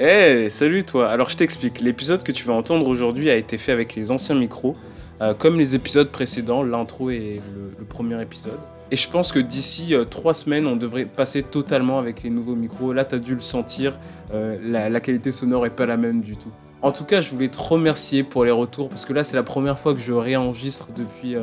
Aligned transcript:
Eh, 0.00 0.48
salut 0.48 0.84
toi. 0.84 1.10
Alors 1.10 1.28
je 1.28 1.36
t'explique. 1.36 1.80
L'épisode 1.80 2.22
que 2.22 2.30
tu 2.30 2.44
vas 2.44 2.52
entendre 2.52 2.86
aujourd'hui 2.86 3.30
a 3.30 3.34
été 3.34 3.58
fait 3.58 3.72
avec 3.72 3.96
les 3.96 4.12
anciens 4.12 4.36
micros, 4.36 4.76
euh, 5.20 5.34
comme 5.34 5.58
les 5.58 5.74
épisodes 5.74 6.08
précédents, 6.08 6.62
l'intro 6.62 7.10
et 7.10 7.40
le, 7.78 7.84
premier 7.84 8.22
épisode. 8.22 8.60
Et 8.92 8.96
je 8.96 9.10
pense 9.10 9.32
que 9.32 9.40
d'ici 9.40 9.96
euh, 9.96 10.04
trois 10.04 10.34
semaines, 10.34 10.68
on 10.68 10.76
devrait 10.76 11.04
passer 11.04 11.42
totalement 11.42 11.98
avec 11.98 12.22
les 12.22 12.30
nouveaux 12.30 12.54
micros. 12.54 12.92
Là, 12.92 13.04
t'as 13.04 13.18
dû 13.18 13.34
le 13.34 13.40
sentir. 13.40 13.98
euh, 14.32 14.56
la, 14.62 15.00
qualité 15.00 15.32
sonore 15.32 15.66
est 15.66 15.70
pas 15.74 15.86
la 15.86 15.96
même 15.96 16.20
du 16.20 16.36
tout. 16.36 16.52
En 16.80 16.92
tout 16.92 17.04
cas, 17.04 17.20
je 17.20 17.30
voulais 17.32 17.48
te 17.48 17.58
remercier 17.58 18.22
pour 18.22 18.44
les 18.44 18.52
retours 18.52 18.90
parce 18.90 19.04
que 19.04 19.12
là, 19.12 19.24
c'est 19.24 19.34
la 19.34 19.42
première 19.42 19.80
fois 19.80 19.94
que 19.94 20.00
je 20.00 20.12
réenregistre 20.12 20.90
depuis 20.96 21.34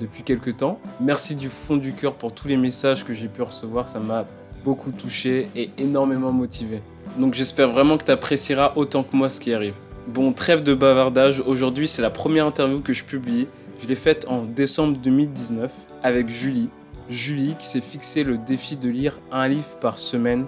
depuis 0.00 0.24
quelques 0.24 0.56
temps. 0.56 0.80
Merci 1.00 1.36
du 1.36 1.48
fond 1.48 1.76
du 1.76 1.92
cœur 1.92 2.14
pour 2.14 2.34
tous 2.34 2.48
les 2.48 2.56
messages 2.56 3.04
que 3.04 3.14
j'ai 3.14 3.28
pu 3.28 3.42
recevoir. 3.42 3.86
Ça 3.86 4.00
m'a 4.00 4.24
beaucoup 4.68 4.90
touché 4.90 5.48
et 5.56 5.70
énormément 5.78 6.30
motivé. 6.30 6.82
Donc 7.18 7.32
j'espère 7.32 7.70
vraiment 7.70 7.96
que 7.96 8.04
tu 8.04 8.10
apprécieras 8.10 8.74
autant 8.76 9.02
que 9.02 9.16
moi 9.16 9.30
ce 9.30 9.40
qui 9.40 9.54
arrive. 9.54 9.72
Bon, 10.08 10.34
trêve 10.34 10.62
de 10.62 10.74
bavardage, 10.74 11.40
aujourd'hui 11.40 11.88
c'est 11.88 12.02
la 12.02 12.10
première 12.10 12.44
interview 12.44 12.80
que 12.80 12.92
je 12.92 13.02
publie. 13.02 13.46
Je 13.82 13.88
l'ai 13.88 13.94
faite 13.94 14.26
en 14.28 14.42
décembre 14.42 14.98
2019 14.98 15.72
avec 16.02 16.28
Julie. 16.28 16.68
Julie 17.08 17.54
qui 17.58 17.66
s'est 17.66 17.80
fixé 17.80 18.24
le 18.24 18.36
défi 18.36 18.76
de 18.76 18.90
lire 18.90 19.18
un 19.32 19.48
livre 19.48 19.74
par 19.80 19.98
semaine 19.98 20.44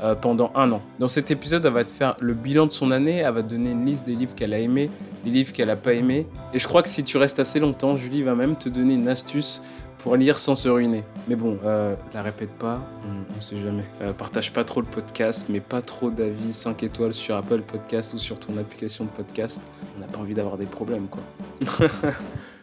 euh, 0.00 0.14
pendant 0.14 0.52
un 0.54 0.70
an. 0.70 0.80
Dans 1.00 1.08
cet 1.08 1.32
épisode, 1.32 1.66
elle 1.66 1.72
va 1.72 1.84
te 1.84 1.90
faire 1.90 2.14
le 2.20 2.34
bilan 2.34 2.66
de 2.66 2.72
son 2.72 2.92
année, 2.92 3.18
elle 3.18 3.34
va 3.34 3.42
te 3.42 3.48
donner 3.48 3.72
une 3.72 3.86
liste 3.86 4.06
des 4.06 4.14
livres 4.14 4.36
qu'elle 4.36 4.54
a 4.54 4.60
aimés, 4.60 4.88
les 5.24 5.32
livres 5.32 5.52
qu'elle 5.52 5.70
a 5.70 5.76
pas 5.76 5.94
aimés. 5.94 6.28
Et 6.52 6.60
je 6.60 6.68
crois 6.68 6.84
que 6.84 6.88
si 6.88 7.02
tu 7.02 7.16
restes 7.16 7.40
assez 7.40 7.58
longtemps, 7.58 7.96
Julie 7.96 8.22
va 8.22 8.36
même 8.36 8.54
te 8.54 8.68
donner 8.68 8.94
une 8.94 9.08
astuce 9.08 9.62
pour 10.04 10.16
lire 10.16 10.38
sans 10.38 10.54
se 10.54 10.68
ruiner. 10.68 11.02
Mais 11.28 11.34
bon, 11.34 11.58
euh, 11.64 11.94
la 12.12 12.20
répète 12.20 12.50
pas, 12.50 12.78
on, 13.06 13.38
on 13.38 13.40
sait 13.40 13.56
jamais. 13.56 13.84
Euh, 14.02 14.12
partage 14.12 14.52
pas 14.52 14.62
trop 14.62 14.82
le 14.82 14.86
podcast, 14.86 15.46
mais 15.48 15.60
pas 15.60 15.80
trop 15.80 16.10
d'avis 16.10 16.52
5 16.52 16.82
étoiles 16.82 17.14
sur 17.14 17.34
Apple 17.36 17.62
Podcast 17.62 18.12
ou 18.12 18.18
sur 18.18 18.38
ton 18.38 18.58
application 18.58 19.04
de 19.04 19.08
podcast. 19.08 19.62
On 19.96 20.00
n'a 20.00 20.06
pas 20.06 20.18
envie 20.18 20.34
d'avoir 20.34 20.58
des 20.58 20.66
problèmes, 20.66 21.06
quoi. 21.06 21.22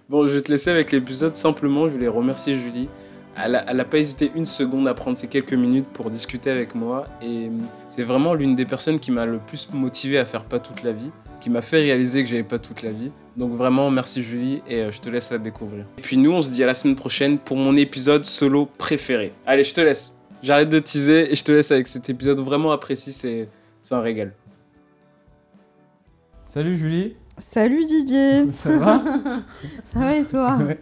bon, 0.10 0.28
je 0.28 0.34
vais 0.34 0.42
te 0.42 0.52
laisser 0.52 0.70
avec 0.70 0.92
l'épisode. 0.92 1.36
Simplement, 1.36 1.88
je 1.88 1.94
voulais 1.94 2.08
remercier 2.08 2.60
Julie. 2.60 2.90
Elle 3.38 3.56
a, 3.56 3.66
elle 3.70 3.80
a 3.80 3.86
pas 3.86 3.98
hésité 3.98 4.32
une 4.36 4.46
seconde 4.46 4.88
à 4.88 4.94
prendre 4.94 5.18
ces 5.18 5.28
quelques 5.28 5.54
minutes 5.54 5.88
pour 5.94 6.10
discuter 6.10 6.50
avec 6.50 6.76
moi. 6.76 7.06
Et 7.22 7.50
c'est 7.88 8.04
vraiment 8.04 8.34
l'une 8.34 8.56
des 8.56 8.66
personnes 8.66 9.00
qui 9.00 9.12
m'a 9.12 9.26
le 9.26 9.40
plus 9.40 9.70
motivé 9.74 10.18
à 10.18 10.26
faire 10.26 10.44
pas 10.44 10.60
toute 10.60 10.84
la 10.84 10.92
vie, 10.92 11.12
qui 11.40 11.50
m'a 11.50 11.62
fait 11.62 11.78
réaliser 11.78 12.24
que 12.24 12.30
j'avais 12.30 12.44
pas 12.44 12.60
toute 12.60 12.82
la 12.82 12.92
vie. 12.92 13.12
Donc 13.38 13.54
vraiment, 13.54 13.90
merci 13.90 14.24
Julie 14.24 14.62
et 14.68 14.82
euh, 14.82 14.92
je 14.92 15.00
te 15.00 15.10
laisse 15.10 15.32
la 15.32 15.38
découvrir. 15.38 15.86
Et 15.98 16.02
puis 16.02 16.18
nous, 16.18 16.32
on 16.32 16.42
se 16.42 16.50
dit 16.50 16.64
à 16.64 16.68
la 16.68 16.74
semaine 16.74 16.96
prochaine 16.96 17.38
pour 17.38 17.58
mon 17.58 17.76
épisode 17.76 18.26
solo 18.26 18.66
préféré. 18.78 19.34
Allez, 19.46 19.64
je 19.64 19.74
te 19.74 19.82
laisse. 19.82 20.16
J'arrête 20.44 20.70
de 20.70 20.80
teaser 20.80 21.32
et 21.32 21.36
je 21.36 21.44
te 21.44 21.52
laisse 21.52 21.72
avec 21.72 21.88
cet 21.88 22.10
épisode 22.10 22.40
vraiment 22.40 22.72
apprécié, 22.72 23.14
c'est 23.14 23.48
c'est 23.84 23.96
un 23.96 24.02
régal. 24.02 24.34
Salut 26.44 26.76
Julie, 26.76 27.16
Salut 27.38 27.84
Didier 27.86 28.52
ça 28.52 28.78
va? 28.78 29.02
Ça 29.84 30.00
va 30.00 30.16
et 30.16 30.24
toi? 30.24 30.58
Ouais. 30.58 30.80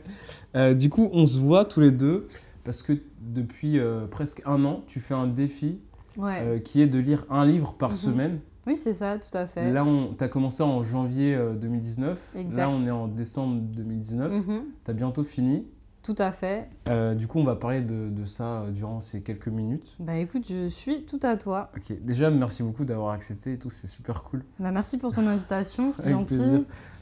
Euh, 0.55 0.73
Du 0.73 0.89
coup, 0.89 1.09
on 1.13 1.27
se 1.27 1.39
voit 1.39 1.65
tous 1.65 1.79
les 1.79 1.91
deux 1.91 2.25
parce 2.63 2.81
que 2.81 2.93
depuis 3.21 3.79
euh, 3.79 4.07
presque 4.07 4.41
un 4.45 4.63
an, 4.65 4.83
tu 4.87 4.99
fais 4.99 5.13
un 5.13 5.27
défi 5.27 5.79
Ouais. 6.17 6.41
euh, 6.41 6.59
qui 6.59 6.81
est 6.81 6.87
de 6.87 6.99
lire 6.99 7.25
un 7.29 7.45
livre 7.45 7.75
par 7.75 7.91
Mhm. 7.91 7.95
semaine. 7.95 8.39
Oui, 8.67 8.75
c'est 8.75 8.93
ça, 8.93 9.17
tout 9.17 9.35
à 9.37 9.47
fait. 9.47 9.71
Là, 9.71 9.85
on 9.85 10.15
as 10.19 10.27
commencé 10.27 10.61
en 10.63 10.83
janvier 10.83 11.33
euh, 11.35 11.55
2019. 11.55 12.35
Exact. 12.35 12.57
Là, 12.61 12.69
on 12.69 12.83
est 12.83 12.91
en 12.91 13.07
décembre 13.07 13.61
2019. 13.61 14.31
Mhm, 14.33 14.63
Tu 14.83 14.91
as 14.91 14.93
bientôt 14.93 15.23
fini. 15.23 15.65
Tout 16.03 16.15
à 16.17 16.31
fait. 16.31 16.67
Euh, 16.87 17.13
du 17.13 17.27
coup, 17.27 17.39
on 17.39 17.43
va 17.43 17.55
parler 17.55 17.81
de, 17.81 18.09
de 18.09 18.25
ça 18.25 18.65
durant 18.73 19.01
ces 19.01 19.21
quelques 19.21 19.47
minutes. 19.49 19.97
Bah 19.99 20.15
écoute, 20.17 20.45
je 20.49 20.67
suis 20.67 21.03
tout 21.03 21.19
à 21.23 21.35
toi. 21.35 21.71
Ok, 21.75 21.93
déjà, 22.01 22.31
merci 22.31 22.63
beaucoup 22.63 22.85
d'avoir 22.85 23.13
accepté 23.13 23.53
et 23.53 23.59
tout, 23.59 23.69
c'est 23.69 23.87
super 23.87 24.23
cool. 24.23 24.43
Bah 24.59 24.71
merci 24.71 24.97
pour 24.97 25.11
ton 25.11 25.27
invitation, 25.27 25.91
c'est 25.93 26.11
gentil. 26.11 26.25
plaisir. 26.37 26.59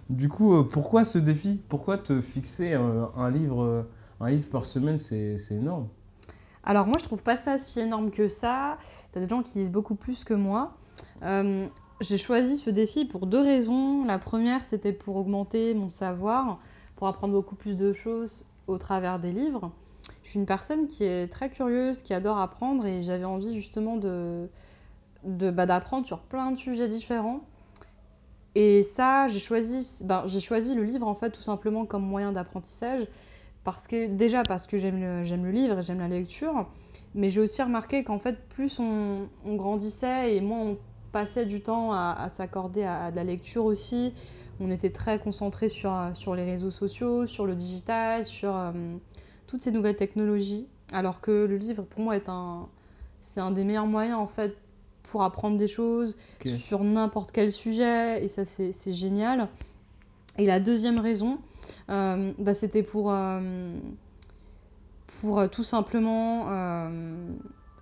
Du 0.10 0.30
coup, 0.30 0.54
euh, 0.54 0.64
pourquoi 0.64 1.04
ce 1.04 1.18
défi? 1.18 1.62
Pourquoi 1.70 1.98
te 1.98 2.22
fixer 2.22 2.74
euh, 2.74 3.06
un, 3.16 3.30
livre, 3.30 3.62
euh, 3.64 3.84
un 4.22 4.30
livre 4.30 4.50
par 4.50 4.66
semaine 4.66 4.98
C'est 4.98 5.38
énorme? 5.52 5.88
Alors 6.64 6.88
moi, 6.88 6.96
je 7.00 7.04
trouve 7.06 7.24
pas 7.24 7.36
ça 7.36 7.58
si 7.58 7.80
énorme 7.80 8.10
que 8.12 8.28
ça. 8.28 8.78
T'as 9.12 9.20
des 9.20 9.28
gens 9.28 9.44
qui 9.44 9.60
lisent 9.60 9.72
beaucoup 9.72 9.96
plus 9.96 10.24
que 10.24 10.34
moi. 10.34 10.74
J'ai 12.00 12.18
choisi 12.20 12.58
ce 12.58 12.70
défi 12.70 13.06
pour 13.06 13.26
deux 13.26 13.42
raisons. 13.42 14.06
La 14.06 14.20
première, 14.20 14.64
c'était 14.64 14.94
pour 14.94 15.16
augmenter 15.16 15.74
mon 15.74 15.90
savoir, 15.90 16.60
pour 16.96 17.08
apprendre 17.08 17.34
beaucoup 17.34 17.56
plus 17.56 17.76
de 17.76 17.92
choses 17.92 18.46
au 18.68 18.78
travers 18.78 19.18
des 19.20 19.32
livres. 19.32 19.72
Je 20.24 20.30
suis 20.30 20.40
une 20.40 20.46
personne 20.46 20.88
qui 20.88 21.06
est 21.06 21.28
très 21.28 21.50
curieuse, 21.50 22.04
qui 22.04 22.14
adore 22.14 22.38
apprendre 22.38 22.86
et 22.86 23.02
j'avais 23.02 23.26
envie 23.26 23.56
justement 23.56 23.98
de 23.98 24.48
de- 25.24 25.52
bah, 25.52 25.66
d'apprendre 25.66 26.06
sur 26.06 26.22
plein 26.22 26.52
de 26.52 26.58
sujets 26.58 26.88
différents. 26.88 27.42
Et 28.60 28.82
ça, 28.82 29.28
j'ai 29.28 29.38
choisi, 29.38 30.04
ben, 30.06 30.24
j'ai 30.26 30.40
choisi 30.40 30.74
le 30.74 30.84
livre 30.84 31.08
en 31.08 31.14
fait 31.14 31.30
tout 31.30 31.44
simplement 31.44 31.86
comme 31.86 32.02
moyen 32.02 32.32
d'apprentissage 32.32 33.06
parce 33.64 33.86
que 33.88 34.08
déjà 34.08 34.42
parce 34.42 34.66
que 34.66 34.78
j'aime 34.78 35.00
le, 35.00 35.52
livre 35.52 35.78
et 35.78 35.82
j'aime 35.84 36.00
la 36.00 36.08
lecture, 36.08 36.68
mais 37.14 37.30
j'ai 37.30 37.40
aussi 37.40 37.62
remarqué 37.62 38.04
qu'en 38.04 38.18
fait 38.18 38.36
plus 38.50 38.80
on, 38.80 39.28
grandissait 39.46 40.36
et 40.36 40.42
moins 40.42 40.62
on 40.62 40.78
passait 41.12 41.46
du 41.46 41.62
temps 41.62 41.94
à, 41.94 42.30
s'accorder 42.30 42.82
à, 42.82 43.12
de 43.12 43.16
la 43.18 43.24
lecture 43.24 43.64
aussi. 43.64 44.12
On 44.60 44.72
était 44.72 44.90
très 44.90 45.20
concentré 45.20 45.70
sur, 45.70 45.96
sur 46.14 46.34
les 46.34 46.44
réseaux 46.44 46.72
sociaux, 46.72 47.28
sur 47.28 47.46
le 47.46 47.54
digital, 47.54 48.26
sur 48.26 48.58
euh, 48.58 48.72
toutes 49.46 49.62
ces 49.62 49.72
nouvelles 49.72 49.98
technologies, 49.98 50.66
alors 50.94 51.22
que 51.22 51.46
le 51.46 51.58
livre 51.58 51.84
pour 51.84 52.02
moi 52.02 52.16
est 52.16 52.28
un, 52.28 52.68
c'est 53.22 53.40
un 53.40 53.52
des 53.52 53.64
meilleurs 53.64 53.86
moyens 53.86 54.18
en 54.18 54.26
fait 54.26 54.58
pour 55.08 55.24
apprendre 55.24 55.58
des 55.58 55.68
choses 55.68 56.18
sur 56.46 56.84
n'importe 56.84 57.32
quel 57.32 57.52
sujet 57.52 58.24
et 58.24 58.28
ça 58.28 58.46
c'est 58.46 58.92
génial. 58.92 59.50
Et 60.38 60.46
la 60.46 60.60
deuxième 60.60 61.00
raison, 61.00 61.40
euh, 61.90 62.32
bah, 62.38 62.54
c'était 62.54 62.84
pour, 62.84 63.12
euh, 63.12 63.76
pour 65.20 65.40
euh, 65.40 65.48
tout 65.48 65.64
simplement 65.64 66.46
euh, 66.50 67.32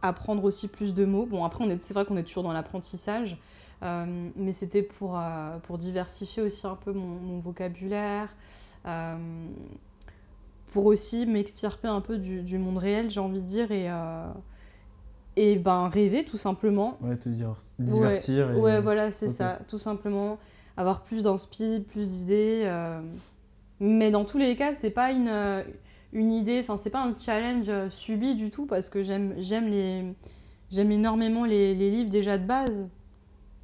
apprendre 0.01 0.43
aussi 0.45 0.69
plus 0.69 0.93
de 0.93 1.03
mots. 1.03 1.25
Bon 1.25 1.43
après 1.43 1.65
c'est 1.81 1.93
vrai 1.93 2.05
qu'on 2.05 2.15
est 2.15 2.23
toujours 2.23 2.43
dans 2.43 2.53
l'apprentissage, 2.53 3.37
mais 3.81 4.51
c'était 4.51 4.81
pour, 4.81 5.21
pour 5.63 5.77
diversifier 5.77 6.41
aussi 6.41 6.65
un 6.65 6.75
peu 6.75 6.93
mon, 6.93 7.19
mon 7.19 7.39
vocabulaire, 7.39 8.33
pour 10.71 10.85
aussi 10.85 11.25
m'extirper 11.25 11.87
un 11.87 12.01
peu 12.01 12.17
du, 12.17 12.41
du 12.41 12.57
monde 12.57 12.77
réel 12.77 13.09
j'ai 13.09 13.19
envie 13.19 13.41
de 13.41 13.47
dire 13.47 13.71
et, 13.71 13.89
et 15.35 15.55
ben 15.57 15.87
rêver 15.89 16.23
tout 16.25 16.37
simplement. 16.37 16.97
Ouais, 17.01 17.17
te 17.17 17.29
dire, 17.29 17.55
divertir. 17.79 18.47
Ouais, 18.47 18.57
et- 18.57 18.59
ouais, 18.61 18.81
voilà, 18.81 19.11
c'est 19.11 19.27
ça, 19.27 19.59
tout 19.67 19.79
simplement. 19.79 20.37
Avoir 20.77 21.03
plus 21.03 21.23
d'inspi, 21.23 21.79
plus 21.87 22.09
d'idées. 22.09 22.61
euh, 22.65 23.01
Mais 23.79 24.11
dans 24.11 24.25
tous 24.25 24.37
les 24.37 24.55
cas, 24.55 24.73
c'est 24.73 24.89
pas 24.91 25.11
une, 25.11 25.27
euh, 25.27 25.63
une 26.13 26.31
idée, 26.31 26.59
enfin, 26.59 26.77
c'est 26.77 26.89
pas 26.89 27.03
un 27.03 27.13
challenge 27.15 27.69
euh, 27.69 27.89
subi 27.89 28.35
du 28.35 28.49
tout 28.49 28.65
parce 28.65 28.89
que 28.89 29.03
j'aime 29.03 29.35
j'aime 29.37 29.67
les 29.67 30.03
j'aime 30.71 30.91
énormément 30.91 31.45
les, 31.45 31.75
les 31.75 31.91
livres 31.91 32.09
déjà 32.09 32.37
de 32.37 32.45
base. 32.45 32.89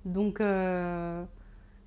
Donc, 0.05 0.41
euh, 0.41 1.23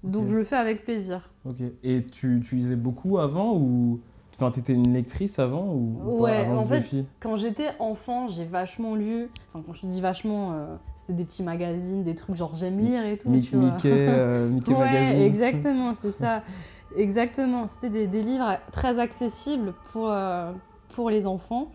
donc 0.02 0.28
je 0.28 0.36
le 0.36 0.44
fais 0.44 0.56
avec 0.56 0.84
plaisir. 0.84 1.30
Ok. 1.44 1.60
Et 1.82 2.04
tu, 2.04 2.40
tu 2.40 2.56
lisais 2.56 2.76
beaucoup 2.76 3.18
avant 3.18 3.56
ou. 3.56 4.00
Enfin, 4.36 4.50
t'étais 4.50 4.72
une 4.74 4.92
lectrice 4.92 5.38
avant 5.38 5.66
ou, 5.72 5.96
ou 6.04 6.22
Ouais, 6.22 6.32
avant 6.32 6.54
en 6.56 6.58
ce 6.62 6.66
fait, 6.66 6.78
défi? 6.80 7.06
Quand 7.20 7.36
j'étais 7.36 7.68
enfant, 7.78 8.26
j'ai 8.28 8.44
vachement 8.44 8.96
lu. 8.96 9.30
Enfin, 9.48 9.62
quand 9.64 9.72
je 9.72 9.82
te 9.82 9.86
dis 9.86 10.00
vachement, 10.00 10.52
euh, 10.54 10.76
c'était 10.96 11.12
des 11.12 11.24
petits 11.24 11.44
magazines, 11.44 12.02
des 12.02 12.14
trucs 12.16 12.34
genre 12.34 12.54
j'aime 12.54 12.78
lire 12.80 13.06
et 13.06 13.16
tout. 13.16 13.30
Mi- 13.30 13.40
tu 13.42 13.56
vois. 13.56 13.74
Mickey, 13.74 13.88
euh, 14.08 14.48
Mickey 14.50 14.74
Ouais, 14.74 14.78
Magazine. 14.78 15.22
exactement, 15.22 15.94
c'est 15.94 16.10
ça. 16.22 16.42
Exactement. 16.96 17.66
C'était 17.68 17.90
des, 17.90 18.06
des 18.08 18.22
livres 18.22 18.58
très 18.72 18.98
accessibles 18.98 19.74
pour, 19.92 20.10
euh, 20.10 20.52
pour 20.88 21.10
les 21.10 21.26
enfants. 21.28 21.70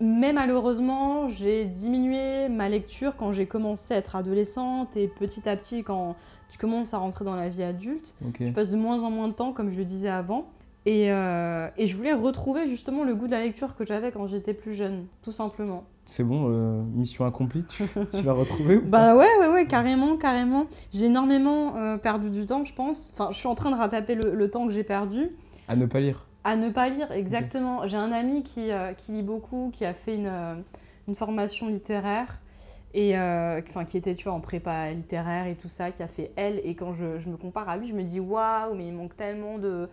Mais 0.00 0.32
malheureusement, 0.32 1.28
j'ai 1.28 1.64
diminué 1.66 2.48
ma 2.48 2.68
lecture 2.68 3.16
quand 3.16 3.32
j'ai 3.32 3.46
commencé 3.46 3.94
à 3.94 3.96
être 3.98 4.16
adolescente 4.16 4.96
et 4.96 5.06
petit 5.08 5.48
à 5.48 5.56
petit, 5.56 5.84
quand 5.84 6.16
tu 6.48 6.58
commences 6.58 6.94
à 6.94 6.98
rentrer 6.98 7.24
dans 7.24 7.36
la 7.36 7.48
vie 7.48 7.62
adulte, 7.62 8.16
Ok. 8.26 8.42
je 8.44 8.50
passe 8.50 8.70
de 8.70 8.76
moins 8.76 9.02
en 9.04 9.10
moins 9.10 9.28
de 9.28 9.34
temps, 9.34 9.52
comme 9.52 9.70
je 9.70 9.78
le 9.78 9.84
disais 9.84 10.08
avant. 10.08 10.46
Et, 10.86 11.10
euh, 11.10 11.68
et 11.78 11.86
je 11.86 11.96
voulais 11.96 12.12
retrouver 12.12 12.66
justement 12.66 13.04
le 13.04 13.14
goût 13.14 13.26
de 13.26 13.32
la 13.32 13.40
lecture 13.40 13.74
que 13.74 13.86
j'avais 13.86 14.12
quand 14.12 14.26
j'étais 14.26 14.52
plus 14.52 14.74
jeune, 14.74 15.06
tout 15.22 15.32
simplement. 15.32 15.84
C'est 16.04 16.24
bon, 16.24 16.50
euh, 16.50 16.82
mission 16.94 17.24
accomplie. 17.24 17.64
Tu, 17.64 17.84
tu 17.86 18.22
l'as 18.22 18.32
retrouvé 18.34 18.76
ou 18.76 18.82
pas 18.82 19.14
Bah 19.14 19.16
ouais, 19.16 19.28
ouais, 19.40 19.48
ouais, 19.48 19.66
carrément, 19.66 20.18
carrément. 20.18 20.66
J'ai 20.92 21.06
énormément 21.06 21.76
euh, 21.76 21.96
perdu 21.96 22.30
du 22.30 22.44
temps, 22.44 22.64
je 22.64 22.74
pense. 22.74 23.12
Enfin, 23.14 23.28
je 23.30 23.38
suis 23.38 23.48
en 23.48 23.54
train 23.54 23.70
de 23.70 23.76
rattraper 23.76 24.14
le, 24.14 24.34
le 24.34 24.50
temps 24.50 24.66
que 24.66 24.72
j'ai 24.74 24.84
perdu. 24.84 25.30
À 25.68 25.76
ne 25.76 25.86
pas 25.86 26.00
lire. 26.00 26.26
À 26.44 26.56
ne 26.56 26.68
pas 26.68 26.90
lire, 26.90 27.10
exactement. 27.12 27.86
J'ai 27.86 27.96
un 27.96 28.12
ami 28.12 28.42
qui, 28.42 28.68
qui 28.98 29.12
lit 29.12 29.22
beaucoup, 29.22 29.70
qui 29.72 29.86
a 29.86 29.94
fait 29.94 30.16
une, 30.16 30.62
une 31.08 31.14
formation 31.14 31.68
littéraire. 31.68 32.40
Et 32.96 33.18
euh, 33.18 33.60
enfin, 33.68 33.84
qui 33.84 33.96
était, 33.96 34.14
tu 34.14 34.24
vois, 34.24 34.34
en 34.34 34.40
prépa 34.40 34.92
littéraire 34.92 35.48
et 35.48 35.56
tout 35.56 35.68
ça, 35.68 35.90
qui 35.90 36.02
a 36.04 36.06
fait 36.06 36.30
elle. 36.36 36.60
Et 36.62 36.76
quand 36.76 36.92
je, 36.92 37.18
je 37.18 37.28
me 37.28 37.36
compare 37.36 37.68
à 37.68 37.76
lui, 37.76 37.88
je 37.88 37.94
me 37.94 38.04
dis, 38.04 38.20
waouh, 38.20 38.74
mais 38.76 38.86
il 38.86 38.92
manque 38.92 39.16
tellement 39.16 39.58
de. 39.58 39.88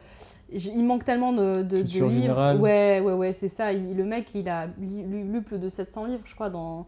Il 0.54 0.84
manque 0.84 1.04
tellement 1.04 1.34
de, 1.34 1.62
de, 1.62 1.64
de 1.64 1.78
livres. 1.84 2.10
générale. 2.10 2.60
Ouais, 2.60 3.02
ouais, 3.04 3.14
ouais, 3.14 3.32
c'est 3.34 3.48
ça. 3.48 3.72
Il- 3.74 3.96
le 3.96 4.04
mec, 4.04 4.34
il 4.36 4.50
a 4.50 4.68
lu, 4.78 5.04
lu- 5.04 5.24
lu 5.32 5.42
plus 5.42 5.60
de 5.60 5.70
700 5.70 6.06
livres, 6.06 6.24
je 6.26 6.36
crois, 6.36 6.50
dans, 6.50 6.86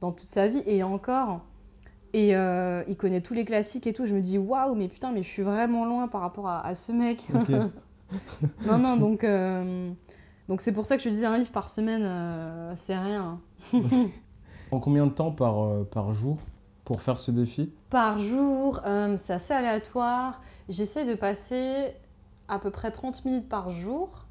dans 0.00 0.12
toute 0.12 0.28
sa 0.28 0.46
vie. 0.48 0.62
Et 0.66 0.82
encore. 0.82 1.40
Et 2.12 2.34
euh, 2.36 2.82
il 2.88 2.96
connaît 2.96 3.20
tous 3.20 3.34
les 3.34 3.44
classiques 3.44 3.86
et 3.86 3.92
tout. 3.92 4.06
Je 4.06 4.14
me 4.14 4.20
dis, 4.20 4.38
waouh, 4.38 4.74
mais 4.74 4.88
putain, 4.88 5.12
mais 5.12 5.22
je 5.22 5.28
suis 5.28 5.42
vraiment 5.42 5.84
loin 5.84 6.08
par 6.08 6.20
rapport 6.20 6.48
à, 6.48 6.66
à 6.66 6.74
ce 6.74 6.92
mec. 6.92 7.26
Non, 8.64 8.78
non, 8.78 8.96
donc 8.96 9.24
euh, 9.24 9.90
donc 10.48 10.60
c'est 10.60 10.72
pour 10.72 10.86
ça 10.86 10.96
que 10.96 11.02
je 11.02 11.08
te 11.08 11.12
disais 11.12 11.26
un 11.26 11.38
livre 11.38 11.50
par 11.50 11.68
semaine, 11.70 12.02
euh, 12.04 12.72
c'est 12.76 12.96
rien. 12.96 13.40
En 14.70 14.78
combien 14.80 15.06
de 15.06 15.12
temps 15.12 15.30
par, 15.32 15.84
par 15.86 16.12
jour 16.12 16.38
pour 16.84 17.02
faire 17.02 17.18
ce 17.18 17.30
défi? 17.32 17.72
Par 17.90 18.18
jour, 18.18 18.80
euh, 18.86 19.16
c'est 19.18 19.32
assez 19.32 19.54
aléatoire. 19.54 20.40
J'essaie 20.68 21.04
de 21.04 21.14
passer 21.14 21.94
à 22.48 22.58
peu 22.58 22.70
près 22.70 22.90
30 22.90 23.24
minutes 23.24 23.48
par 23.48 23.70
jour. 23.70 24.26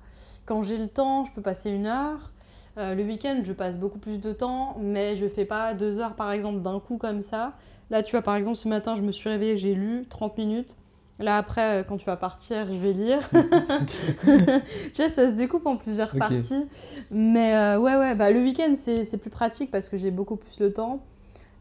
Quand 0.46 0.62
j'ai 0.62 0.78
le 0.78 0.88
temps, 0.88 1.24
je 1.26 1.32
peux 1.32 1.42
passer 1.42 1.70
une 1.70 1.88
heure. 1.88 2.32
Euh, 2.78 2.94
le 2.94 3.04
week-end, 3.04 3.42
je 3.44 3.54
passe 3.54 3.78
beaucoup 3.78 4.00
plus 4.00 4.20
de 4.20 4.34
temps, 4.34 4.76
mais 4.80 5.16
je 5.16 5.28
fais 5.28 5.46
pas 5.46 5.74
deux 5.74 6.00
heures 6.00 6.16
par 6.16 6.32
exemple 6.32 6.62
d'un 6.62 6.80
coup 6.80 6.98
comme 6.98 7.22
ça. 7.22 7.54
Là, 7.90 8.04
tu 8.04 8.12
vois, 8.12 8.22
par 8.22 8.36
exemple, 8.36 8.58
ce 8.58 8.68
matin, 8.68 8.96
je 8.96 9.02
me 9.02 9.12
suis 9.12 9.30
réveillée, 9.30 9.56
j'ai 9.56 9.74
lu 9.74 10.06
30 10.10 10.38
minutes. 10.38 10.76
Là, 11.18 11.38
après, 11.38 11.80
euh, 11.80 11.84
quand 11.84 11.96
tu 11.96 12.06
vas 12.08 12.18
partir, 12.18 12.66
je 12.66 12.78
vais 12.78 12.92
lire. 12.92 13.20
tu 13.32 15.02
vois, 15.02 15.10
ça 15.10 15.30
se 15.30 15.34
découpe 15.34 15.66
en 15.66 15.78
plusieurs 15.78 16.14
parties. 16.16 16.68
Mais 17.12 17.56
euh, 17.56 17.80
ouais, 17.80 17.96
ouais, 17.96 18.16
bah, 18.16 18.32
le 18.32 18.42
week-end, 18.42 18.74
c'est 18.76 19.06
c'est 19.06 19.18
plus 19.18 19.30
pratique 19.30 19.72
parce 19.72 19.88
que 19.88 19.98
j'ai 19.98 20.12
beaucoup 20.12 20.36
plus 20.36 20.60
le 20.60 20.74
temps. 20.74 21.00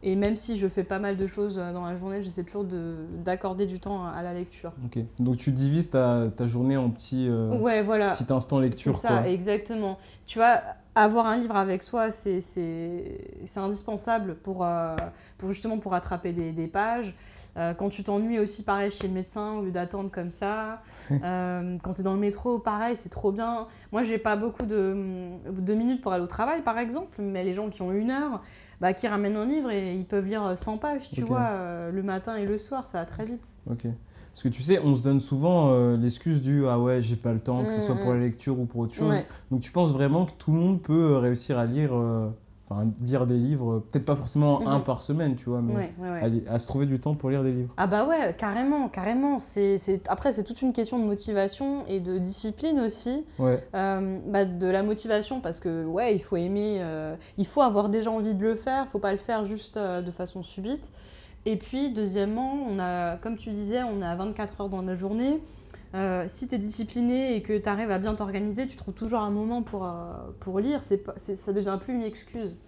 Et 0.07 0.15
même 0.15 0.35
si 0.35 0.55
je 0.55 0.67
fais 0.67 0.83
pas 0.83 0.99
mal 0.99 1.17
de 1.17 1.25
choses 1.25 1.57
euh, 1.57 1.73
dans 1.73 1.83
la 1.83 1.95
journée, 1.95 2.21
j'essaie 2.21 2.43
toujours 2.43 2.63
de- 2.63 3.07
d'accorder 3.23 3.65
du 3.65 3.79
temps 3.79 4.05
à 4.05 4.21
la 4.21 4.35
lecture. 4.35 4.71
Ok. 4.85 4.99
Donc 5.17 5.37
tu 5.37 5.51
divises 5.51 5.89
ta, 5.89 6.25
ta 6.35 6.45
journée 6.45 6.77
en 6.77 6.91
petits, 6.91 7.27
euh, 7.27 7.49
Ouais, 7.57 7.81
voilà. 7.81 8.11
petits 8.11 8.31
instants 8.31 8.57
C'est 8.57 8.63
lecture. 8.63 8.95
ça, 8.95 9.07
quoi. 9.07 9.27
exactement. 9.27 9.97
Tu 10.27 10.37
vois, 10.37 10.59
avoir 10.93 11.25
un 11.25 11.37
livre 11.37 11.55
avec 11.55 11.81
soi, 11.81 12.11
c'est 12.11 12.39
c'est- 12.39 13.19
c'est 13.45 13.59
indispensable 13.59 14.35
pour, 14.35 14.63
euh, 14.63 14.95
pour 15.39 15.49
justement 15.49 15.79
pour 15.79 15.91
rattraper 15.93 16.33
des, 16.33 16.51
des 16.51 16.67
pages. 16.67 17.15
Euh, 17.57 17.73
quand 17.73 17.89
tu 17.89 18.03
t'ennuies 18.03 18.39
aussi, 18.39 18.63
pareil, 18.63 18.91
chez 18.91 19.07
le 19.07 19.13
médecin, 19.13 19.53
au 19.53 19.63
lieu 19.63 19.71
d'attendre 19.71 20.09
comme 20.11 20.31
ça. 20.31 20.81
Euh, 21.23 21.77
quand 21.83 21.93
tu 21.93 22.01
es 22.01 22.03
dans 22.03 22.13
le 22.13 22.19
métro, 22.19 22.59
pareil, 22.59 22.95
c'est 22.95 23.09
trop 23.09 23.31
bien. 23.31 23.67
Moi, 23.91 24.03
j'ai 24.03 24.17
pas 24.17 24.35
beaucoup 24.35 24.65
de, 24.65 25.29
de 25.49 25.73
minutes 25.73 26.01
pour 26.01 26.11
aller 26.11 26.23
au 26.23 26.27
travail, 26.27 26.61
par 26.61 26.77
exemple, 26.77 27.21
mais 27.21 27.43
les 27.43 27.53
gens 27.53 27.69
qui 27.69 27.81
ont 27.81 27.91
une 27.91 28.11
heure, 28.11 28.41
bah, 28.81 28.93
qui 28.93 29.07
ramènent 29.07 29.37
un 29.37 29.45
livre 29.45 29.71
et 29.71 29.93
ils 29.95 30.05
peuvent 30.05 30.25
lire 30.25 30.57
100 30.57 30.77
pages, 30.77 31.09
tu 31.11 31.21
vois, 31.21 31.47
euh, 31.51 31.91
le 31.91 32.03
matin 32.03 32.35
et 32.35 32.45
le 32.45 32.57
soir, 32.57 32.85
ça 32.85 32.99
va 32.99 33.05
très 33.05 33.25
vite. 33.25 33.57
Ok. 33.69 33.87
Parce 34.33 34.43
que 34.43 34.49
tu 34.49 34.61
sais, 34.61 34.79
on 34.83 34.95
se 34.95 35.01
donne 35.03 35.19
souvent 35.19 35.95
l'excuse 35.95 36.41
du 36.41 36.67
ah 36.67 36.79
ouais, 36.79 37.01
j'ai 37.01 37.15
pas 37.15 37.31
le 37.31 37.39
temps, 37.39 37.63
que 37.63 37.71
ce 37.71 37.77
Mm, 37.77 37.81
soit 37.81 37.95
pour 37.95 38.11
mm. 38.11 38.13
la 38.15 38.19
lecture 38.19 38.59
ou 38.59 38.65
pour 38.65 38.81
autre 38.81 38.93
chose. 38.93 39.09
Ouais. 39.11 39.25
Donc 39.51 39.61
tu 39.61 39.71
penses 39.71 39.93
vraiment 39.93 40.25
que 40.25 40.33
tout 40.37 40.51
le 40.51 40.59
monde 40.59 40.81
peut 40.81 41.15
réussir 41.17 41.57
à 41.57 41.65
lire, 41.65 41.91
enfin 42.67 42.91
lire 43.01 43.25
des 43.27 43.35
livres, 43.37 43.83
peut-être 43.91 44.05
pas 44.05 44.15
forcément 44.15 44.67
un 44.67 44.77
Mhm. 44.79 44.83
par 44.83 45.01
semaine, 45.01 45.35
tu 45.35 45.49
vois, 45.49 45.61
mais 45.61 45.75
Ouais, 45.75 45.93
ouais, 45.99 46.09
ouais. 46.11 46.21
aller- 46.23 46.43
à 46.47 46.57
se 46.59 46.67
trouver 46.67 46.85
du 46.87 46.99
temps 46.99 47.13
pour 47.15 47.29
lire 47.29 47.43
des 47.43 47.51
livres. 47.51 47.73
Ah 47.77 47.85
bah 47.87 48.05
ouais, 48.05 48.35
carrément, 48.37 48.89
carrément. 48.89 49.39
C'est. 49.39 49.77
Après, 50.09 50.31
c'est 50.31 50.43
toute 50.43 50.61
une 50.61 50.73
question 50.73 50.97
de 50.99 51.03
motivation 51.05 51.85
et 51.87 51.99
de 51.99 52.17
discipline 52.17 52.79
aussi. 52.79 53.25
Euh, 53.75 54.19
bah, 54.27 54.45
de 54.45 54.67
la 54.67 54.83
motivation 54.83 55.41
parce 55.41 55.59
que 55.59 55.85
ouais, 55.85 56.13
il 56.15 56.19
faut 56.19 56.37
aimer, 56.37 56.77
euh, 56.79 57.15
il 57.37 57.45
faut 57.45 57.61
avoir 57.61 57.89
déjà 57.89 58.09
envie 58.11 58.33
de 58.33 58.41
le 58.43 58.55
faire, 58.55 58.87
faut 58.87 58.99
pas 58.99 59.11
le 59.11 59.17
faire 59.17 59.45
juste 59.45 59.77
euh, 59.77 60.01
de 60.01 60.11
façon 60.11 60.41
subite. 60.43 60.89
Et 61.47 61.57
puis 61.57 61.91
deuxièmement, 61.91 62.53
on 62.67 62.79
a, 62.79 63.17
comme 63.17 63.35
tu 63.35 63.51
disais, 63.51 63.83
on 63.83 64.01
a 64.01 64.15
24 64.15 64.61
heures 64.61 64.69
dans 64.69 64.81
la 64.81 64.95
journée. 64.95 65.39
Euh, 65.95 66.25
si 66.27 66.47
tu 66.47 66.55
es 66.55 66.59
discipliné 66.59 67.35
et 67.35 67.41
que 67.43 67.57
tu 67.57 67.69
arrives 67.69 67.91
à 67.91 67.99
bien 67.99 68.15
t'organiser, 68.15 68.67
tu 68.67 68.77
trouves 68.77 68.93
toujours 68.95 69.21
un 69.21 69.31
moment 69.31 69.63
pour, 69.63 69.85
euh, 69.87 70.13
pour 70.41 70.59
lire. 70.59 70.83
C'est 70.83 71.03
c'est, 71.17 71.35
ça 71.35 71.53
devient 71.53 71.77
plus 71.81 71.93
une 71.95 72.03
excuse. 72.03 72.59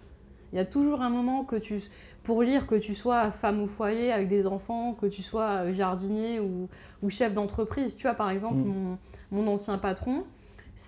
Il 0.52 0.56
y 0.58 0.60
a 0.60 0.64
toujours 0.66 1.02
un 1.02 1.10
moment 1.10 1.44
que 1.44 1.56
tu, 1.56 1.82
pour 2.22 2.42
lire, 2.42 2.66
que 2.66 2.74
tu 2.76 2.94
sois 2.94 3.30
femme 3.30 3.60
au 3.62 3.66
foyer 3.66 4.12
avec 4.12 4.28
des 4.28 4.46
enfants, 4.46 4.94
que 4.94 5.06
tu 5.06 5.22
sois 5.22 5.64
euh, 5.66 5.72
jardinier 5.72 6.40
ou, 6.40 6.68
ou 7.02 7.10
chef 7.10 7.34
d'entreprise. 7.34 7.96
Tu 7.96 8.04
vois, 8.04 8.14
par 8.14 8.30
exemple, 8.30 8.56
Mm. 8.56 8.64
mon, 8.64 8.98
mon 9.30 9.46
ancien 9.52 9.78
patron, 9.78 10.24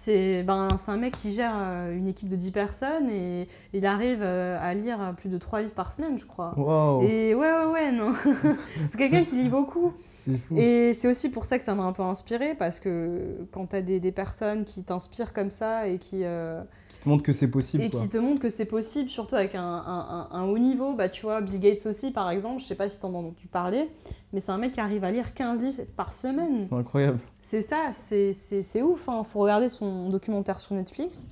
c'est 0.03 0.43
ben, 0.43 0.69
un 0.87 0.97
mec 0.97 1.15
qui 1.15 1.31
gère 1.33 1.53
euh, 1.55 1.95
une 1.97 2.09
équipe 2.09 2.29
de 2.29 2.37
10 2.37 2.51
personnes 2.53 3.11
et 3.11 3.47
il 3.75 3.85
arrive 3.85 4.21
euh, 4.23 4.57
à 4.61 4.73
lire 4.75 5.15
plus 5.17 5.29
de 5.29 5.37
3 5.37 5.61
livres 5.61 5.75
par 5.75 5.93
semaine, 5.93 6.17
je 6.17 6.25
crois. 6.25 6.55
Waouh, 6.57 7.03
Et 7.03 7.35
ouais, 7.35 7.53
ouais, 7.53 7.65
ouais, 7.73 7.93
non. 7.93 8.13
c'est 8.89 8.97
quelqu'un 8.97 9.23
qui 9.25 9.37
lit 9.37 9.49
beaucoup. 9.51 9.93
c'est 9.99 10.39
fou. 10.39 10.57
Et 10.57 10.93
c'est 10.95 11.09
aussi 11.09 11.31
pour 11.31 11.45
ça 11.45 11.59
que 11.59 11.65
ça 11.65 11.75
m'a 11.75 11.83
un 11.83 11.93
peu 11.93 12.03
inspiré 12.03 12.55
parce 12.55 12.81
que 12.81 13.37
quand 13.53 13.67
tu 13.67 13.77
as 13.77 13.83
des, 13.83 14.01
des 14.01 14.13
personnes 14.13 14.65
qui 14.65 14.83
t'inspirent 14.85 15.33
comme 15.35 15.51
ça 15.51 15.87
et 15.87 15.99
qui, 15.99 16.25
euh, 16.25 16.63
Qui 16.89 17.01
te 17.01 17.09
montre 17.09 17.23
que 17.23 17.33
c'est 17.35 17.51
possible, 17.51 17.85
et 17.85 17.91
quoi. 17.91 18.01
qui 18.01 18.09
te 18.09 18.17
montrent 18.19 18.41
que 18.41 18.49
c'est 18.49 18.65
possible, 18.65 19.11
surtout 19.11 19.35
avec 19.35 19.55
un, 19.55 19.63
un- 19.63 20.29
un- 20.33 20.37
un 20.39 20.45
haut 20.45 20.59
niveau, 20.59 20.95
bah 20.95 21.09
tu 21.11 21.23
vois, 21.23 21.41
Bill 21.43 21.61
Gates 21.61 21.85
aussi 21.87 22.11
par 22.11 22.31
exemple, 22.31 22.61
je 22.61 22.67
sais 22.67 22.75
pas 22.75 22.89
si 22.89 23.01
t'en 23.01 23.09
as 23.15 23.19
entendu 23.19 23.47
parler, 23.49 23.87
mais 24.33 24.41
c'est 24.41 24.53
un 24.53 24.59
mec 24.59 24.73
qui 24.73 24.81
arrive 24.81 25.05
à 25.05 25.11
lire 25.11 25.35
15 25.35 25.61
livres 25.61 25.83
par 25.97 26.13
semaine. 26.13 26.59
C'est 26.59 26.75
incroyable. 26.75 27.19
C'est 27.51 27.63
ça, 27.63 27.91
c'est 27.93 28.83
ouf. 28.83 29.09
Hein. 29.09 29.23
Faut 29.25 29.41
regarder 29.41 29.69
son 29.69 30.09
documentaire 30.09 30.61
sur 30.61 30.75
Netflix. 30.77 31.29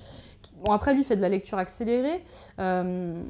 Bon, 0.65 0.73
après, 0.73 0.93
lui, 0.93 1.01
il 1.01 1.05
fait 1.05 1.15
de 1.15 1.21
la 1.21 1.29
lecture 1.29 1.57
accélérée. 1.57 2.23
euh, 2.59 3.21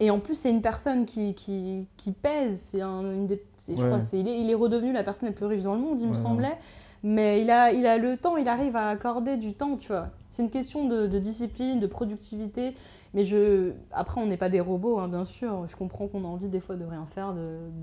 et 0.00 0.10
en 0.10 0.18
plus, 0.18 0.34
c'est 0.34 0.50
une 0.50 0.62
personne 0.62 1.04
qui, 1.04 1.34
qui, 1.34 1.86
qui 1.96 2.10
pèse. 2.10 2.58
C'est 2.58 2.80
un, 2.80 3.02
une 3.02 3.26
des, 3.28 3.40
je 3.68 3.74
crois, 3.74 3.98
il, 4.14 4.26
est, 4.28 4.40
il 4.40 4.50
est 4.50 4.54
redevenu 4.54 4.92
la 4.92 5.04
personne 5.04 5.28
la 5.28 5.32
plus 5.34 5.46
riche 5.46 5.62
dans 5.62 5.74
le 5.74 5.80
monde, 5.80 6.00
il 6.00 6.08
me 6.08 6.12
Ouais, 6.12 6.18
semblait. 6.18 6.58
Mais 7.04 7.40
il 7.42 7.50
a, 7.50 7.72
il 7.72 7.86
a 7.86 7.98
le 7.98 8.16
temps, 8.16 8.36
il 8.36 8.48
arrive 8.48 8.74
à 8.74 8.88
accorder 8.88 9.36
du 9.36 9.54
temps, 9.54 9.76
tu 9.76 9.88
vois. 9.88 10.08
C'est 10.32 10.42
une 10.42 10.50
question 10.50 10.88
de, 10.88 11.06
de 11.06 11.18
discipline, 11.20 11.78
de 11.78 11.86
productivité. 11.86 12.74
Mais 13.14 13.22
je, 13.22 13.72
après, 13.92 14.20
on 14.20 14.26
n'est 14.26 14.36
pas 14.36 14.48
des 14.48 14.60
robots, 14.60 14.98
hein, 14.98 15.06
bien 15.08 15.24
sûr. 15.24 15.66
Je 15.68 15.76
comprends 15.76 16.08
qu'on 16.08 16.24
a 16.24 16.28
envie 16.28 16.48
des 16.48 16.60
fois 16.60 16.74
de 16.74 16.84
rien 16.84 17.06
faire, 17.06 17.34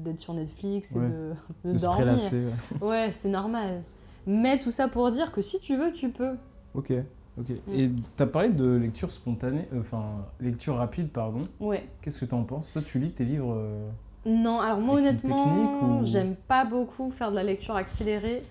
d'être 0.04 0.20
sur 0.20 0.34
Netflix 0.34 0.94
et 0.94 1.00
de, 1.00 1.34
de 1.64 1.72
De 1.72 1.78
se 1.78 1.84
dormir. 1.84 2.02
prélasser. 2.04 2.44
ouais. 2.82 2.88
Ouais, 2.88 3.10
c'est 3.14 3.30
normal. 3.30 3.82
Mais 4.32 4.60
tout 4.60 4.70
ça 4.70 4.88
pour 4.88 5.10
dire 5.10 5.32
que 5.32 5.42
si 5.42 5.60
tu 5.60 5.76
veux, 5.76 5.92
tu 5.92 6.10
peux. 6.10 6.36
Ok, 6.76 6.94
ok. 7.40 7.50
Mm. 7.50 7.74
Et 7.74 7.92
t'as 8.16 8.28
parlé 8.28 8.50
de 8.50 8.76
lecture 8.76 9.10
spontanée, 9.10 9.68
euh, 9.74 9.80
enfin 9.80 10.04
lecture 10.40 10.76
rapide, 10.76 11.10
pardon. 11.10 11.42
Ouais. 11.60 11.84
Qu'est-ce 12.02 12.20
que 12.20 12.26
t'en 12.26 12.44
penses? 12.44 12.74
Toi, 12.74 12.84
tu 12.84 13.00
lis 13.00 13.10
tes 13.12 13.26
livres 13.26 13.56
euh, 13.58 13.90
Non, 14.28 14.60
alors 14.60 14.80
moi 14.80 15.00
Avec 15.00 15.24
honnêtement, 15.26 15.72
ou- 15.82 16.06
j'aime 16.06 16.36
pas 16.36 16.64
beaucoup 16.64 17.10
faire 17.10 17.32
de 17.32 17.36
la 17.38 17.44
lecture 17.44 17.76
accélérée. 17.76 18.44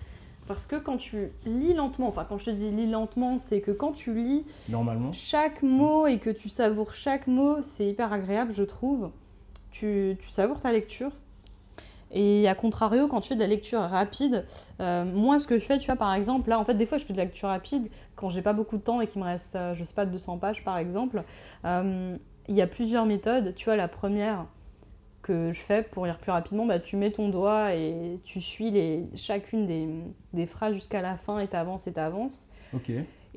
Parce 0.49 0.65
que 0.65 0.75
quand 0.75 0.97
tu 0.97 1.29
lis 1.45 1.73
lentement, 1.75 2.07
enfin 2.07 2.25
quand 2.27 2.37
je 2.39 2.45
te 2.45 2.49
dis 2.51 2.71
lis 2.71 2.87
lentement, 2.89 3.37
c'est 3.37 3.61
que 3.61 3.71
quand 3.71 3.93
tu 3.93 4.13
lis 4.21 4.43
normalement 4.67 5.13
chaque 5.13 5.63
mot 5.63 6.07
et 6.07 6.17
que 6.17 6.29
tu 6.31 6.49
savoures 6.49 6.93
chaque 6.93 7.27
mot, 7.27 7.61
c'est 7.61 7.87
hyper 7.87 8.11
agréable, 8.11 8.51
je 8.51 8.63
trouve. 8.63 9.11
Tu, 9.71 10.17
tu 10.19 10.27
savoures 10.29 10.59
ta 10.59 10.73
lecture. 10.73 11.11
Et 12.11 12.47
à 12.47 12.55
contrario, 12.55 13.07
quand 13.07 13.21
tu 13.21 13.29
fais 13.29 13.35
de 13.35 13.39
la 13.41 13.47
lecture 13.47 13.81
rapide, 13.81 14.45
euh, 14.79 15.05
moi 15.05 15.37
ce 15.39 15.47
que 15.47 15.59
je 15.59 15.65
fais, 15.65 15.77
tu 15.77 15.87
vois, 15.87 15.95
par 15.95 16.13
exemple, 16.13 16.49
là 16.49 16.59
en 16.59 16.65
fait, 16.65 16.73
des 16.73 16.85
fois 16.85 16.97
je 16.97 17.05
fais 17.05 17.13
de 17.13 17.17
la 17.17 17.25
lecture 17.25 17.49
rapide 17.49 17.89
quand 18.15 18.29
j'ai 18.29 18.41
pas 18.41 18.53
beaucoup 18.53 18.77
de 18.77 18.81
temps 18.81 19.01
et 19.01 19.07
qu'il 19.07 19.21
me 19.21 19.27
reste, 19.27 19.55
euh, 19.55 19.73
je 19.75 19.83
sais 19.83 19.93
pas, 19.93 20.05
200 20.05 20.37
pages 20.37 20.63
par 20.63 20.77
exemple. 20.77 21.23
Euh, 21.65 22.17
Il 22.47 22.55
y 22.55 22.61
a 22.61 22.67
plusieurs 22.67 23.05
méthodes. 23.05 23.53
Tu 23.55 23.65
vois, 23.65 23.75
la 23.75 23.87
première 23.87 24.47
que 25.21 25.51
je 25.51 25.59
fais 25.59 25.83
pour 25.83 26.05
lire 26.05 26.17
plus 26.17 26.31
rapidement, 26.31 26.65
bah, 26.65 26.79
tu 26.79 26.95
mets 26.95 27.11
ton 27.11 27.29
doigt 27.29 27.75
et 27.75 28.15
tu 28.23 28.41
suis 28.41 28.71
les, 28.71 29.05
chacune 29.15 29.65
des, 29.65 29.87
des 30.33 30.45
phrases 30.45 30.73
jusqu'à 30.73 31.01
la 31.01 31.15
fin 31.17 31.39
et 31.39 31.47
t'avances 31.47 31.87
et 31.87 31.93
t'avances. 31.93 32.47
Ok. 32.73 32.91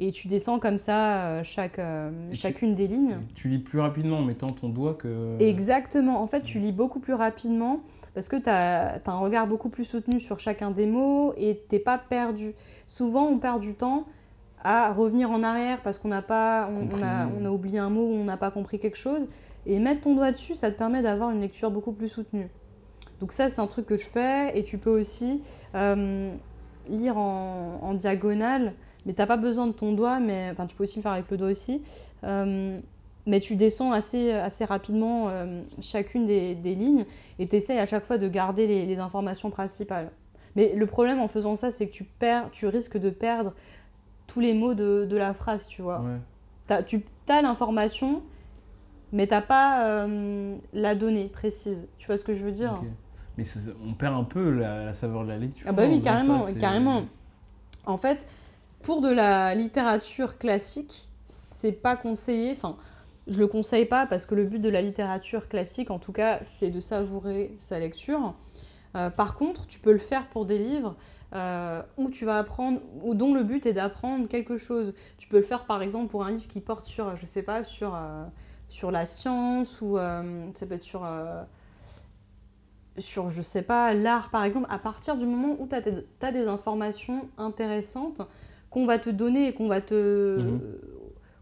Et 0.05 0.11
tu 0.11 0.27
descends 0.27 0.59
comme 0.59 0.79
ça 0.79 1.27
euh, 1.27 1.41
chaque, 1.45 1.79
euh, 1.79 2.11
chacune 2.33 2.75
des 2.75 2.89
lignes. 2.89 3.19
Tu 3.37 3.49
lis 3.49 3.61
plus 3.61 3.79
rapidement 3.79 4.19
en 4.19 4.25
mettant 4.25 4.49
ton 4.49 4.69
doigt 4.69 4.95
que. 4.95 5.37
Exactement. 5.41 6.21
En 6.21 6.27
fait, 6.27 6.41
tu 6.41 6.59
lis 6.59 6.73
beaucoup 6.73 6.99
plus 6.99 7.15
rapidement 7.15 7.79
parce 8.13 8.29
que 8.29 8.35
tu 8.35 8.51
as, 8.51 9.01
un 9.07 9.19
regard 9.19 9.47
beaucoup 9.47 9.69
plus 9.69 9.85
soutenu 9.85 10.19
sur 10.19 10.41
chacun 10.41 10.73
des 10.73 10.87
mots 10.87 11.35
et 11.37 11.63
t'es 11.69 11.79
pas 11.79 11.99
perdu. 11.99 12.53
Souvent, 12.85 13.29
on 13.29 13.39
perd 13.39 13.61
du 13.61 13.75
temps 13.75 14.05
à 14.65 14.93
revenir 14.93 15.31
en 15.31 15.45
arrière 15.45 15.81
parce 15.83 15.99
qu'on 15.99 16.09
n'a 16.09 16.23
pas, 16.23 16.69
on, 16.69 16.89
on 16.99 17.03
a, 17.03 17.29
on 17.41 17.45
a 17.45 17.51
oublié 17.51 17.79
un 17.79 17.91
mot 17.91 18.05
ou 18.05 18.15
on 18.15 18.25
n'a 18.25 18.37
pas 18.37 18.51
compris 18.51 18.81
quelque 18.81 18.99
chose. 18.99 19.29
Et 19.67 19.79
mettre 19.79 20.01
ton 20.01 20.17
doigt 20.17 20.33
dessus, 20.33 20.57
ça 20.57 20.73
te 20.73 20.77
permet 20.77 21.03
d'avoir 21.03 21.31
une 21.31 21.41
lecture 21.41 21.71
beaucoup 21.71 21.93
plus 21.93 22.09
soutenue. 22.09 22.49
Donc 23.21 23.31
ça, 23.31 23.49
c'est 23.49 23.61
un 23.61 23.69
truc 23.69 23.87
que 23.87 23.97
je 23.97 24.07
fais. 24.07 24.59
Et 24.59 24.65
tu 24.65 24.79
peux 24.79 24.91
aussi 24.91 25.43
euh, 25.77 26.35
lire 26.89 27.17
en, 27.19 27.79
en 27.83 27.95
diagonale, 27.95 28.75
mais 29.07 29.13
t'as 29.13 29.27
pas 29.27 29.37
besoin 29.37 29.67
de 29.67 29.73
ton 29.73 29.93
doigt, 29.93 30.21
mais 30.21 30.49
enfin 30.53 30.67
tu 30.67 30.77
peux 30.77 30.83
aussi 30.85 30.99
le 30.99 31.03
faire 31.03 31.13
avec 31.13 31.31
le 31.31 31.37
doigt 31.37 31.49
aussi. 31.49 31.83
Euh, 32.25 32.79
mais 33.27 33.39
tu 33.39 33.55
descends 33.57 33.93
assez, 33.93 34.33
assez 34.33 34.65
rapidement 34.65 35.29
euh, 35.29 35.63
chacune 35.81 36.25
des, 36.25 36.55
des 36.57 36.75
lignes 36.75 37.05
et 37.39 37.47
tu 37.47 37.55
essayes 37.57 37.79
à 37.79 37.87
chaque 37.87 38.05
fois 38.05 38.19
de 38.19 38.27
garder 38.29 38.67
les, 38.67 38.85
les 38.85 38.99
informations 38.99 39.51
principales. 39.51 40.11
Mais 40.57 40.75
le 40.75 40.87
problème 40.87 41.21
en 41.21 41.29
faisant 41.29 41.55
ça, 41.57 41.71
c'est 41.71 41.87
que 41.87 41.93
tu, 41.93 42.05
perds, 42.05 42.51
tu 42.51 42.67
risques 42.67 42.99
de 42.99 43.11
perdre 43.11 43.55
tous 44.27 44.41
les 44.41 44.55
mots 44.55 44.75
de, 44.75 45.07
de 45.09 45.17
la 45.17 45.35
phrase, 45.35 45.67
tu 45.69 45.83
vois. 45.83 46.01
Ouais. 46.01 46.19
T'as- 46.67 46.83
tu 46.83 47.05
as 47.29 47.43
l'information, 47.43 48.23
mais 49.13 49.27
t'as 49.29 49.41
pas 49.41 49.87
euh, 49.87 50.57
la 50.73 50.95
donnée 50.95 51.27
précise. 51.29 51.89
Tu 51.99 52.07
vois 52.09 52.17
ce 52.17 52.25
que 52.25 52.35
je 52.35 52.45
veux 52.45 52.51
dire? 52.53 52.83
Mais 53.39 53.45
ça- 53.45 53.73
on 53.85 53.95
perd 53.95 54.15
un 54.15 54.25
peu 54.25 54.51
la, 54.51 54.85
la 54.85 54.93
saveur 54.93 55.25
de 55.25 55.29
la 55.29 55.39
lecture. 55.39 55.67
Ah 55.69 55.73
bah 55.73 55.87
oui, 55.89 56.01
carrément, 56.01 56.41
ça, 56.41 56.53
carrément. 56.55 57.05
En 57.87 57.99
fait, 57.99 58.27
pour 58.83 59.01
de 59.01 59.09
la 59.11 59.55
littérature 59.55 60.39
classique, 60.39 61.09
c'est 61.27 61.73
pas 61.73 61.97
conseillé. 61.97 62.53
Enfin, 62.53 62.77
Je 63.29 63.41
le 63.41 63.47
conseille 63.49 63.87
pas 63.87 64.07
parce 64.07 64.27
que 64.27 64.35
le 64.35 64.45
but 64.45 64.61
de 64.61 64.69
la 64.69 64.83
littérature 64.83 65.49
classique, 65.49 65.91
en 65.91 65.99
tout 66.01 66.13
cas, 66.13 66.41
c'est 66.43 66.71
de 66.71 66.81
savourer 66.81 67.55
sa 67.59 67.79
lecture. 67.79 68.35
Euh, 68.97 69.11
par 69.11 69.37
contre, 69.37 69.67
tu 69.67 69.81
peux 69.81 69.93
le 69.93 69.99
faire 69.99 70.29
pour 70.29 70.47
des 70.47 70.59
livres 70.59 70.97
euh, 71.35 71.83
où 71.99 72.11
tu 72.11 72.25
vas 72.27 72.39
apprendre, 72.39 72.81
ou 73.03 73.15
dont 73.15 73.35
le 73.35 73.43
but 73.45 73.67
est 73.67 73.73
d'apprendre 73.75 74.29
quelque 74.29 74.57
chose. 74.59 74.95
Tu 75.19 75.29
peux 75.29 75.39
le 75.39 75.43
faire 75.45 75.67
par 75.67 75.83
exemple 75.83 76.09
pour 76.11 76.25
un 76.25 76.33
livre 76.33 76.49
qui 76.49 76.61
porte 76.61 76.87
sur, 76.87 77.17
je 77.17 77.27
sais 77.27 77.43
pas, 77.43 77.65
sur, 77.65 77.95
euh, 77.95 78.25
sur 78.69 78.91
la 78.91 79.07
science 79.07 79.81
ou 79.83 79.97
ça 79.99 80.67
peut 80.67 80.75
être 80.75 80.83
sur, 80.83 81.07
sur, 82.99 83.31
je 83.31 83.43
sais 83.43 83.63
pas, 83.63 83.95
l'art 83.95 84.31
par 84.31 84.45
exemple. 84.45 84.67
À 84.71 84.79
partir 84.79 85.17
du 85.17 85.27
moment 85.27 85.57
où 85.59 85.67
tu 85.67 85.75
as, 85.75 86.33
des 86.33 86.49
informations 86.49 87.29
intéressantes 87.39 88.23
qu'on 88.71 88.87
va 88.87 88.99
te 88.99 89.11
donner 89.11 89.49
et 89.49 89.55
qu'on 89.55 89.69
va 89.69 89.81
te, 89.81 90.39
Mhm. 90.39 90.61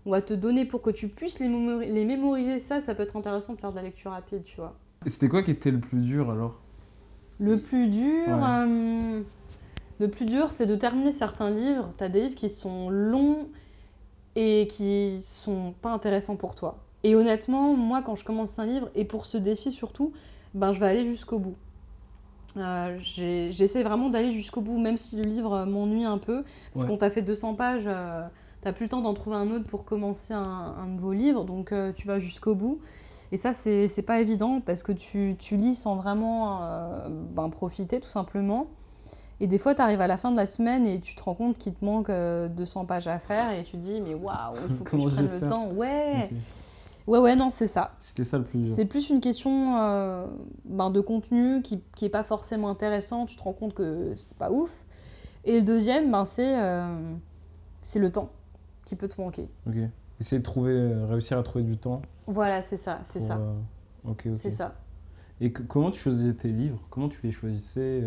on 0.07 0.11
va 0.11 0.23
te 0.23 0.35
donner 0.35 0.65
pour 0.65 0.83
que 0.83 0.91
tu 0.91 1.09
puisses 1.09 1.39
les, 1.41 1.49
mémori- 1.49 1.93
les 1.93 2.05
mémoriser, 2.05 2.59
ça, 2.59 2.81
ça 2.81 2.95
peut 2.95 3.03
être 3.03 3.17
intéressant 3.17 3.55
de 3.55 3.59
faire 3.59 3.71
de 3.73 3.77
la 3.77 3.83
lecture 3.83 4.11
rapide, 4.13 4.43
tu 4.45 4.57
vois. 4.57 4.75
Et 5.07 5.11
C'était 5.11 5.29
quoi 5.29 5.43
qui 5.43 5.51
était 5.51 5.71
le 5.71 5.81
plus 5.81 5.99
dur 6.05 6.31
alors? 6.31 6.61
Le 7.39 7.59
plus 7.59 7.89
dur, 7.89 8.27
Ouais. 8.29 8.35
euh, 8.35 9.23
le 9.99 10.09
plus 10.09 10.27
dur, 10.27 10.51
c'est 10.51 10.67
de 10.67 10.77
terminer 10.77 11.11
certains 11.13 11.51
livres. 11.51 11.93
T'as 11.97 12.09
des 12.09 12.23
livres 12.23 12.35
qui 12.35 12.51
sont 12.51 12.91
longs 12.91 13.49
et 14.37 14.67
qui 14.71 15.21
sont 15.23 15.75
pas 15.83 15.91
intéressants 15.91 16.37
pour 16.37 16.55
toi. 16.55 16.79
Et 17.03 17.15
honnêtement, 17.15 17.75
moi, 17.75 18.03
quand 18.03 18.15
je 18.15 18.25
commence 18.25 18.59
un 18.59 18.67
livre, 18.67 18.91
et 18.95 19.05
pour 19.05 19.25
ce 19.25 19.39
défi 19.39 19.73
surtout, 19.73 20.13
ben, 20.55 20.73
je 20.73 20.81
vais 20.81 20.87
aller 20.87 21.05
jusqu'au 21.05 21.39
bout. 21.39 21.57
Euh, 22.57 22.97
J'essaie 22.99 23.83
vraiment 23.85 24.09
d'aller 24.11 24.31
jusqu'au 24.33 24.61
bout, 24.61 24.79
même 24.79 24.97
si 24.97 25.17
le 25.17 25.23
livre 25.23 25.65
m'ennuie 25.67 26.05
un 26.05 26.19
peu, 26.19 26.43
parce 26.73 26.85
Ouais. 26.85 26.91
qu'on 26.91 26.97
t'a 26.97 27.11
fait 27.11 27.23
200 27.23 27.55
pages, 27.55 27.85
euh, 27.87 28.23
t'as 28.61 28.73
plus 28.73 28.85
le 28.87 28.89
temps 28.89 29.03
d'en 29.03 29.15
trouver 29.15 29.37
un 29.37 29.51
autre 29.53 29.65
pour 29.67 29.85
commencer 29.85 30.35
un, 30.35 30.41
un 30.79 30.87
nouveau 30.87 31.13
livre, 31.13 31.45
donc 31.45 31.73
euh, 31.73 31.93
tu 31.93 32.09
vas 32.09 32.19
jusqu'au 32.19 32.55
bout. 32.57 32.81
Et 33.33 33.37
ça, 33.37 33.53
c'est 33.53 34.03
pas 34.05 34.21
évident 34.21 34.61
parce 34.61 34.83
que 34.83 34.91
tu, 34.91 35.37
tu 35.39 35.57
lis 35.57 35.77
sans 35.77 35.95
vraiment 35.95 36.63
ben, 37.09 37.49
profiter, 37.49 38.01
tout 38.01 38.09
simplement. 38.09 38.67
Et 39.39 39.47
des 39.47 39.57
fois, 39.59 39.75
tu 39.75 39.81
arrives 39.81 40.01
à 40.01 40.07
la 40.09 40.17
fin 40.17 40.33
de 40.33 40.37
la 40.37 40.47
semaine 40.47 40.87
et 40.87 41.01
tu 41.01 41.15
te 41.15 41.23
rends 41.23 41.35
compte 41.35 41.57
qu'il 41.57 41.73
te 41.75 41.85
manque 41.85 42.11
euh, 42.11 42.49
200 42.49 42.85
pages 42.87 43.09
à 43.09 43.19
faire 43.19 43.53
et 43.53 43.63
tu 43.63 43.73
te 43.73 43.77
dis, 43.79 44.01
mais 44.01 44.15
waouh, 44.15 44.55
il 44.69 44.77
faut 44.77 44.85
que 44.85 44.99
je 44.99 45.07
prenne 45.15 45.29
le 45.29 45.49
temps. 45.49 45.69
Ouais. 45.71 46.29
Ouais, 47.07 47.19
ouais, 47.19 47.37
non, 47.37 47.51
c'est 47.51 47.67
ça. 47.67 47.97
C'était 48.01 48.25
ça 48.25 48.39
le 48.39 48.45
plus 48.45 48.59
dur. 48.63 48.67
C'est 48.75 48.85
plus 48.85 49.11
une 49.11 49.21
question 49.21 49.77
euh, 49.79 50.27
ben, 50.65 50.91
de 50.91 51.01
contenu 51.01 51.63
qui, 51.63 51.81
qui 51.97 52.05
est 52.05 52.11
pas 52.11 52.23
forcément 52.25 52.69
intéressant. 52.69 53.27
Tu 53.27 53.37
te 53.37 53.43
rends 53.43 53.53
compte 53.53 53.75
que 53.75 54.13
c'est 54.17 54.37
pas 54.39 54.51
ouf. 54.51 54.85
Et 55.45 55.57
le 55.61 55.63
deuxième, 55.63 56.11
ben, 56.11 56.25
c'est 56.25 56.59
euh, 56.61 57.15
le 57.97 58.11
temps 58.11 58.31
qui 58.85 58.97
peut 58.97 59.09
te 59.09 59.21
manquer. 59.21 59.49
Ok. 59.67 59.77
Essayer 60.21 60.39
de 60.39 60.43
trouver, 60.45 60.73
euh, 60.73 61.07
réussir 61.07 61.39
à 61.39 61.43
trouver 61.43 61.65
du 61.65 61.77
temps. 61.79 62.03
Voilà, 62.27 62.61
c'est 62.63 62.77
ça, 62.77 63.01
c'est 63.05 63.21
ça, 63.21 63.39
euh, 63.39 63.55
Ok, 64.05 64.25
ok. 64.27 64.33
c'est 64.37 64.51
ça. 64.51 64.75
Et 65.41 65.51
que- 65.53 65.63
comment 65.63 65.91
tu 65.91 65.99
choisissais 65.99 66.35
tes 66.35 66.49
livres? 66.51 66.79
Comment 66.91 67.09
tu 67.09 67.21
les 67.25 67.33
choisissais 67.33 68.03